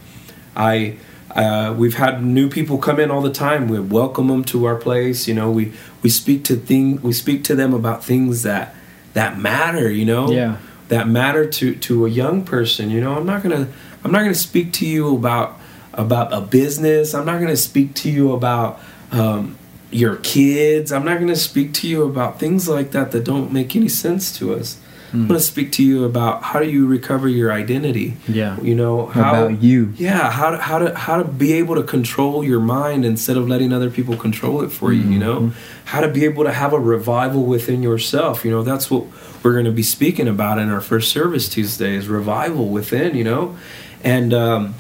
I 0.57 0.97
uh, 1.31 1.73
we've 1.79 1.95
had 1.95 2.21
new 2.25 2.49
people 2.49 2.79
come 2.79 2.99
in 2.99 3.13
all 3.13 3.23
the 3.23 3.33
time. 3.33 3.69
We 3.69 3.79
welcome 3.79 4.27
them 4.27 4.43
to 4.47 4.65
our 4.65 4.75
place. 4.75 5.29
You 5.29 5.35
know, 5.35 5.53
we 5.53 5.73
we 6.03 6.11
speak 6.11 6.43
to 6.47 6.57
thing 6.57 7.01
we 7.01 7.13
speak 7.13 7.45
to 7.45 7.55
them 7.55 7.75
about 7.75 8.03
things 8.03 8.43
that 8.43 8.75
that 9.13 9.39
matter. 9.39 9.89
You 9.89 10.05
know, 10.05 10.31
Yeah. 10.33 10.57
That 10.89 11.09
matter 11.09 11.49
to 11.49 11.75
to 11.75 12.07
a 12.07 12.09
young 12.09 12.45
person. 12.45 12.91
You 12.91 13.01
know, 13.01 13.15
I'm 13.17 13.27
not 13.27 13.43
gonna 13.43 13.69
I'm 14.05 14.13
not 14.13 14.21
gonna 14.21 14.35
speak 14.35 14.73
to 14.75 14.87
you 14.87 15.15
about 15.17 15.59
about 15.95 16.33
a 16.33 16.41
business. 16.41 17.15
I'm 17.15 17.27
not 17.27 17.41
gonna 17.41 17.57
speak 17.57 17.95
to 17.95 18.11
you 18.11 18.33
about 18.33 18.81
um, 19.13 19.57
your 19.91 20.17
kids. 20.17 20.93
I'm 20.93 21.05
not 21.05 21.19
gonna 21.19 21.37
speak 21.37 21.73
to 21.75 21.89
you 21.89 22.03
about 22.05 22.39
things 22.39 22.69
like 22.69 22.91
that 22.93 23.13
that 23.13 23.25
don't 23.25 23.53
make 23.53 23.75
any 23.77 23.89
sense 23.89 24.37
to 24.39 24.55
us. 24.55 24.79
I'm 25.13 25.29
gonna 25.29 25.41
speak 25.41 25.73
to 25.73 25.83
you 25.85 26.05
about 26.05 26.43
how 26.43 26.59
do 26.61 26.69
you 26.69 26.87
recover 26.87 27.27
your 27.27 27.51
identity. 27.51 28.17
Yeah. 28.29 28.61
You 28.61 28.75
know 28.75 29.07
how 29.07 29.47
About 29.47 29.63
you. 29.63 29.95
yeah 29.97 30.31
how 30.31 30.51
to 30.51 30.59
how 30.59 30.79
to 30.79 30.95
how 30.95 31.17
to 31.17 31.25
be 31.25 31.55
able 31.55 31.77
to 31.77 31.83
control 31.83 32.45
your 32.45 32.61
mind 32.61 33.07
instead 33.07 33.39
of 33.39 33.49
letting 33.49 33.73
other 33.73 33.89
people 33.89 34.17
control 34.19 34.61
it 34.63 34.71
for 34.71 34.93
you 34.93 35.03
you 35.09 35.19
know 35.19 35.53
how 35.87 36.01
to 36.03 36.09
be 36.09 36.25
able 36.27 36.45
to 36.45 36.53
have 36.53 36.75
a 36.75 36.79
revival 36.81 37.45
within 37.45 37.83
yourself 37.83 38.45
you 38.45 38.51
know 38.51 38.63
that's 38.63 38.91
what 38.91 39.05
we're 39.47 39.53
going 39.53 39.65
to 39.65 39.71
be 39.71 39.83
speaking 39.85 40.27
about 40.27 40.59
in 40.59 40.69
our 40.71 40.81
first 40.81 41.13
service 41.13 41.49
tuesday 41.49 41.95
is 41.95 42.09
revival 42.09 42.69
within 42.69 43.15
you 43.17 43.23
know? 43.23 43.57
And 44.03 44.35
um 44.35 44.75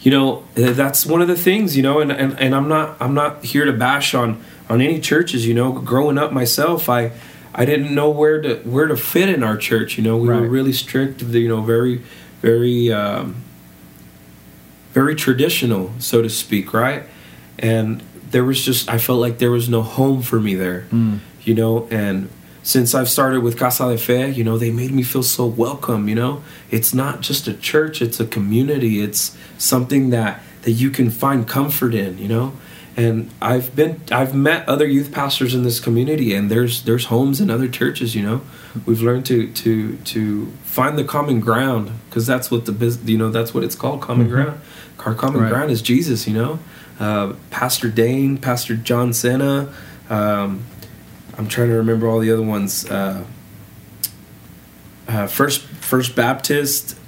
you 0.00 0.12
know 0.12 0.44
that's 0.54 1.04
one 1.04 1.20
of 1.20 1.26
the 1.26 1.34
things 1.36 1.76
you 1.76 1.82
know 1.82 1.98
and, 1.98 2.12
and 2.12 2.38
and 2.38 2.54
i'm 2.54 2.68
not 2.68 2.96
i'm 3.00 3.14
not 3.14 3.44
here 3.44 3.64
to 3.64 3.72
bash 3.72 4.14
on 4.14 4.40
on 4.68 4.80
any 4.80 5.00
churches 5.00 5.44
you 5.44 5.54
know? 5.54 5.72
Growing 5.72 6.18
up 6.18 6.32
myself 6.32 6.88
i 6.88 7.10
i 7.52 7.64
didn't 7.64 7.92
know 7.92 8.08
where 8.08 8.40
to 8.40 8.56
where 8.58 8.86
to 8.86 8.96
fit 8.96 9.28
in 9.28 9.42
our 9.42 9.56
church 9.56 9.98
you 9.98 10.04
know? 10.04 10.16
We 10.16 10.28
were 10.28 10.46
really 10.46 10.72
strict 10.72 11.20
you 11.22 11.48
know 11.48 11.60
very 11.62 12.00
very 12.42 12.92
um 12.92 13.42
very 14.92 15.16
traditional 15.16 15.90
so 15.98 16.22
to 16.22 16.30
speak 16.30 16.72
right? 16.72 17.02
And 17.58 18.02
there 18.30 18.44
was 18.44 18.64
just 18.64 18.88
i 18.88 18.98
felt 18.98 19.18
like 19.18 19.38
there 19.38 19.50
was 19.50 19.68
no 19.68 19.82
home 19.82 20.22
for 20.22 20.38
me 20.38 20.54
there 20.54 20.86
Mm. 20.92 21.18
you 21.42 21.54
know? 21.54 21.88
And 21.90 22.28
since 22.72 22.94
i've 22.98 23.08
started 23.08 23.40
with 23.46 23.54
casa 23.62 23.84
de 23.92 23.96
fe 23.96 24.28
you 24.38 24.44
know 24.44 24.56
they 24.58 24.70
made 24.82 24.92
me 24.98 25.02
feel 25.02 25.22
so 25.38 25.44
welcome 25.46 26.02
you 26.10 26.14
know? 26.22 26.32
It's 26.76 26.92
not 27.02 27.14
just 27.28 27.42
a 27.48 27.54
church 27.70 28.02
it's 28.06 28.20
a 28.20 28.26
community. 28.36 28.94
It's 29.06 29.22
something 29.56 30.10
that 30.16 30.32
that 30.64 30.72
you 30.82 30.90
can 30.90 31.08
find 31.24 31.48
comfort 31.58 31.94
in 32.04 32.18
you 32.18 32.28
know? 32.34 32.46
And 33.04 33.30
i've 33.40 33.68
been 33.80 33.92
i've 34.20 34.34
met 34.34 34.68
other 34.68 34.86
youth 34.96 35.10
pastors 35.20 35.52
in 35.54 35.62
this 35.68 35.80
community 35.86 36.28
and 36.36 36.50
there's 36.52 36.74
there's 36.88 37.06
homes 37.14 37.40
in 37.42 37.48
other 37.56 37.68
churches 37.80 38.08
you 38.14 38.22
know? 38.28 38.38
We've 38.88 39.04
learned 39.08 39.24
to 39.32 39.38
to 39.62 39.96
to 40.12 40.20
find 40.76 40.98
the 41.00 41.04
common 41.16 41.40
ground 41.48 41.84
because 42.06 42.26
that's 42.32 42.50
what 42.52 42.62
the 42.68 42.72
bus 42.80 42.94
you 43.12 43.16
know 43.22 43.30
that's 43.36 43.52
what 43.54 43.62
it's 43.66 43.76
called 43.82 43.98
common 44.08 44.28
ground. 44.28 44.56
Our 45.06 45.14
common 45.14 45.40
Right. 45.40 45.52
ground 45.52 45.70
is 45.70 45.80
jesus 45.92 46.28
you 46.28 46.34
know? 46.40 46.52
Uh, 47.00 47.26
pastor 47.50 47.88
dane 47.88 48.36
pastor 48.36 48.74
john 48.88 49.08
senna 49.14 49.72
um, 50.10 50.50
i'm 51.38 51.48
trying 51.48 51.68
to 51.68 51.74
remember 51.76 52.08
all 52.08 52.18
the 52.18 52.30
other 52.30 52.42
ones. 52.42 52.88
Uh, 52.90 53.24
uh, 55.06 55.26
first 55.26 55.62
first 55.62 56.14
baptist 56.14 56.98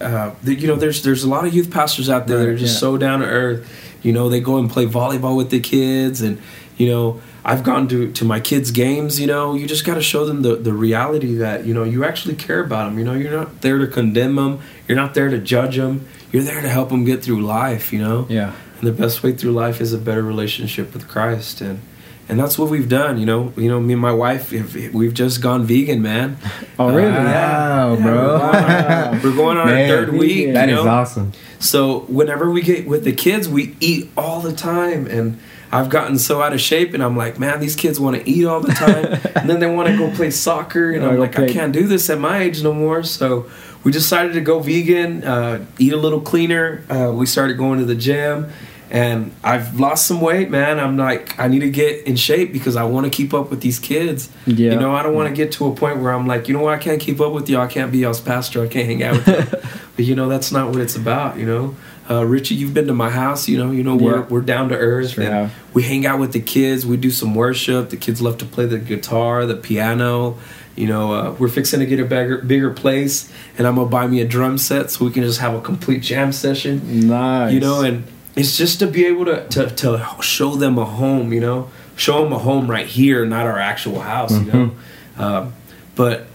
uh, 0.00 0.34
the, 0.42 0.54
you 0.54 0.66
know 0.66 0.76
there's 0.76 1.02
there's 1.02 1.22
a 1.22 1.28
lot 1.28 1.46
of 1.46 1.54
youth 1.54 1.70
pastors 1.70 2.10
out 2.10 2.26
there 2.26 2.38
that 2.38 2.48
are 2.48 2.56
just 2.56 2.74
yeah. 2.74 2.80
so 2.80 2.98
down 2.98 3.20
to 3.20 3.26
earth. 3.26 3.68
You 4.02 4.12
know 4.12 4.28
they 4.28 4.40
go 4.40 4.58
and 4.58 4.70
play 4.70 4.86
volleyball 4.86 5.36
with 5.36 5.50
the 5.50 5.60
kids 5.60 6.20
and 6.20 6.40
you 6.76 6.88
know 6.88 7.20
i've 7.44 7.64
gone 7.64 7.88
to 7.88 8.12
to 8.12 8.24
my 8.24 8.38
kids 8.38 8.70
games 8.70 9.18
you 9.18 9.26
know 9.26 9.54
you 9.54 9.66
just 9.66 9.84
got 9.84 9.94
to 9.94 10.02
show 10.02 10.26
them 10.26 10.42
the 10.42 10.56
the 10.56 10.72
reality 10.72 11.36
that 11.36 11.64
you 11.64 11.72
know 11.72 11.84
you 11.84 12.04
actually 12.04 12.34
care 12.34 12.60
about 12.60 12.88
them 12.88 12.98
you 12.98 13.04
know 13.04 13.14
you're 13.14 13.32
not 13.32 13.62
there 13.62 13.78
to 13.78 13.86
condemn 13.86 14.36
them 14.36 14.60
you're 14.86 14.96
not 14.96 15.14
there 15.14 15.30
to 15.30 15.38
judge 15.38 15.76
them 15.76 16.06
you're 16.32 16.42
there 16.42 16.60
to 16.60 16.68
help 16.68 16.90
them 16.90 17.04
get 17.04 17.24
through 17.24 17.40
life 17.40 17.92
you 17.92 17.98
know? 17.98 18.26
Yeah. 18.28 18.52
and 18.78 18.86
the 18.86 18.92
best 18.92 19.22
way 19.22 19.32
through 19.32 19.52
life 19.52 19.80
is 19.80 19.92
a 19.92 19.98
better 19.98 20.22
relationship 20.22 20.92
with 20.92 21.08
Christ. 21.08 21.60
And 21.60 21.80
and 22.28 22.38
that's 22.40 22.58
what 22.58 22.68
we've 22.70 22.88
done 22.88 23.18
you 23.18 23.26
know 23.26 23.52
you 23.56 23.68
know 23.68 23.78
me 23.80 23.92
and 23.92 24.02
my 24.02 24.12
wife 24.12 24.50
we've 24.92 25.14
just 25.14 25.40
gone 25.40 25.64
vegan 25.64 26.02
man 26.02 26.36
Oh, 26.78 26.88
really? 26.94 27.10
Wow, 27.10 27.94
Yeah, 27.94 28.02
bro. 28.02 28.14
we're 28.14 28.38
going 28.38 28.92
on- 28.92 29.22
we're 29.22 29.36
going 29.36 29.56
on 29.58 29.68
our 29.68 29.86
third 29.88 30.12
week 30.12 30.52
That 30.52 30.68
you 30.68 30.78
is 30.78 30.84
know? 30.84 30.90
awesome. 30.90 31.32
So 31.58 32.00
whenever 32.08 32.50
we 32.50 32.60
get 32.60 32.86
with 32.86 33.04
the 33.04 33.12
kids, 33.12 33.48
we 33.48 33.74
eat 33.80 34.10
all 34.16 34.40
the 34.40 34.52
time, 34.52 35.06
and 35.06 35.38
I've 35.72 35.88
gotten 35.88 36.18
so 36.18 36.42
out 36.42 36.52
of 36.52 36.60
shape, 36.60 36.92
and 36.92 37.02
I'm 37.02 37.16
like, 37.16 37.38
man, 37.38 37.60
these 37.60 37.74
kids 37.74 37.98
want 37.98 38.16
to 38.22 38.28
eat 38.30 38.44
all 38.44 38.60
the 38.60 38.72
time, 38.74 39.06
and 39.36 39.48
then 39.48 39.58
they 39.60 39.66
want 39.70 39.88
to 39.88 39.96
go 39.96 40.10
play 40.14 40.30
soccer, 40.30 40.90
and 40.92 41.02
I'm 41.02 41.14
go 41.14 41.20
like, 41.20 41.38
I 41.38 41.48
can't 41.48 41.72
do 41.72 41.86
this 41.86 42.10
at 42.10 42.18
my 42.18 42.40
age 42.42 42.62
no 42.62 42.74
more. 42.74 43.02
So 43.02 43.46
we 43.84 43.90
decided 43.90 44.34
to 44.34 44.42
go 44.42 44.60
vegan, 44.60 45.24
uh, 45.24 45.64
eat 45.78 45.94
a 45.94 45.96
little 45.96 46.20
cleaner. 46.20 46.82
Uh, 46.90 47.10
we 47.14 47.24
started 47.24 47.56
going 47.56 47.78
to 47.78 47.86
the 47.86 47.94
gym. 47.96 48.50
And 48.90 49.32
I've 49.42 49.80
lost 49.80 50.06
some 50.06 50.20
weight, 50.20 50.48
man. 50.48 50.78
I'm 50.78 50.96
like, 50.96 51.38
I 51.40 51.48
need 51.48 51.60
to 51.60 51.70
get 51.70 52.06
in 52.06 52.14
shape 52.16 52.52
because 52.52 52.76
I 52.76 52.84
want 52.84 53.04
to 53.04 53.10
keep 53.10 53.34
up 53.34 53.50
with 53.50 53.60
these 53.60 53.78
kids. 53.80 54.30
Yeah. 54.46 54.72
You 54.72 54.78
know, 54.78 54.94
I 54.94 55.02
don't 55.02 55.14
want 55.14 55.28
to 55.28 55.34
get 55.34 55.50
to 55.52 55.66
a 55.66 55.74
point 55.74 55.98
where 55.98 56.12
I'm 56.12 56.26
like, 56.26 56.46
you 56.46 56.54
know 56.54 56.62
what, 56.62 56.74
I 56.74 56.78
can't 56.78 57.00
keep 57.00 57.20
up 57.20 57.32
with 57.32 57.48
y'all. 57.48 57.62
I 57.62 57.66
can't 57.66 57.90
be 57.90 57.98
y'all's 57.98 58.20
pastor. 58.20 58.62
I 58.62 58.68
can't 58.68 58.86
hang 58.86 59.02
out 59.02 59.14
with 59.26 59.28
you. 59.28 59.70
but 59.96 60.04
you 60.04 60.14
know, 60.14 60.28
that's 60.28 60.52
not 60.52 60.68
what 60.68 60.80
it's 60.80 60.94
about. 60.94 61.36
You 61.36 61.46
know, 61.46 61.76
uh, 62.08 62.24
Richie, 62.24 62.54
you've 62.54 62.74
been 62.74 62.86
to 62.86 62.94
my 62.94 63.10
house. 63.10 63.48
You 63.48 63.58
know, 63.58 63.72
you 63.72 63.82
know 63.82 63.96
we're 63.96 64.18
Yeah. 64.20 64.26
we're 64.28 64.40
down 64.40 64.68
to 64.68 64.76
earth. 64.76 65.10
Sure 65.14 65.24
and 65.24 65.50
we 65.74 65.82
hang 65.82 66.06
out 66.06 66.20
with 66.20 66.32
the 66.32 66.40
kids. 66.40 66.86
We 66.86 66.96
do 66.96 67.10
some 67.10 67.34
worship. 67.34 67.90
The 67.90 67.96
kids 67.96 68.22
love 68.22 68.38
to 68.38 68.44
play 68.44 68.66
the 68.66 68.78
guitar, 68.78 69.46
the 69.46 69.56
piano. 69.56 70.38
You 70.76 70.86
know, 70.86 71.12
uh, 71.12 71.34
we're 71.38 71.48
fixing 71.48 71.80
to 71.80 71.86
get 71.86 71.98
a 71.98 72.04
bigger 72.04 72.38
bigger 72.38 72.70
place, 72.70 73.32
and 73.58 73.66
I'm 73.66 73.74
gonna 73.74 73.88
buy 73.88 74.06
me 74.06 74.20
a 74.20 74.26
drum 74.28 74.58
set 74.58 74.90
so 74.92 75.04
we 75.06 75.10
can 75.10 75.22
just 75.24 75.40
have 75.40 75.54
a 75.54 75.60
complete 75.60 76.02
jam 76.02 76.30
session 76.32 77.08
Nice. 77.08 77.52
you 77.52 77.58
know 77.60 77.80
and 77.80 78.04
it's 78.36 78.56
just 78.56 78.78
to 78.80 78.86
be 78.86 79.06
able 79.06 79.24
to, 79.24 79.48
to 79.48 79.70
to 79.70 80.06
show 80.20 80.54
them 80.54 80.78
a 80.78 80.84
home 80.84 81.32
you 81.32 81.40
know? 81.40 81.70
Show 81.96 82.22
them 82.22 82.32
a 82.32 82.38
home 82.38 82.70
right 82.70 82.86
here 82.86 83.24
not 83.26 83.46
our 83.46 83.58
actual 83.58 84.00
house 84.00 84.32
you 84.32 84.52
know? 84.52 84.70
Um, 85.18 85.54
but 85.94 86.26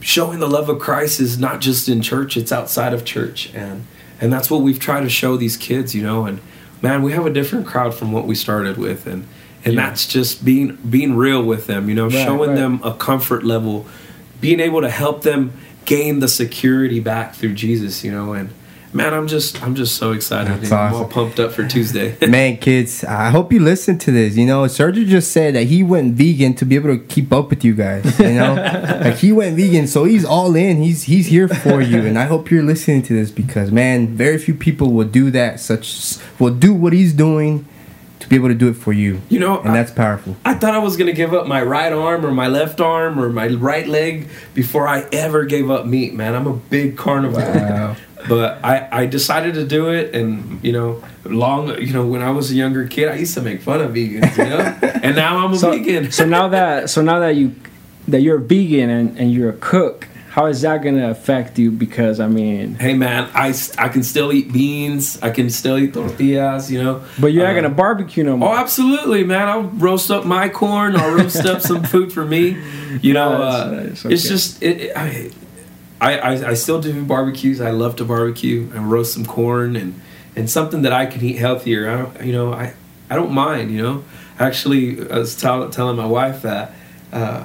showing 0.00 0.38
the 0.40 0.48
love 0.48 0.68
of 0.68 0.78
christ 0.78 1.18
is 1.20 1.38
not 1.38 1.60
just 1.60 1.88
in 1.88 2.02
church 2.02 2.36
it's 2.36 2.52
outside 2.52 2.92
of 2.92 3.04
church. 3.04 3.52
And 3.54 3.86
and 4.20 4.32
that's 4.32 4.50
what 4.50 4.60
we've 4.60 4.78
tried 4.78 5.00
to 5.00 5.08
show 5.10 5.36
these 5.36 5.56
kids 5.56 5.94
you 5.94 6.02
know? 6.02 6.26
And 6.26 6.40
man 6.82 7.02
we 7.02 7.12
have 7.12 7.24
a 7.26 7.30
different 7.30 7.66
crowd 7.66 7.94
from 7.94 8.12
what 8.12 8.26
we 8.26 8.34
started 8.34 8.76
with. 8.76 9.06
And 9.06 9.26
and 9.64 9.74
Yeah. 9.74 9.86
that's 9.86 10.06
just 10.06 10.44
being 10.44 10.76
being 10.88 11.16
real 11.16 11.42
with 11.42 11.66
them 11.66 11.88
you 11.88 11.94
know? 11.94 12.04
Right, 12.08 12.24
showing 12.26 12.50
right. 12.50 12.56
them 12.56 12.80
a 12.84 12.92
comfort 12.94 13.44
level 13.44 13.86
being 14.40 14.60
able 14.60 14.80
to 14.82 14.90
help 14.90 15.22
them 15.22 15.52
gain 15.84 16.18
the 16.20 16.28
security 16.28 17.00
back 17.00 17.34
through 17.34 17.54
jesus 17.54 18.04
you 18.04 18.10
know? 18.12 18.34
And 18.34 18.50
man 18.94 19.14
i'm 19.14 19.26
just 19.26 19.62
i'm 19.62 19.74
just 19.74 19.96
so 19.96 20.12
excited 20.12 20.48
That's 20.52 20.62
dude. 20.64 20.72
i'm 20.72 20.94
all 20.94 21.06
pumped 21.06 21.40
up 21.40 21.52
for 21.52 21.66
tuesday 21.66 22.16
Man, 22.28 22.56
kids, 22.58 23.04
I 23.04 23.30
hope 23.30 23.52
you 23.52 23.60
listen 23.60 23.98
to 23.98 24.10
this. 24.10 24.36
You 24.36 24.46
know, 24.46 24.62
Sergio 24.64 25.06
just 25.06 25.32
said 25.32 25.54
that 25.54 25.64
he 25.64 25.82
went 25.82 26.14
vegan 26.14 26.54
to 26.54 26.64
be 26.64 26.76
able 26.76 26.96
to 26.96 26.98
keep 27.04 27.32
up 27.32 27.50
with 27.50 27.62
you 27.64 27.74
guys. 27.74 28.18
You 28.18 28.34
know, 28.34 28.54
like 29.04 29.16
he 29.16 29.32
went 29.32 29.56
vegan, 29.56 29.86
so 29.86 30.04
he's 30.04 30.24
all 30.24 30.54
in. 30.56 30.78
He's 30.82 31.02
he's 31.04 31.26
here 31.26 31.48
for 31.48 31.80
you, 31.82 32.00
and 32.06 32.18
I 32.18 32.24
hope 32.24 32.50
you're 32.50 32.62
listening 32.62 33.02
to 33.02 33.12
this 33.12 33.30
because 33.30 33.70
man, 33.70 34.16
very 34.16 34.38
few 34.38 34.54
people 34.54 34.92
will 34.92 35.06
do 35.06 35.30
that. 35.32 35.60
Such 35.60 36.16
will 36.38 36.54
do 36.54 36.72
what 36.72 36.92
he's 36.92 37.12
doing 37.12 37.66
to 38.20 38.28
be 38.28 38.36
able 38.36 38.48
to 38.48 38.54
do 38.54 38.68
it 38.68 38.74
for 38.74 38.92
you. 38.92 39.20
You 39.28 39.40
know, 39.40 39.60
and 39.60 39.70
I- 39.70 39.74
that's 39.74 39.90
powerful. 39.90 40.36
I 40.44 40.54
thought 40.54 40.74
I 40.74 40.78
was 40.78 40.96
gonna 40.96 41.12
give 41.12 41.34
up 41.34 41.46
my 41.46 41.62
right 41.62 41.92
arm 41.92 42.24
or 42.24 42.30
my 42.30 42.46
left 42.48 42.80
arm 42.80 43.18
or 43.18 43.28
my 43.30 43.48
right 43.48 43.86
leg 43.86 44.28
before 44.54 44.86
I 44.88 45.06
ever 45.12 45.44
gave 45.44 45.70
up 45.70 45.84
meat, 45.86 46.14
man. 46.14 46.34
I'm 46.34 46.46
a 46.46 46.54
big 46.54 46.96
carnivore. 46.96 47.40
Wow. 47.42 47.96
But 48.28 48.64
I, 48.64 48.88
I 48.92 49.06
decided 49.06 49.54
to 49.54 49.64
do 49.64 49.90
it 49.90 50.14
and 50.14 50.62
you 50.62 50.72
know, 50.72 51.02
long 51.24 51.68
you 51.80 51.92
know, 51.92 52.06
when 52.06 52.22
I 52.22 52.30
was 52.30 52.50
a 52.50 52.54
younger 52.54 52.86
kid 52.86 53.08
I 53.08 53.16
used 53.16 53.34
to 53.34 53.42
make 53.42 53.62
fun 53.62 53.80
of 53.80 53.92
vegans, 53.92 54.36
you 54.38 54.44
know? 54.44 54.58
and 55.02 55.16
now 55.16 55.44
I'm 55.44 55.52
a 55.52 55.56
So, 55.58 55.70
vegan. 55.72 56.12
so 56.12 56.24
now 56.24 56.48
that 56.48 56.90
so 56.90 57.02
now 57.02 57.18
that 57.20 57.36
you 57.36 57.54
that 58.08 58.20
you're 58.22 58.36
a 58.38 58.40
vegan 58.40 58.90
and, 58.90 59.18
and 59.18 59.32
you're 59.32 59.50
a 59.50 59.56
cook, 59.58 60.08
how 60.30 60.46
is 60.46 60.62
that 60.62 60.82
gonna 60.82 61.10
affect 61.10 61.58
you? 61.58 61.70
Because 61.70 62.18
I 62.20 62.26
mean, 62.26 62.74
hey 62.76 62.94
man, 62.94 63.28
I, 63.34 63.54
I 63.78 63.88
can 63.88 64.02
still 64.02 64.32
eat 64.32 64.52
beans, 64.52 65.20
I 65.22 65.30
can 65.30 65.50
still 65.50 65.76
eat 65.78 65.92
tortillas, 65.94 66.70
you 66.72 66.82
know. 66.82 67.02
but 67.20 67.28
you're 67.32 67.44
not 67.44 67.52
Uh, 67.52 67.60
gonna 67.62 67.74
barbecue 67.74 68.24
no 68.24 68.36
more 68.36 68.54
Oh, 68.54 68.56
absolutely, 68.56 69.24
man! 69.24 69.48
I'll 69.48 69.62
roast 69.64 70.10
up 70.10 70.24
my 70.24 70.48
corn. 70.48 70.96
I'll 70.96 71.14
roast 71.14 71.44
up 71.44 71.60
some 71.60 71.82
food 71.84 72.12
for 72.12 72.24
me. 72.24 72.56
You 73.02 73.12
know, 73.18 73.38
Nice, 73.38 73.54
uh, 73.54 73.70
nice, 73.70 74.04
it's 74.06 74.28
just 74.28 74.62
it, 74.62 74.80
it- 74.80 74.96
I, 74.96 75.30
I, 76.02 76.18
I, 76.18 76.30
I 76.48 76.54
still 76.54 76.80
do 76.80 77.04
barbecues. 77.04 77.60
I 77.60 77.70
love 77.70 77.94
to 77.96 78.04
barbecue 78.04 78.68
and 78.74 78.90
roast 78.90 79.14
some 79.14 79.24
corn 79.24 79.76
and 79.76 80.00
and 80.34 80.50
something 80.50 80.82
that 80.82 80.92
I 80.92 81.06
can 81.06 81.22
eat 81.22 81.36
healthier. 81.36 81.88
I 81.88 81.96
don't, 81.96 82.26
you 82.26 82.32
know, 82.32 82.52
I 82.52 82.74
I 83.08 83.14
don't 83.14 83.30
mind. 83.30 83.70
You 83.70 83.82
know, 83.82 84.04
actually, 84.36 85.08
I 85.08 85.18
was 85.18 85.36
tell, 85.36 85.70
telling 85.70 85.96
my 85.96 86.06
wife 86.06 86.42
that 86.42 86.74
uh, 87.12 87.44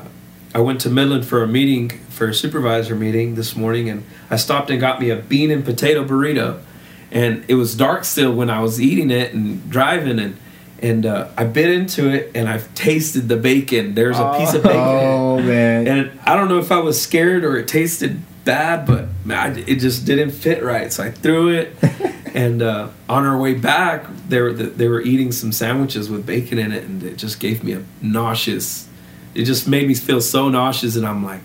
I 0.55 0.59
went 0.61 0.81
to 0.81 0.89
Midland 0.89 1.27
for 1.27 1.43
a 1.43 1.47
meeting 1.47 1.89
for 2.09 2.29
a 2.29 2.33
supervisor 2.33 2.95
meeting 2.95 3.35
this 3.35 3.55
morning, 3.55 3.89
and 3.89 4.03
I 4.31 4.37
stopped 4.37 4.71
and 4.71 4.81
got 4.81 4.99
me 4.99 5.11
a 5.11 5.17
bean 5.17 5.51
and 5.51 5.63
potato 5.63 6.03
burrito, 6.03 6.59
and 7.11 7.45
it 7.47 7.55
was 7.55 7.75
dark 7.75 8.05
still 8.05 8.33
when 8.33 8.49
I 8.49 8.61
was 8.61 8.81
eating 8.81 9.11
it 9.11 9.33
and 9.33 9.69
driving 9.69 10.19
and. 10.19 10.37
And 10.79 11.07
uh, 11.07 11.29
I 11.35 11.45
bit 11.45 11.71
into 11.71 12.07
it, 12.07 12.33
and 12.35 12.47
I've 12.47 12.71
tasted 12.75 13.27
the 13.27 13.35
bacon. 13.35 13.95
There's 13.95 14.19
a 14.19 14.35
piece 14.37 14.53
of 14.53 14.61
bacon. 14.61 14.77
Oh 14.77 15.41
man. 15.41 15.87
And 15.87 16.19
I 16.23 16.35
don't 16.35 16.49
know 16.49 16.59
if 16.59 16.71
I 16.71 16.77
was 16.77 17.01
scared 17.01 17.43
or 17.43 17.57
it 17.57 17.67
tasted 17.67 18.21
bad, 18.47 18.87
but 18.87 19.05
man, 19.25 19.57
it 19.67 19.75
just 19.75 20.05
didn't 20.05 20.31
fit 20.31 20.63
right. 20.63 20.91
So 20.91 21.03
I 21.03 21.11
threw 21.11 21.49
it. 21.49 21.75
and 22.33 22.61
uh, 22.63 22.87
on 23.07 23.25
our 23.25 23.37
way 23.37 23.53
back, 23.53 24.07
they 24.29 24.41
were 24.41 24.53
they 24.53 24.87
were 24.87 25.01
eating 25.01 25.31
some 25.31 25.51
sandwiches 25.51 26.09
with 26.09 26.25
bacon 26.25 26.57
in 26.57 26.71
it, 26.71 26.83
and 26.85 27.03
it 27.03 27.17
just 27.17 27.39
gave 27.39 27.63
me 27.63 27.73
a 27.73 27.83
nauseous. 28.01 28.87
It 29.35 29.43
just 29.43 29.67
made 29.67 29.87
me 29.87 29.93
feel 29.93 30.21
so 30.21 30.49
nauseous, 30.49 30.95
and 30.95 31.05
I'm 31.05 31.23
like, 31.23 31.41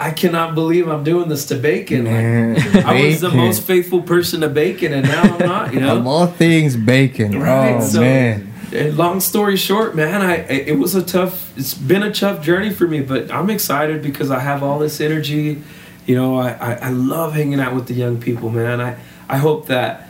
I 0.00 0.10
cannot 0.10 0.54
believe 0.56 0.88
I'm 0.88 1.04
doing 1.04 1.28
this 1.28 1.44
to 1.46 1.54
bacon. 1.56 2.04
Man, 2.04 2.54
Like, 2.54 2.84
I 2.86 3.04
was 3.06 3.20
the 3.20 3.30
most 3.30 3.62
faithful 3.62 4.02
person 4.02 4.40
to 4.40 4.48
bacon, 4.48 4.92
and 4.94 5.06
now 5.06 5.22
I'm 5.22 5.38
not. 5.38 5.74
You 5.74 5.80
know, 5.84 5.98
Of 5.98 6.06
all 6.06 6.26
things, 6.26 6.76
bacon. 6.76 7.38
Right, 7.38 7.76
Oh 7.76 7.80
so- 7.86 8.00
man. 8.00 8.48
long 8.96 9.20
story 9.20 9.56
short, 9.56 9.94
man, 9.94 10.22
I- 10.22 10.46
it 10.48 10.78
was 10.78 10.94
a 10.94 11.02
tough. 11.02 11.56
It's 11.58 11.74
been 11.74 12.02
a 12.02 12.12
tough 12.12 12.42
journey 12.42 12.70
for 12.70 12.88
me, 12.88 13.00
but 13.00 13.30
I'm 13.30 13.50
excited 13.50 14.00
because 14.02 14.30
I 14.30 14.40
have 14.40 14.62
all 14.62 14.78
this 14.78 15.00
energy. 15.00 15.60
You 16.06 16.16
know, 16.16 16.38
I, 16.38 16.50
I, 16.52 16.72
I 16.74 16.90
love 16.90 17.34
hanging 17.34 17.60
out 17.60 17.74
with 17.74 17.86
the 17.86 17.94
young 17.94 18.20
people, 18.20 18.50
man. 18.50 18.80
I 18.80 18.98
I 19.28 19.36
hope 19.36 19.66
that 19.66 20.08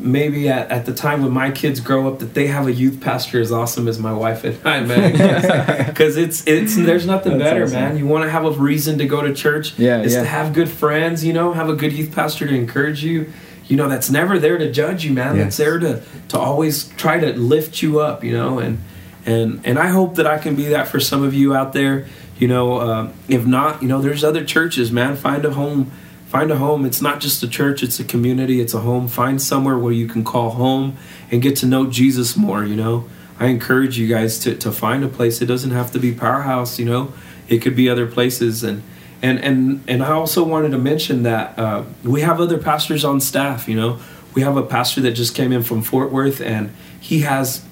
maybe 0.00 0.48
at, 0.48 0.70
at 0.70 0.86
the 0.86 0.94
time 0.94 1.22
when 1.22 1.32
my 1.32 1.50
kids 1.50 1.80
grow 1.80 2.08
up 2.08 2.20
that 2.20 2.34
they 2.34 2.46
have 2.46 2.66
a 2.66 2.72
youth 2.72 3.00
pastor 3.00 3.40
as 3.40 3.52
awesome 3.52 3.86
as 3.88 3.98
my 3.98 4.12
wife 4.12 4.44
and 4.44 4.58
I, 4.66 4.80
man. 4.80 5.86
Because 5.90 6.16
it's 6.16 6.46
it's 6.46 6.76
there's 6.76 7.06
nothing 7.06 7.38
That's 7.38 7.50
better, 7.50 7.64
awesome. 7.64 7.80
man. 7.80 7.98
You 7.98 8.06
want 8.06 8.24
to 8.24 8.30
have 8.30 8.44
a 8.44 8.52
reason 8.52 8.98
to 8.98 9.06
go 9.06 9.22
to 9.22 9.34
church. 9.34 9.78
Yeah, 9.78 10.02
is 10.02 10.14
yeah. 10.14 10.20
to 10.20 10.26
have 10.26 10.52
good 10.52 10.68
friends. 10.68 11.24
You 11.24 11.32
know, 11.32 11.52
have 11.52 11.68
a 11.68 11.74
good 11.74 11.92
youth 11.92 12.14
pastor 12.14 12.46
to 12.46 12.54
encourage 12.54 13.04
you. 13.04 13.32
You 13.66 13.76
know, 13.76 13.88
that's 13.88 14.10
never 14.10 14.38
there 14.38 14.58
to 14.58 14.70
judge 14.70 15.04
you, 15.04 15.12
man. 15.12 15.38
That's 15.38 15.56
there 15.56 15.78
to 15.78 16.02
to 16.28 16.38
always 16.38 16.88
try 16.90 17.20
to 17.20 17.32
lift 17.34 17.82
you 17.82 18.00
up. 18.00 18.24
You 18.24 18.32
know, 18.32 18.58
and 18.58 18.80
and 19.26 19.60
and 19.64 19.78
I 19.78 19.88
hope 19.88 20.16
that 20.16 20.26
I 20.26 20.38
can 20.38 20.54
be 20.56 20.66
that 20.68 20.88
for 20.88 21.00
some 21.00 21.22
of 21.22 21.34
you 21.34 21.54
out 21.54 21.72
there. 21.72 22.06
You 22.40 22.48
know, 22.48 22.80
um, 22.80 23.12
if 23.28 23.46
not, 23.46 23.82
you 23.82 23.88
know, 23.88 24.00
there's 24.00 24.24
other 24.24 24.44
churches, 24.44 24.90
man. 24.90 25.14
Find 25.14 25.44
a 25.44 25.50
home. 25.52 25.92
Find 26.26 26.50
a 26.50 26.56
home. 26.56 26.86
It's 26.86 27.02
not 27.02 27.20
just 27.20 27.42
a 27.42 27.48
church, 27.48 27.82
it's 27.82 27.98
a 28.00 28.04
community, 28.04 28.60
it's 28.60 28.72
a 28.72 28.80
home. 28.80 29.08
Find 29.08 29.42
somewhere 29.42 29.76
where 29.76 29.92
you 29.92 30.06
can 30.06 30.24
call 30.24 30.50
home 30.50 30.96
and 31.30 31.42
get 31.42 31.56
to 31.56 31.66
know 31.66 31.86
Jesus 31.86 32.36
more, 32.36 32.64
you 32.64 32.76
know. 32.76 33.08
I 33.38 33.46
encourage 33.46 33.98
you 33.98 34.06
guys 34.06 34.38
to, 34.40 34.54
to 34.56 34.70
find 34.70 35.02
a 35.02 35.08
place. 35.08 35.42
It 35.42 35.46
doesn't 35.46 35.72
have 35.72 35.90
to 35.92 35.98
be 35.98 36.14
Powerhouse, 36.14 36.78
you 36.78 36.84
know. 36.84 37.12
It 37.48 37.58
could 37.58 37.74
be 37.76 37.88
other 37.88 38.06
places 38.06 38.62
and 38.62 38.82
and 39.22 39.38
and 39.40 39.82
and 39.86 40.02
I 40.02 40.12
also 40.12 40.44
wanted 40.44 40.70
to 40.70 40.78
mention 40.78 41.24
that 41.24 41.58
uh, 41.58 41.84
we 42.04 42.22
have 42.22 42.40
other 42.40 42.58
pastors 42.58 43.04
on 43.04 43.20
staff, 43.20 43.68
you 43.68 43.74
know. 43.74 43.98
We 44.32 44.42
have 44.42 44.56
a 44.56 44.62
pastor 44.62 45.00
that 45.02 45.12
just 45.12 45.34
came 45.34 45.52
in 45.52 45.62
from 45.62 45.82
Fort 45.82 46.10
Worth 46.12 46.40
and 46.40 46.72
he 47.00 47.20
has 47.20 47.64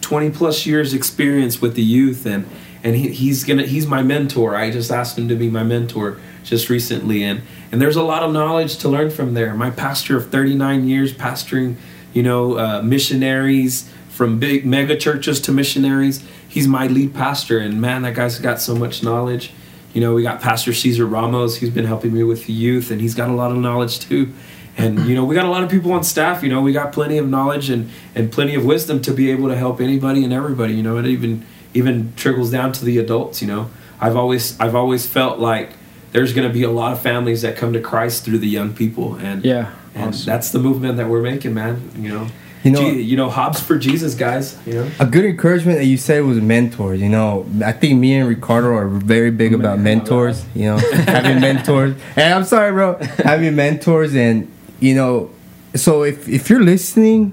20 0.00 0.30
plus 0.30 0.66
years 0.66 0.92
experience 0.92 1.62
with 1.62 1.74
the 1.74 1.82
youth 1.82 2.26
and 2.26 2.44
and 2.82 2.96
he, 2.96 3.08
he's 3.08 3.44
gonna 3.44 3.64
he's 3.64 3.86
my 3.86 4.02
mentor. 4.02 4.56
I 4.56 4.70
just 4.70 4.90
asked 4.90 5.18
him 5.18 5.28
to 5.28 5.36
be 5.36 5.48
my 5.48 5.62
mentor 5.62 6.18
just 6.44 6.68
recently. 6.68 7.22
And 7.22 7.42
and 7.70 7.80
there's 7.80 7.96
a 7.96 8.02
lot 8.02 8.22
of 8.22 8.32
knowledge 8.32 8.78
to 8.78 8.88
learn 8.88 9.10
from 9.10 9.34
there. 9.34 9.54
My 9.54 9.70
pastor 9.70 10.16
of 10.16 10.30
39 10.30 10.88
years 10.88 11.12
pastoring 11.12 11.76
you 12.12 12.22
know 12.22 12.58
uh, 12.58 12.82
missionaries 12.82 13.90
from 14.08 14.38
big 14.38 14.64
mega 14.64 14.96
churches 14.96 15.40
to 15.42 15.52
missionaries. 15.52 16.24
He's 16.48 16.66
my 16.66 16.86
lead 16.86 17.14
pastor. 17.14 17.58
And 17.58 17.80
man 17.80 18.02
that 18.02 18.14
guy's 18.14 18.38
got 18.38 18.60
so 18.60 18.74
much 18.74 19.02
knowledge. 19.02 19.52
You 19.92 20.00
know 20.00 20.14
we 20.14 20.22
got 20.22 20.40
pastor 20.40 20.72
caesar 20.72 21.06
ramos. 21.06 21.56
He's 21.56 21.70
been 21.70 21.86
helping 21.86 22.14
me 22.14 22.22
with 22.22 22.46
the 22.46 22.52
youth 22.52 22.90
and 22.90 23.00
he's 23.00 23.14
got 23.14 23.28
a 23.28 23.34
lot 23.34 23.50
of 23.50 23.58
knowledge 23.58 24.00
too. 24.00 24.32
And 24.78 25.00
you 25.00 25.14
know 25.14 25.26
we 25.26 25.34
got 25.34 25.44
a 25.44 25.50
lot 25.50 25.62
of 25.62 25.70
people 25.70 25.92
on 25.92 26.02
staff. 26.02 26.42
You 26.42 26.48
know 26.48 26.62
we 26.62 26.72
got 26.72 26.92
plenty 26.94 27.18
of 27.18 27.28
knowledge 27.28 27.68
and 27.68 27.90
and 28.14 28.32
plenty 28.32 28.54
of 28.54 28.64
wisdom 28.64 29.02
to 29.02 29.12
be 29.12 29.30
able 29.30 29.48
to 29.48 29.56
help 29.56 29.82
anybody 29.82 30.24
and 30.24 30.32
everybody. 30.32 30.72
You 30.74 30.82
know 30.82 30.96
it 30.96 31.04
even 31.04 31.44
even 31.74 32.12
trickles 32.16 32.50
down 32.50 32.72
to 32.72 32.84
the 32.84 32.98
adults 32.98 33.40
you 33.42 33.48
know 33.48 33.70
i've 34.00 34.16
always 34.16 34.58
i've 34.60 34.74
always 34.74 35.06
felt 35.06 35.38
like 35.38 35.70
there's 36.12 36.32
going 36.32 36.46
to 36.48 36.52
be 36.52 36.62
a 36.64 36.70
lot 36.70 36.92
of 36.92 37.00
families 37.00 37.42
that 37.42 37.56
come 37.56 37.72
to 37.72 37.80
christ 37.80 38.24
through 38.24 38.38
the 38.38 38.48
young 38.48 38.72
people 38.74 39.14
and 39.16 39.44
Yeah, 39.44 39.70
and 39.94 40.08
awesome. 40.08 40.26
that's 40.26 40.50
the 40.50 40.58
movement 40.58 40.96
that 40.96 41.08
we're 41.08 41.22
making 41.22 41.54
man 41.54 41.90
you 41.96 42.08
know 42.10 42.26
You 42.64 42.72
know- 42.72 42.80
Gee, 42.80 43.00
you 43.02 43.16
know 43.16 43.30
hobbs 43.30 43.60
for 43.60 43.78
jesus 43.78 44.14
guys 44.14 44.58
you 44.66 44.74
know 44.74 44.90
A 44.98 45.06
good 45.06 45.24
encouragement 45.24 45.78
that 45.78 45.86
you 45.86 45.96
said 45.96 46.24
was 46.24 46.38
mentors. 46.40 47.00
You 47.00 47.08
know, 47.08 47.46
I 47.64 47.72
think 47.72 47.98
me 48.00 48.10
and 48.18 48.28
Ricardo 48.28 48.68
are 48.74 48.88
very 48.88 49.30
big 49.30 49.54
about 49.54 49.78
mentors. 49.78 50.44
You 50.54 50.66
know, 50.70 50.76
having 51.16 51.40
mentors. 51.40 51.94
And 52.16 52.34
I'm 52.34 52.44
sorry, 52.44 52.72
bro, 52.72 52.98
having 53.24 53.54
mentors, 53.56 54.14
and 54.14 54.46
you 54.78 54.94
know, 54.94 55.30
so 55.74 56.02
if 56.04 56.28
if 56.28 56.50
you're 56.50 56.62
listening, 56.74 57.32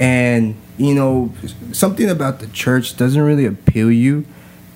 and 0.00 0.54
you 0.78 0.94
know 0.94 1.32
something 1.72 2.08
about 2.08 2.40
the 2.40 2.46
church 2.48 2.96
doesn't 2.96 3.20
really 3.22 3.44
appeal 3.46 3.90
you, 3.90 4.24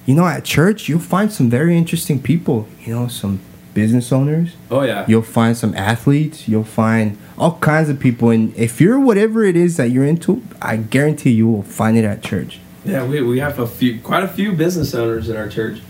you 0.04 0.14
know, 0.14 0.26
at 0.26 0.44
church 0.44 0.88
you'll 0.88 0.98
find 1.00 1.32
some 1.32 1.48
very 1.50 1.76
interesting 1.76 2.20
people. 2.22 2.68
You 2.84 2.94
know, 2.94 3.08
some 3.08 3.40
business 3.74 4.10
owners. 4.12 4.54
oh 4.70 4.82
yeah 4.82 5.04
You'll 5.08 5.20
find 5.22 5.56
some 5.56 5.74
athletes. 5.74 6.48
You'll 6.48 6.64
find 6.64 7.18
all 7.36 7.58
kinds 7.58 7.88
of 7.90 8.00
people. 8.00 8.30
And 8.30 8.54
if 8.56 8.80
you're 8.80 8.98
whatever 8.98 9.44
it 9.44 9.54
is 9.56 9.76
that 9.76 9.90
you're 9.90 10.06
into, 10.06 10.42
I 10.62 10.76
guarantee 10.78 11.30
you 11.32 11.46
will 11.48 11.62
find 11.62 11.96
it 11.98 12.04
at 12.04 12.22
church. 12.22 12.58
Yeah, 12.86 13.04
we, 13.04 13.20
we 13.20 13.38
have 13.40 13.58
a 13.58 13.66
few, 13.66 14.00
quite 14.00 14.22
a 14.22 14.28
few 14.28 14.52
business 14.52 14.94
owners 14.94 15.28
in 15.28 15.36
our 15.36 15.48
church. 15.48 15.80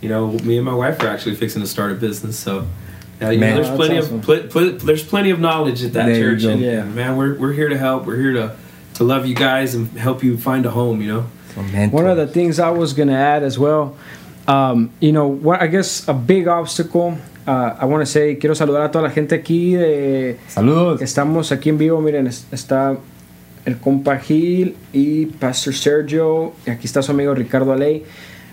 You 0.00 0.08
know, 0.08 0.28
me 0.30 0.56
and 0.56 0.64
my 0.64 0.74
wife 0.74 1.00
are 1.02 1.08
actually 1.08 1.34
fixing 1.34 1.60
to 1.62 1.68
start 1.68 1.90
a 1.92 1.94
business, 1.96 2.38
so 2.38 2.66
uh, 3.20 3.30
you 3.30 3.40
Man. 3.40 3.56
know, 3.56 3.62
there's 3.62 3.76
plenty 3.76 3.98
awesome. 3.98 4.18
of 4.20 4.22
pl- 4.24 4.42
pl- 4.48 4.72
there's 4.78 5.02
plenty 5.02 5.30
of 5.30 5.40
knowledge 5.40 5.82
at 5.82 5.92
that 5.94 6.06
There 6.06 6.14
you 6.14 6.22
church, 6.36 6.42
go. 6.42 6.50
and 6.50 6.60
Yeah. 6.60 6.84
man, 6.84 7.16
we're 7.16 7.34
we're 7.38 7.52
here 7.52 7.68
to 7.68 7.76
help. 7.78 8.06
We're 8.06 8.16
here 8.20 8.32
to 8.34 8.56
to 8.94 9.04
love 9.04 9.26
you 9.26 9.34
guys 9.34 9.74
and 9.74 9.88
help 9.98 10.22
you 10.22 10.36
find 10.36 10.64
a 10.66 10.70
home. 10.70 11.00
You 11.02 11.08
know. 11.12 11.24
One 11.92 12.06
of 12.06 12.16
the 12.16 12.26
things 12.26 12.58
I 12.58 12.70
was 12.70 12.92
gonna 12.94 13.14
add 13.16 13.42
as 13.44 13.58
well, 13.58 13.94
um, 14.48 14.90
you 15.00 15.12
know, 15.12 15.26
what 15.28 15.62
I 15.62 15.68
guess 15.68 16.06
a 16.08 16.12
big 16.14 16.48
obstacle. 16.48 17.16
Uh, 17.46 17.76
I 17.78 17.84
want 17.84 18.00
to 18.00 18.06
say, 18.06 18.36
quiero 18.36 18.54
saludar 18.54 18.86
a 18.86 18.90
toda 18.90 19.02
la 19.04 19.10
gente 19.10 19.34
aquí 19.34 19.74
de 19.74 20.38
Saludos. 20.48 20.98
que 20.98 21.04
estamos 21.04 21.52
aquí 21.52 21.68
en 21.68 21.76
vivo. 21.78 22.00
Miren, 22.00 22.26
es- 22.26 22.46
está 22.50 22.96
el 23.66 23.76
compa 23.76 24.16
Gil 24.18 24.74
y 24.94 25.26
Pastor 25.26 25.74
Sergio. 25.74 26.52
Y 26.66 26.70
aquí 26.70 26.86
está 26.86 27.02
su 27.02 27.12
amigo 27.12 27.34
Ricardo 27.34 27.72
Aley. 27.72 28.02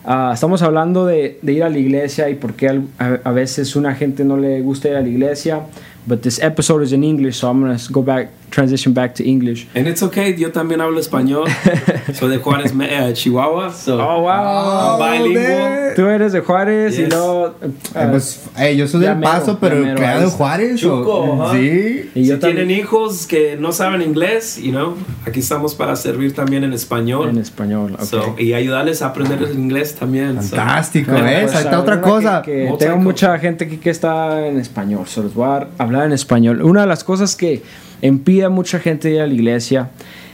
Ah, 0.03 0.31
estamos 0.33 0.61
hablando 0.61 1.05
de, 1.05 1.39
de 1.41 1.53
ir 1.53 1.63
a 1.63 1.69
la 1.69 1.77
iglesia 1.77 2.29
y 2.29 2.35
por 2.35 2.53
qué 2.55 2.81
a, 2.99 3.19
a 3.23 3.31
veces 3.31 3.75
una 3.77 3.95
gente 3.95 4.25
no 4.25 4.35
le 4.35 4.59
gusta 4.61 4.89
ir 4.89 4.95
a 4.97 5.01
la 5.01 5.07
iglesia. 5.07 5.61
But 6.05 6.21
this 6.23 6.39
episode 6.41 6.83
is 6.83 6.91
in 6.91 7.03
English, 7.03 7.37
so 7.37 7.47
I'm 7.49 7.61
going 7.61 7.77
to 7.77 7.93
go 7.93 8.01
back, 8.01 8.29
transition 8.51 8.93
back 8.93 9.15
to 9.15 9.23
English. 9.23 9.65
and 9.73 9.87
it's 9.87 10.03
okay. 10.03 10.35
Yo 10.37 10.51
también 10.51 10.81
hablo 10.81 10.99
español. 10.99 11.47
Soy 12.13 12.29
de 12.29 12.37
Juárez, 12.37 12.73
Me- 12.75 12.87
eh, 13.09 13.13
Chihuahua. 13.13 13.71
So 13.73 13.97
Oh, 13.99 14.21
wow. 14.21 15.01
I'm 15.01 15.23
bilingual. 15.23 15.93
Tú 15.95 16.05
eres 16.07 16.31
de 16.33 16.41
Juárez 16.41 16.93
y 16.99 17.01
Yes. 17.03 17.09
luego... 17.09 17.47
Eh, 17.61 17.69
ah, 17.95 18.07
pues, 18.11 18.43
eh, 18.59 18.75
yo 18.75 18.87
soy 18.87 19.01
del 19.01 19.15
mero, 19.17 19.31
Paso, 19.31 19.57
pero 19.59 19.81
creado 19.95 20.23
en. 20.23 20.29
Juárez. 20.29 20.79
Chuco, 20.79 21.13
o- 21.13 21.43
ajá. 21.43 21.53
Sí. 21.57 22.09
y 22.15 22.21
si 22.23 22.25
yo 22.27 22.39
también 22.39 22.67
tienen 22.67 22.79
hijos 22.79 23.25
que 23.27 23.57
no 23.57 23.71
saben 23.71 24.01
inglés, 24.01 24.57
you 24.61 24.71
know, 24.71 24.95
aquí 25.25 25.39
estamos 25.39 25.73
para 25.75 25.95
servir 25.95 26.33
también 26.33 26.63
en 26.63 26.73
español. 26.73 27.29
en 27.29 27.37
español. 27.37 27.93
ok. 27.95 28.03
So, 28.03 28.35
y 28.37 28.53
ayudarles 28.53 29.01
a 29.01 29.07
aprender 29.07 29.41
el 29.43 29.57
inglés 29.57 29.95
también. 29.95 30.41
so. 30.43 30.55
Fantástico, 30.55 31.11
Bueno, 31.11 31.25
¿ves? 31.25 31.43
pues, 31.43 31.55
Ahí 31.55 31.63
está 31.65 31.79
otra 31.79 32.01
cosa. 32.01 32.41
que- 32.41 32.67
que 32.71 32.75
tengo 32.85 32.97
mucha 32.97 33.37
gente 33.39 33.65
aquí 33.65 33.77
que 33.77 33.89
está 33.89 34.45
en 34.47 34.57
español, 34.59 35.07
se 35.07 35.21
los 35.21 35.33
voy 35.33 35.47
a 35.47 35.67
hablar 35.77 36.05
en 36.05 36.11
español. 36.13 36.61
Una 36.61 36.81
de 36.81 36.87
las 36.87 37.03
cosas 37.03 37.35
que 37.35 37.61
impide 38.01 38.45
a 38.45 38.49
mucha 38.49 38.79
gente 38.79 39.09
ir 39.11 39.21
a 39.21 39.27
la 39.27 39.33
iglesia 39.33 39.89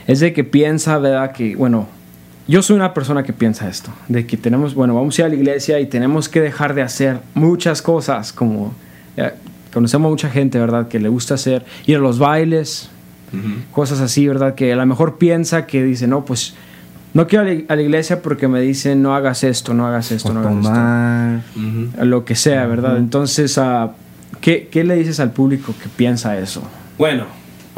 es 0.06 0.20
de 0.20 0.32
que 0.32 0.44
piensa, 0.44 0.98
¿verdad? 0.98 1.32
Que, 1.32 1.54
bueno, 1.56 1.86
yo 2.46 2.62
soy 2.62 2.76
una 2.76 2.94
persona 2.94 3.22
que 3.24 3.32
piensa 3.34 3.68
esto, 3.68 3.90
de 4.08 4.26
que 4.26 4.36
tenemos, 4.38 4.74
bueno, 4.74 4.94
vamos 4.94 5.18
a 5.18 5.22
ir 5.22 5.26
a 5.26 5.28
la 5.28 5.34
iglesia 5.34 5.78
y 5.80 5.86
tenemos 5.86 6.28
que 6.30 6.40
dejar 6.40 6.74
de 6.74 6.80
hacer 6.82 7.18
muchas 7.34 7.82
cosas, 7.82 8.32
como 8.32 8.72
eh, 9.18 9.32
conocemos 9.72 10.06
a 10.06 10.10
mucha 10.10 10.30
gente, 10.30 10.58
¿verdad? 10.58 10.88
Que 10.88 10.98
le 10.98 11.08
gusta 11.10 11.34
hacer, 11.34 11.64
ir 11.86 11.96
a 11.96 11.98
los 12.00 12.18
bailes, 12.18 12.88
cosas 13.72 14.00
así, 14.00 14.26
¿verdad? 14.26 14.54
Que 14.54 14.72
a 14.72 14.76
lo 14.76 14.86
mejor 14.86 15.18
piensa 15.18 15.66
que 15.66 15.84
dice, 15.84 16.06
no, 16.06 16.24
pues 16.24 16.54
no 17.12 17.26
quiero 17.26 17.44
a 17.44 17.48
la- 17.52 17.60
a 17.68 17.76
la 17.76 17.82
iglesia 17.82 18.22
porque 18.22 18.48
me 18.48 18.62
dicen 18.62 19.02
no 19.02 19.14
hagas 19.14 19.44
esto, 19.44 19.74
no 19.74 19.86
hagas 19.86 20.10
esto, 20.12 20.30
O 20.30 20.32
no 20.32 20.40
hagas 20.40 20.54
esto 20.56 22.04
lo 22.06 22.24
que 22.24 22.34
sea, 22.34 22.64
¿verdad? 22.66 22.96
Entonces, 22.96 23.58
ah, 23.58 23.92
¿qué, 24.40 24.68
¿qué 24.72 24.84
le 24.84 24.94
dices 24.96 25.20
al 25.20 25.32
público 25.32 25.74
que 25.82 25.90
piensa 25.90 26.38
eso? 26.38 26.62
Bueno, 26.96 27.24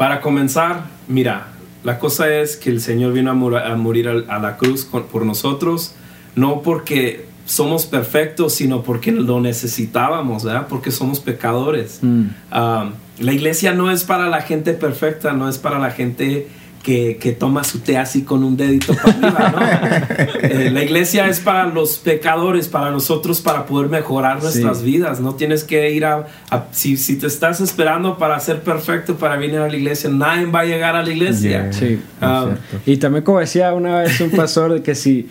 para 0.01 0.19
comenzar, 0.19 0.85
mira, 1.07 1.49
la 1.83 1.99
cosa 1.99 2.27
es 2.33 2.57
que 2.57 2.71
el 2.71 2.81
Señor 2.81 3.13
vino 3.13 3.29
a, 3.29 3.71
a 3.71 3.75
morir 3.75 4.09
a 4.09 4.39
la 4.39 4.57
cruz 4.57 4.83
con- 4.83 5.03
por 5.03 5.27
nosotros, 5.27 5.93
no 6.35 6.63
porque 6.63 7.27
somos 7.45 7.85
perfectos, 7.85 8.55
sino 8.55 8.81
porque 8.81 9.11
lo 9.11 9.39
necesitábamos, 9.39 10.43
¿verdad? 10.43 10.65
Porque 10.67 10.89
somos 10.89 11.19
pecadores. 11.19 11.99
Mm. 12.01 12.07
Um, 12.51 12.91
la 13.19 13.31
iglesia 13.31 13.73
no 13.73 13.91
es 13.91 14.03
para 14.03 14.27
la 14.27 14.41
gente 14.41 14.73
perfecta, 14.73 15.33
no 15.33 15.47
es 15.47 15.59
para 15.59 15.77
la 15.77 15.91
gente 15.91 16.47
que, 16.83 17.17
que 17.17 17.31
toma 17.31 17.63
su 17.63 17.79
té 17.79 17.97
así 17.97 18.23
con 18.23 18.43
un 18.43 18.57
dedito 18.57 18.93
para 18.95 19.13
arriba, 19.13 19.51
¿no? 19.51 20.21
Eh, 20.43 20.69
la 20.71 20.83
iglesia 20.83 21.27
es 21.27 21.39
para 21.39 21.65
los 21.67 21.97
pecadores, 21.97 22.67
para 22.67 22.91
nosotros, 22.91 23.39
para 23.41 23.65
poder 23.65 23.89
mejorar 23.89 24.41
nuestras 24.41 24.79
Sí. 24.79 24.85
vidas. 24.85 25.19
No 25.19 25.35
tienes 25.35 25.63
que 25.63 25.91
ir 25.91 26.03
a... 26.05 26.25
a- 26.49 26.65
si, 26.71 26.97
si 26.97 27.17
te 27.17 27.27
estás 27.27 27.61
esperando 27.61 28.17
para 28.17 28.39
ser 28.39 28.61
perfecto, 28.61 29.15
para 29.15 29.37
venir 29.37 29.59
a 29.59 29.67
la 29.69 29.75
iglesia, 29.77 30.09
nadie 30.09 30.45
va 30.47 30.61
a 30.61 30.65
llegar 30.65 30.95
a 30.95 31.03
la 31.03 31.09
iglesia. 31.11 31.69
Yeah. 31.69 31.73
Sí. 31.73 31.99
Ah, 32.19 32.47
Y 32.85 32.97
también 32.97 33.23
como 33.23 33.39
decía 33.39 33.73
una 33.73 33.99
vez 33.99 34.19
un 34.19 34.31
pastor 34.31 34.73
de 34.73 34.81
que 34.81 34.95
si 34.95 35.29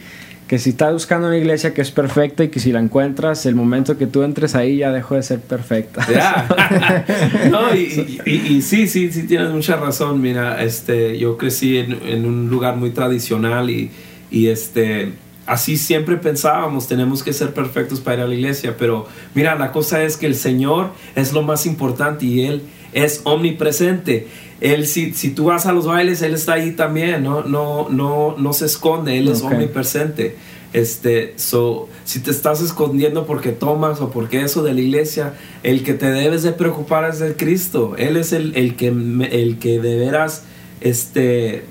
que 0.50 0.58
si 0.58 0.70
estás 0.70 0.92
buscando 0.92 1.28
una 1.28 1.36
iglesia 1.38 1.72
que 1.72 1.80
es 1.80 1.92
perfecta 1.92 2.42
y 2.42 2.48
que 2.48 2.58
si 2.58 2.72
la 2.72 2.80
encuentras, 2.80 3.46
el 3.46 3.54
momento 3.54 3.96
que 3.96 4.08
tú 4.08 4.24
entres 4.24 4.56
ahí 4.56 4.78
ya 4.78 4.90
dejó 4.90 5.14
de 5.14 5.22
ser 5.22 5.38
perfecta. 5.38 6.04
Ya. 6.12 7.46
no, 7.52 7.72
y, 7.72 8.18
y- 8.26 8.30
y- 8.30 8.56
y 8.56 8.62
sí, 8.62 8.88
sí, 8.88 9.12
sí, 9.12 9.28
tienes 9.28 9.50
mucha 9.50 9.76
razón. 9.76 10.20
Mira, 10.20 10.60
este, 10.64 11.16
yo 11.20 11.36
crecí 11.36 11.78
en, 11.78 11.92
en 12.04 12.24
un 12.26 12.50
lugar 12.50 12.74
muy 12.74 12.90
tradicional 12.90 13.70
y, 13.70 13.92
y 14.28 14.48
este, 14.48 15.12
así 15.46 15.76
siempre 15.76 16.16
pensábamos, 16.16 16.88
tenemos 16.88 17.22
que 17.22 17.32
ser 17.32 17.54
perfectos 17.54 18.00
para 18.00 18.16
ir 18.16 18.22
a 18.22 18.26
la 18.26 18.34
iglesia. 18.34 18.74
Pero 18.76 19.06
mira, 19.36 19.54
la 19.54 19.70
cosa 19.70 20.02
es 20.02 20.16
que 20.16 20.26
el 20.26 20.34
Señor 20.34 20.90
es 21.14 21.32
lo 21.32 21.42
más 21.42 21.64
importante 21.64 22.26
y 22.26 22.40
Él 22.46 22.62
es 22.92 23.20
omnipresente. 23.24 24.26
Él, 24.60 24.86
si, 24.86 25.12
si 25.14 25.30
tú 25.30 25.44
vas 25.44 25.64
a 25.66 25.72
los 25.72 25.86
bailes, 25.86 26.20
Él 26.22 26.34
está 26.34 26.54
ahí 26.54 26.72
también, 26.72 27.22
no, 27.22 27.42
no, 27.44 27.88
no, 27.88 28.34
no 28.36 28.52
se 28.52 28.66
esconde, 28.66 29.18
Él 29.18 29.28
es 29.28 29.40
omnipresente. 29.42 30.36
Este, 30.72 31.32
so, 31.36 31.88
si 32.04 32.20
te 32.20 32.30
estás 32.30 32.60
escondiendo 32.60 33.26
porque 33.26 33.50
tomas 33.50 34.00
o 34.00 34.10
porque 34.10 34.42
eso 34.42 34.62
de 34.62 34.72
la 34.74 34.80
iglesia, 34.82 35.34
el 35.64 35.82
que 35.82 35.94
te 35.94 36.10
debes 36.12 36.42
de 36.44 36.52
preocupar 36.52 37.08
es 37.10 37.18
de 37.18 37.34
Cristo. 37.34 37.94
Él 37.98 38.16
es 38.16 38.32
el, 38.32 38.54
el 38.54 38.76
que, 38.76 38.88
el 38.88 39.58
que 39.58 39.80
de 39.80 39.96
veras, 39.98 40.44
este, 40.80 41.64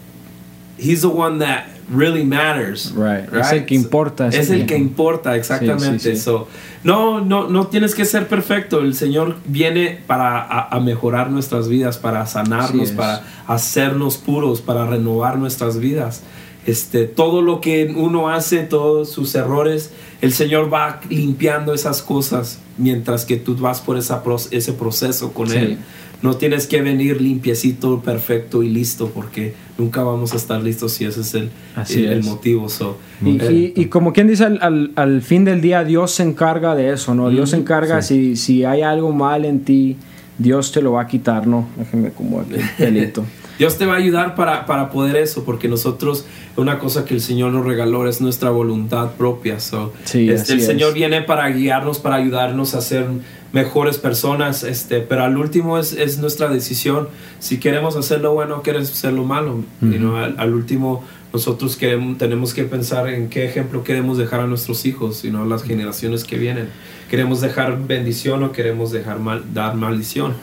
he's 0.77 1.01
the 1.01 1.07
one 1.07 1.39
that 1.39 1.65
really 1.89 2.23
matters. 2.23 2.93
Right. 2.95 3.33
Es 3.33 3.51
el 3.51 3.65
que 3.65 3.75
importa, 3.75 4.27
es 4.27 4.35
Es, 4.35 4.49
el 4.49 4.61
el 4.61 4.65
que- 4.67 4.75
que 4.75 4.79
importa, 4.81 5.35
exactamente. 5.35 5.99
Sí, 5.99 6.09
sí, 6.11 6.15
sí. 6.17 6.21
So, 6.21 6.47
no, 6.83 7.19
no, 7.21 7.49
no 7.49 7.67
tienes 7.67 7.93
que 7.93 8.05
ser 8.05 8.27
perfecto. 8.27 8.79
El 8.79 8.95
Señor 8.95 9.37
viene 9.45 9.99
para 10.07 10.39
a, 10.39 10.75
a 10.75 10.79
mejorar 10.79 11.29
nuestras 11.29 11.67
vidas, 11.67 11.97
para 11.97 12.25
sanarnos, 12.25 12.91
para 12.91 13.23
hacernos 13.47 14.17
puros, 14.17 14.61
para 14.61 14.85
renovar 14.85 15.37
nuestras 15.37 15.79
vidas. 15.79 16.23
Este, 16.65 17.05
todo 17.05 17.41
lo 17.41 17.61
que 17.61 17.93
uno 17.95 18.29
hace, 18.29 18.59
todos 18.59 19.09
sus 19.09 19.33
errores, 19.35 19.91
el 20.21 20.33
Señor 20.33 20.71
va 20.71 20.99
limpiando 21.09 21.73
esas 21.73 22.01
cosas 22.01 22.59
mientras 22.77 23.25
que 23.25 23.37
tú 23.37 23.55
vas 23.55 23.81
por 23.81 23.97
esa, 23.97 24.21
ese 24.51 24.73
proceso 24.73 25.33
con 25.33 25.49
Sí. 25.49 25.57
Él. 25.57 25.77
No 26.21 26.35
tienes 26.35 26.67
que 26.67 26.81
venir 26.81 27.21
limpiecito, 27.21 28.01
perfecto 28.01 28.61
y 28.61 28.69
listo, 28.69 29.09
porque 29.13 29.53
nunca 29.77 30.03
vamos 30.03 30.33
a 30.33 30.35
estar 30.35 30.61
listos 30.61 30.91
si 30.93 31.05
ese 31.05 31.21
es 31.21 31.33
el, 31.33 31.49
Así 31.75 32.03
el, 32.03 32.11
el 32.11 32.19
es. 32.19 32.25
motivo. 32.25 32.67
So, 32.67 32.97
Y, 33.25 33.37
eh, 33.41 33.73
y- 33.75 33.81
y 33.81 33.85
como 33.85 34.11
quien 34.11 34.27
dice, 34.27 34.43
al, 34.43 34.59
al- 34.61 34.91
al 34.95 35.21
fin 35.21 35.45
del 35.45 35.61
día 35.61 35.83
Dios 35.85 36.11
se 36.11 36.23
encarga 36.23 36.75
de 36.75 36.91
eso, 36.91 37.15
¿no? 37.15 37.29
Dios 37.29 37.51
se 37.51 37.55
Ujú, 37.55 37.63
encarga, 37.63 38.01
si, 38.01 38.35
si 38.35 38.65
hay 38.65 38.81
algo 38.81 39.13
mal 39.13 39.45
en 39.45 39.61
ti, 39.63 39.95
Dios 40.37 40.71
te 40.73 40.81
lo 40.81 40.93
va 40.93 41.03
a 41.03 41.07
quitar, 41.07 41.47
¿no? 41.47 41.67
Déjenme 41.77 42.11
como 42.11 42.41
el 42.41 42.47
pelito. 42.77 43.23
Dios 43.59 43.77
te 43.77 43.85
va 43.85 43.95
a 43.95 43.97
ayudar 43.97 44.35
para, 44.35 44.65
para 44.65 44.89
poder 44.89 45.17
eso, 45.17 45.43
porque 45.43 45.67
nosotros, 45.67 46.25
una 46.55 46.79
cosa 46.79 47.03
que 47.03 47.13
el 47.13 47.19
Señor 47.19 47.51
nos 47.51 47.65
regaló 47.65 48.07
es 48.07 48.21
nuestra 48.21 48.51
voluntad 48.51 49.11
propia. 49.17 49.59
So, 49.59 49.91
Sí, 50.05 50.29
este, 50.29 50.53
el 50.53 50.61
Señor 50.61 50.89
es. 50.89 50.95
viene 50.95 51.21
para 51.23 51.49
guiarnos, 51.49 51.99
para 51.99 52.15
ayudarnos 52.15 52.73
a 52.73 52.79
ser 52.81 53.05
mejores 53.51 53.97
personas, 53.97 54.63
este, 54.63 54.99
pero 55.01 55.23
al 55.23 55.37
último 55.37 55.77
es, 55.77 55.93
es 55.93 56.19
nuestra 56.19 56.49
decisión. 56.49 57.07
Si 57.39 57.59
queremos 57.59 57.95
hacer 57.95 58.21
lo 58.21 58.33
bueno 58.33 58.61
queremos 58.61 58.91
hacer 58.91 59.13
lo 59.13 59.23
malo. 59.23 59.63
You 59.81 59.97
know, 59.97 60.15
al, 60.17 60.35
al 60.37 60.53
último, 60.53 61.03
nosotros 61.33 61.75
queremos, 61.75 62.17
tenemos 62.17 62.53
que 62.53 62.63
pensar 62.63 63.07
en 63.09 63.29
qué 63.29 63.45
ejemplo 63.45 63.83
queremos 63.83 64.17
dejar 64.17 64.41
a 64.41 64.47
nuestros 64.47 64.85
hijos, 64.85 65.25
y 65.25 65.31
las 65.31 65.63
generaciones 65.63 66.23
que 66.23 66.37
vienen. 66.37 66.69
¿Queremos 67.09 67.41
dejar 67.41 67.87
bendición 67.87 68.43
o 68.43 68.51
queremos 68.51 68.91
dejar 68.91 69.19
mal, 69.19 69.43
dar 69.53 69.75
maldición? 69.75 70.33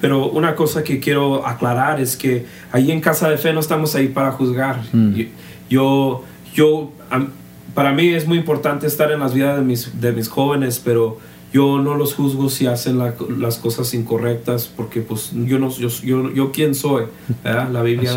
Pero 0.00 0.26
una 0.30 0.54
cosa 0.54 0.82
que 0.84 1.00
quiero 1.00 1.46
aclarar 1.46 2.00
es 2.00 2.16
que 2.16 2.46
ahí 2.72 2.90
en 2.90 3.00
Casa 3.00 3.28
de 3.28 3.36
Fe 3.38 3.52
no 3.52 3.60
estamos 3.60 3.94
ahí 3.94 4.08
para 4.08 4.32
juzgar. 4.32 4.80
Y- 4.92 5.28
Yo, 5.70 6.22
yo, 6.54 6.92
para 7.74 7.92
mí 7.92 8.08
es 8.08 8.26
muy 8.26 8.36
importante 8.38 8.86
estar 8.86 9.10
en 9.12 9.20
las 9.20 9.32
vidas 9.34 9.56
de 9.56 9.62
mis, 9.62 9.98
de 10.00 10.12
mis 10.12 10.28
jóvenes, 10.28 10.80
pero 10.84 11.18
yo 11.54 11.78
no 11.78 11.94
los 11.94 12.14
juzgo 12.14 12.50
si 12.50 12.66
hacen 12.66 12.98
la- 12.98 13.14
las 13.38 13.56
cosas 13.58 13.94
incorrectas, 13.94 14.66
porque 14.76 15.00
pues 15.00 15.30
yo 15.32 15.58
no, 15.58 15.70
yo, 15.70 15.88
yo, 16.02 16.30
yo 16.32 16.50
quién 16.52 16.74
soy, 16.74 17.04
¿verdad? 17.42 17.70
La 17.70 17.80
Biblia, 17.82 18.10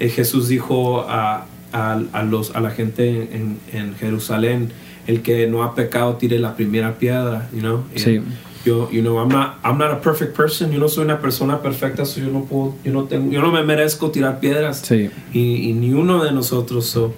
eh, 0.00 0.08
Jesús 0.08 0.48
dijo 0.48 1.06
a, 1.08 1.46
a, 1.72 2.00
a 2.12 2.22
los, 2.24 2.54
a 2.56 2.60
la 2.60 2.70
gente 2.70 3.30
en, 3.36 3.58
en 3.72 3.94
Jerusalén, 3.94 4.72
el 5.06 5.22
que 5.22 5.46
no 5.46 5.62
ha 5.62 5.74
pecado 5.76 6.16
tire 6.16 6.38
la 6.40 6.56
primera 6.56 6.98
piedra, 6.98 7.48
you 7.54 7.60
know? 7.60 7.84
Y- 7.94 8.00
Sí. 8.00 8.20
yo, 8.66 8.90
you 8.90 9.00
know, 9.00 9.18
I'm 9.18 9.28
not, 9.28 9.58
I'm 9.64 9.78
not 9.78 9.90
a 9.92 10.00
perfect 10.02 10.36
person. 10.36 10.70
Yo 10.72 10.78
no 10.80 10.88
soy 10.88 11.04
una 11.04 11.20
persona 11.20 11.62
perfecta, 11.62 12.04
so 12.04 12.20
yo 12.20 12.26
no 12.30 12.44
puedo, 12.44 12.74
yo 12.84 12.92
no 12.92 13.04
tengo, 13.04 13.30
yo 13.32 13.40
no 13.40 13.50
me 13.52 13.62
merezco 13.62 14.10
tirar 14.10 14.38
piedras. 14.40 14.82
Sí. 14.84 15.08
Y, 15.32 15.70
y 15.70 15.72
ni 15.74 15.92
uno 15.94 16.22
de 16.24 16.32
nosotros, 16.32 16.84
so, 16.86 17.14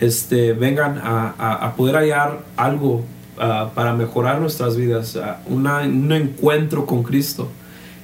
este, 0.00 0.52
vengan 0.52 0.98
a, 0.98 1.34
a, 1.38 1.54
a 1.66 1.74
poder 1.76 1.96
hallar 1.96 2.44
algo 2.56 3.02
ah, 3.40 3.70
para 3.74 3.94
mejorar 3.94 4.40
nuestras 4.40 4.76
vidas, 4.76 5.16
ah, 5.16 5.40
una- 5.46 5.80
un 5.82 6.12
encuentro 6.12 6.86
con 6.86 7.02
Cristo. 7.02 7.50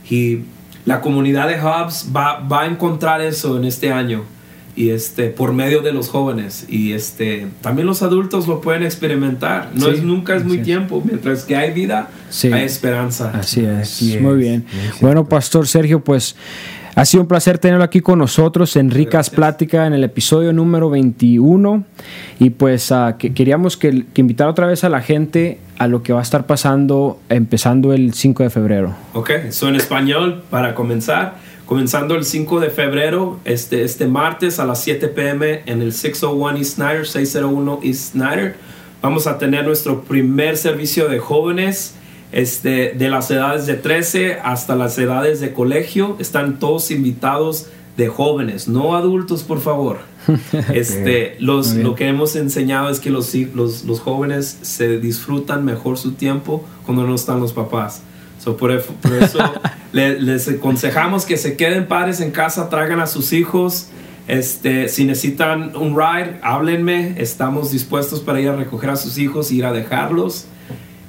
Y 0.08 0.40
la 0.84 1.00
comunidad 1.00 1.48
de 1.48 1.54
Hubs 1.62 2.08
va, 2.14 2.40
va 2.40 2.62
a 2.62 2.66
encontrar 2.66 3.20
eso 3.20 3.56
en 3.56 3.64
este 3.64 3.90
año 3.92 4.22
y 4.76 4.90
este 4.90 5.28
por 5.28 5.52
medio 5.52 5.82
de 5.82 5.92
los 5.92 6.08
jóvenes 6.08 6.66
y 6.68 6.92
este 6.94 7.46
también 7.60 7.86
los 7.86 8.02
adultos 8.02 8.48
lo 8.48 8.60
pueden 8.60 8.82
experimentar 8.82 9.70
no 9.72 9.86
Sí, 9.86 9.92
es 9.92 10.02
nunca 10.02 10.34
es 10.34 10.44
muy 10.44 10.56
es. 10.58 10.62
tiempo 10.64 11.00
mientras 11.04 11.44
que 11.44 11.54
hay 11.54 11.72
vida 11.72 12.08
Sí. 12.28 12.52
hay 12.52 12.64
esperanza 12.64 13.30
Así 13.34 13.60
es. 13.64 13.68
Así 13.82 14.18
Muy 14.18 14.32
es, 14.32 14.38
bien. 14.38 14.64
muy 14.72 14.80
cierto. 14.82 14.98
Bueno, 15.00 15.28
Pastor 15.28 15.68
Sergio, 15.68 16.02
pues 16.02 16.34
ha 16.94 17.04
sido 17.04 17.22
un 17.22 17.28
placer 17.28 17.58
tenerlo 17.58 17.84
aquí 17.84 18.00
con 18.00 18.18
nosotros 18.18 18.76
en 18.76 18.90
Ricas. 18.90 19.30
Plática 19.30 19.86
en 19.86 19.94
el 19.94 20.04
episodio 20.04 20.52
número 20.52 20.90
21. 20.90 21.84
Y 22.38 22.50
pues 22.50 22.92
ah, 22.92 23.16
que 23.18 23.34
queríamos 23.34 23.76
que, 23.76 24.04
que 24.12 24.20
invitar 24.20 24.48
otra 24.48 24.66
vez 24.66 24.84
a 24.84 24.88
la 24.88 25.00
gente 25.00 25.58
a 25.78 25.88
lo 25.88 26.02
que 26.02 26.12
va 26.12 26.20
a 26.20 26.22
estar 26.22 26.46
pasando 26.46 27.20
empezando 27.28 27.92
el 27.92 28.14
5 28.14 28.44
de 28.44 28.50
febrero. 28.50 28.94
Ok, 29.12 29.30
eso 29.30 29.68
en 29.68 29.76
español 29.76 30.44
para 30.50 30.74
comenzar. 30.74 31.36
Comenzando 31.66 32.14
el 32.14 32.24
5 32.24 32.60
de 32.60 32.70
febrero, 32.70 33.40
este, 33.44 33.84
este 33.84 34.06
martes 34.06 34.60
a 34.60 34.66
las 34.66 34.82
7 34.82 35.08
pm 35.08 35.62
en 35.64 35.80
el 35.80 35.92
601 35.92 36.58
East 36.58 36.74
Snyder, 36.74 37.06
601 37.06 37.80
East 37.82 38.12
Snyder. 38.12 38.56
Vamos 39.00 39.26
a 39.26 39.38
tener 39.38 39.64
nuestro 39.64 40.02
primer 40.02 40.56
servicio 40.56 41.08
de 41.08 41.18
jóvenes 41.18 41.94
este, 42.34 42.92
de 42.98 43.08
las 43.08 43.30
edades 43.30 43.64
de 43.66 43.74
13 43.74 44.38
hasta 44.42 44.74
las 44.74 44.98
edades 44.98 45.40
de 45.40 45.52
colegio. 45.52 46.16
Están 46.18 46.58
todos 46.58 46.90
invitados 46.90 47.68
de 47.96 48.08
jóvenes, 48.08 48.66
no 48.68 48.96
adultos, 48.96 49.42
por 49.44 49.60
favor. 49.60 49.98
Este, 50.72 51.36
los, 51.38 51.74
lo 51.74 51.94
que 51.94 52.08
hemos 52.08 52.34
enseñado 52.34 52.88
es 52.90 52.98
que 52.98 53.10
los, 53.10 53.32
los, 53.54 53.84
los 53.84 54.00
jóvenes 54.00 54.58
se 54.62 54.98
disfrutan 54.98 55.64
mejor 55.64 55.96
su 55.98 56.12
tiempo 56.12 56.64
cuando 56.84 57.06
no 57.06 57.14
están 57.14 57.40
los 57.40 57.52
papás. 57.52 58.02
So, 58.42 58.56
por, 58.56 58.78
por 58.82 59.12
eso 59.14 59.38
le- 59.92 60.20
les 60.20 60.48
aconsejamos 60.48 61.24
que 61.26 61.36
se 61.36 61.56
queden 61.56 61.86
padres 61.86 62.20
en 62.20 62.30
casa, 62.32 62.68
traigan 62.68 63.00
a 63.00 63.06
sus 63.06 63.32
hijos. 63.32 63.88
Este, 64.26 64.88
si 64.88 65.04
necesitan 65.04 65.76
un 65.76 65.94
ride, 65.96 66.40
háblenme. 66.42 67.14
Estamos 67.18 67.70
dispuestos 67.70 68.20
para 68.20 68.40
ir 68.40 68.48
a 68.48 68.56
recoger 68.56 68.90
a 68.90 68.96
sus 68.96 69.18
hijos 69.18 69.50
e 69.50 69.54
ir 69.56 69.64
a 69.66 69.72
dejarlos. 69.72 70.46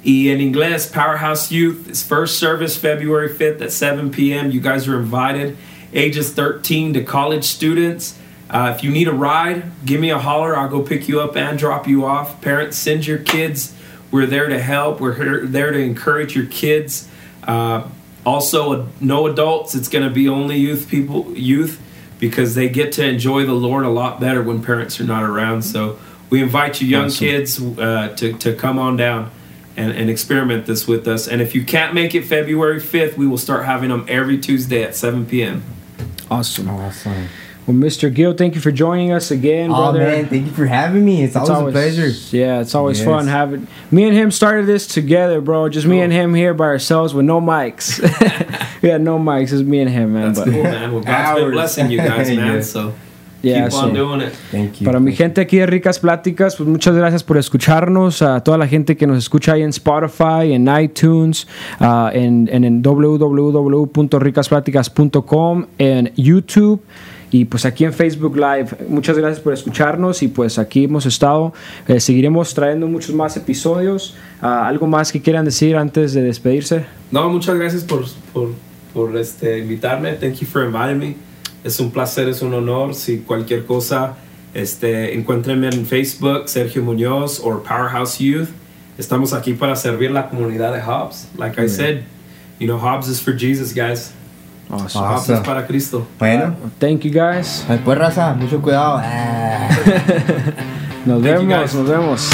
Y 0.06 0.28
en 0.28 0.38
inglés, 0.38 0.90
Powerhouse 0.90 1.50
Youth 1.50 1.88
is 1.90 2.00
first 2.00 2.38
service 2.38 2.76
February 2.76 3.28
5th 3.28 3.60
at 3.60 3.72
7 3.72 4.12
p.m. 4.12 4.52
You 4.52 4.60
guys 4.60 4.86
are 4.86 4.96
invited, 5.00 5.56
ages 5.92 6.32
13 6.32 6.92
to 6.92 7.02
college 7.02 7.42
students. 7.42 8.16
Uh, 8.48 8.72
if 8.76 8.84
you 8.84 8.92
need 8.92 9.08
a 9.08 9.12
ride, 9.12 9.64
give 9.84 10.00
me 10.00 10.10
a 10.10 10.18
holler. 10.18 10.56
I'll 10.56 10.68
go 10.68 10.80
pick 10.80 11.08
you 11.08 11.20
up 11.20 11.36
and 11.36 11.58
drop 11.58 11.88
you 11.88 12.04
off. 12.04 12.40
Parents, 12.40 12.78
send 12.78 13.04
your 13.04 13.18
kids. 13.18 13.74
We're 14.12 14.26
there 14.26 14.48
to 14.48 14.60
help. 14.62 15.00
We're 15.00 15.14
here, 15.14 15.44
there 15.44 15.72
to 15.72 15.78
encourage 15.80 16.36
your 16.36 16.46
kids. 16.46 17.08
Uh, 17.42 17.88
also, 18.24 18.88
no 19.00 19.26
adults. 19.26 19.74
It's 19.74 19.88
going 19.88 20.04
to 20.04 20.14
be 20.14 20.28
only 20.28 20.56
youth 20.56 20.88
people, 20.88 21.36
youth, 21.36 21.82
because 22.20 22.54
they 22.54 22.68
get 22.68 22.92
to 22.92 23.04
enjoy 23.04 23.44
the 23.44 23.54
Lord 23.54 23.84
a 23.84 23.88
lot 23.90 24.20
better 24.20 24.40
when 24.40 24.62
parents 24.62 25.00
are 25.00 25.04
not 25.04 25.24
around. 25.24 25.62
So 25.62 25.98
we 26.30 26.40
invite 26.40 26.80
you, 26.80 26.86
young 26.86 27.06
Awesome. 27.06 27.26
kids, 27.26 27.60
uh, 27.60 28.14
to 28.18 28.34
to 28.34 28.54
come 28.54 28.78
on 28.78 28.96
down 28.96 29.32
and, 29.76 29.92
and 29.92 30.08
experiment 30.10 30.66
this 30.66 30.86
with 30.88 31.06
us. 31.06 31.28
And 31.28 31.40
if 31.42 31.54
you 31.54 31.64
can't 31.64 31.94
make 31.94 32.14
it 32.14 32.24
February 32.24 32.80
5th, 32.80 33.16
we 33.16 33.26
will 33.26 33.38
start 33.38 33.64
having 33.66 33.90
them 33.90 34.04
every 34.08 34.38
Tuesday 34.38 34.82
at 34.82 34.94
7 34.96 35.26
p.m. 35.26 35.62
Awesome. 36.30 36.68
Awesome. 36.68 37.28
Well, 37.66 37.76
Mr. 37.76 38.14
Gill, 38.14 38.32
thank 38.32 38.54
you 38.54 38.60
for 38.60 38.70
joining 38.70 39.10
us 39.12 39.32
again, 39.32 39.70
Oh 39.72 39.74
brother. 39.74 39.98
man, 39.98 40.26
thank 40.28 40.46
you 40.46 40.52
for 40.52 40.66
having 40.66 41.04
me. 41.04 41.24
It's, 41.24 41.34
It's 41.34 41.50
always, 41.50 41.74
a 41.74 41.76
pleasure. 41.76 42.08
Yeah, 42.36 42.60
it's 42.60 42.76
always 42.76 42.98
Yes. 43.00 43.06
fun 43.08 43.26
having 43.26 43.66
me 43.90 44.04
and 44.04 44.16
him 44.16 44.30
started 44.30 44.66
this 44.66 44.86
together, 44.86 45.40
bro. 45.40 45.68
Just 45.68 45.84
me 45.84 46.00
and 46.00 46.12
him 46.12 46.32
here 46.32 46.54
by 46.54 46.66
ourselves 46.66 47.12
with 47.12 47.24
no 47.24 47.40
mics. 47.40 47.98
we 48.82 48.88
had 48.88 49.00
no 49.00 49.18
mics. 49.18 49.52
It's 49.52 49.62
me 49.62 49.80
and 49.80 49.90
him, 49.90 50.12
man. 50.14 50.32
That's 50.32 50.38
but 50.46 50.52
cool, 50.52 50.62
man. 50.62 50.92
Well, 50.92 51.02
God's 51.02 51.40
been 51.40 51.50
blessing 51.50 51.90
you 51.90 51.98
guys, 51.98 52.28
man. 52.36 52.54
Yes. 52.54 52.70
So 52.70 52.94
Yeah, 53.46 53.68
Keep 53.68 53.74
on 53.74 53.90
so- 53.90 53.94
doing 53.94 54.20
it. 54.22 54.32
Thank 54.50 54.80
you. 54.80 54.84
Para 54.84 54.98
mi 54.98 55.12
gente 55.12 55.40
aquí 55.40 55.58
de 55.58 55.66
Ricas 55.66 56.00
Pláticas, 56.00 56.56
pues 56.56 56.68
muchas 56.68 56.96
gracias 56.96 57.22
por 57.22 57.38
escucharnos. 57.38 58.20
A 58.22 58.42
toda 58.42 58.58
la 58.58 58.66
gente 58.66 58.96
que 58.96 59.06
nos 59.06 59.18
escucha 59.18 59.52
ahí 59.52 59.62
en 59.62 59.68
Spotify, 59.70 60.52
en 60.52 60.66
iTunes, 60.80 61.46
ah, 61.78 62.10
en, 62.12 62.48
en, 62.52 62.64
en 62.64 62.82
www.ricaspláticas.com, 62.82 65.66
en 65.78 66.12
YouTube 66.16 66.80
y 67.30 67.44
pues 67.44 67.64
aquí 67.66 67.84
en 67.84 67.92
Facebook 67.92 68.36
Live. 68.36 68.68
Muchas 68.88 69.18
gracias 69.18 69.40
por 69.40 69.52
escucharnos 69.52 70.22
y 70.22 70.28
pues 70.28 70.58
aquí 70.58 70.84
hemos 70.84 71.04
estado. 71.06 71.52
Eh, 71.86 72.00
seguiremos 72.00 72.54
trayendo 72.54 72.86
muchos 72.88 73.14
más 73.14 73.36
episodios. 73.36 74.16
Ah, 74.40 74.66
¿Algo 74.66 74.86
más 74.86 75.12
que 75.12 75.20
quieran 75.20 75.44
decir 75.44 75.76
antes 75.76 76.14
de 76.14 76.22
despedirse? 76.22 76.86
No, 77.12 77.28
muchas 77.30 77.56
gracias 77.56 77.84
por, 77.84 78.04
por, 78.32 78.50
por 78.92 79.16
este, 79.16 79.58
invitarme. 79.58 80.12
Thank 80.14 80.36
you 80.40 80.46
for 80.46 80.64
inviting 80.64 80.98
me. 80.98 81.25
Es 81.66 81.80
un 81.80 81.90
placer, 81.90 82.28
es 82.28 82.42
un 82.42 82.54
honor. 82.54 82.94
Si 82.94 83.18
cualquier 83.18 83.66
cosa, 83.66 84.14
este, 84.54 85.14
encuéntrenme 85.14 85.68
en 85.68 85.84
Facebook, 85.84 86.48
Sergio 86.48 86.82
Muñoz 86.82 87.40
o 87.42 87.60
Powerhouse 87.62 88.18
Youth. 88.18 88.48
Estamos 88.98 89.32
aquí 89.32 89.52
para 89.52 89.74
servir 89.74 90.10
la 90.12 90.28
comunidad 90.28 90.72
de 90.72 90.80
Hobbs. 90.80 91.26
Like 91.36 91.60
I 91.60 91.68
said, 91.68 92.02
you 92.60 92.66
know, 92.68 92.78
Hobbs 92.78 93.08
is 93.08 93.20
for 93.20 93.34
Jesus, 93.36 93.74
guys. 93.74 94.12
Awesome. 94.70 95.04
Hobbs 95.04 95.22
Awesome. 95.22 95.38
es 95.38 95.44
para 95.44 95.66
Cristo. 95.66 96.06
Bueno, 96.18 96.54
Thank 96.78 97.00
you 97.02 97.10
guys. 97.12 97.64
pues 97.84 97.98
raza, 97.98 98.34
mucho 98.34 98.62
cuidado. 98.62 98.98
Nos 98.98 99.04
Thank 101.22 101.40
you, 101.40 101.46
vemos, 101.46 101.46
guys. 101.46 101.74
nos 101.74 101.88
vemos. 101.88 102.30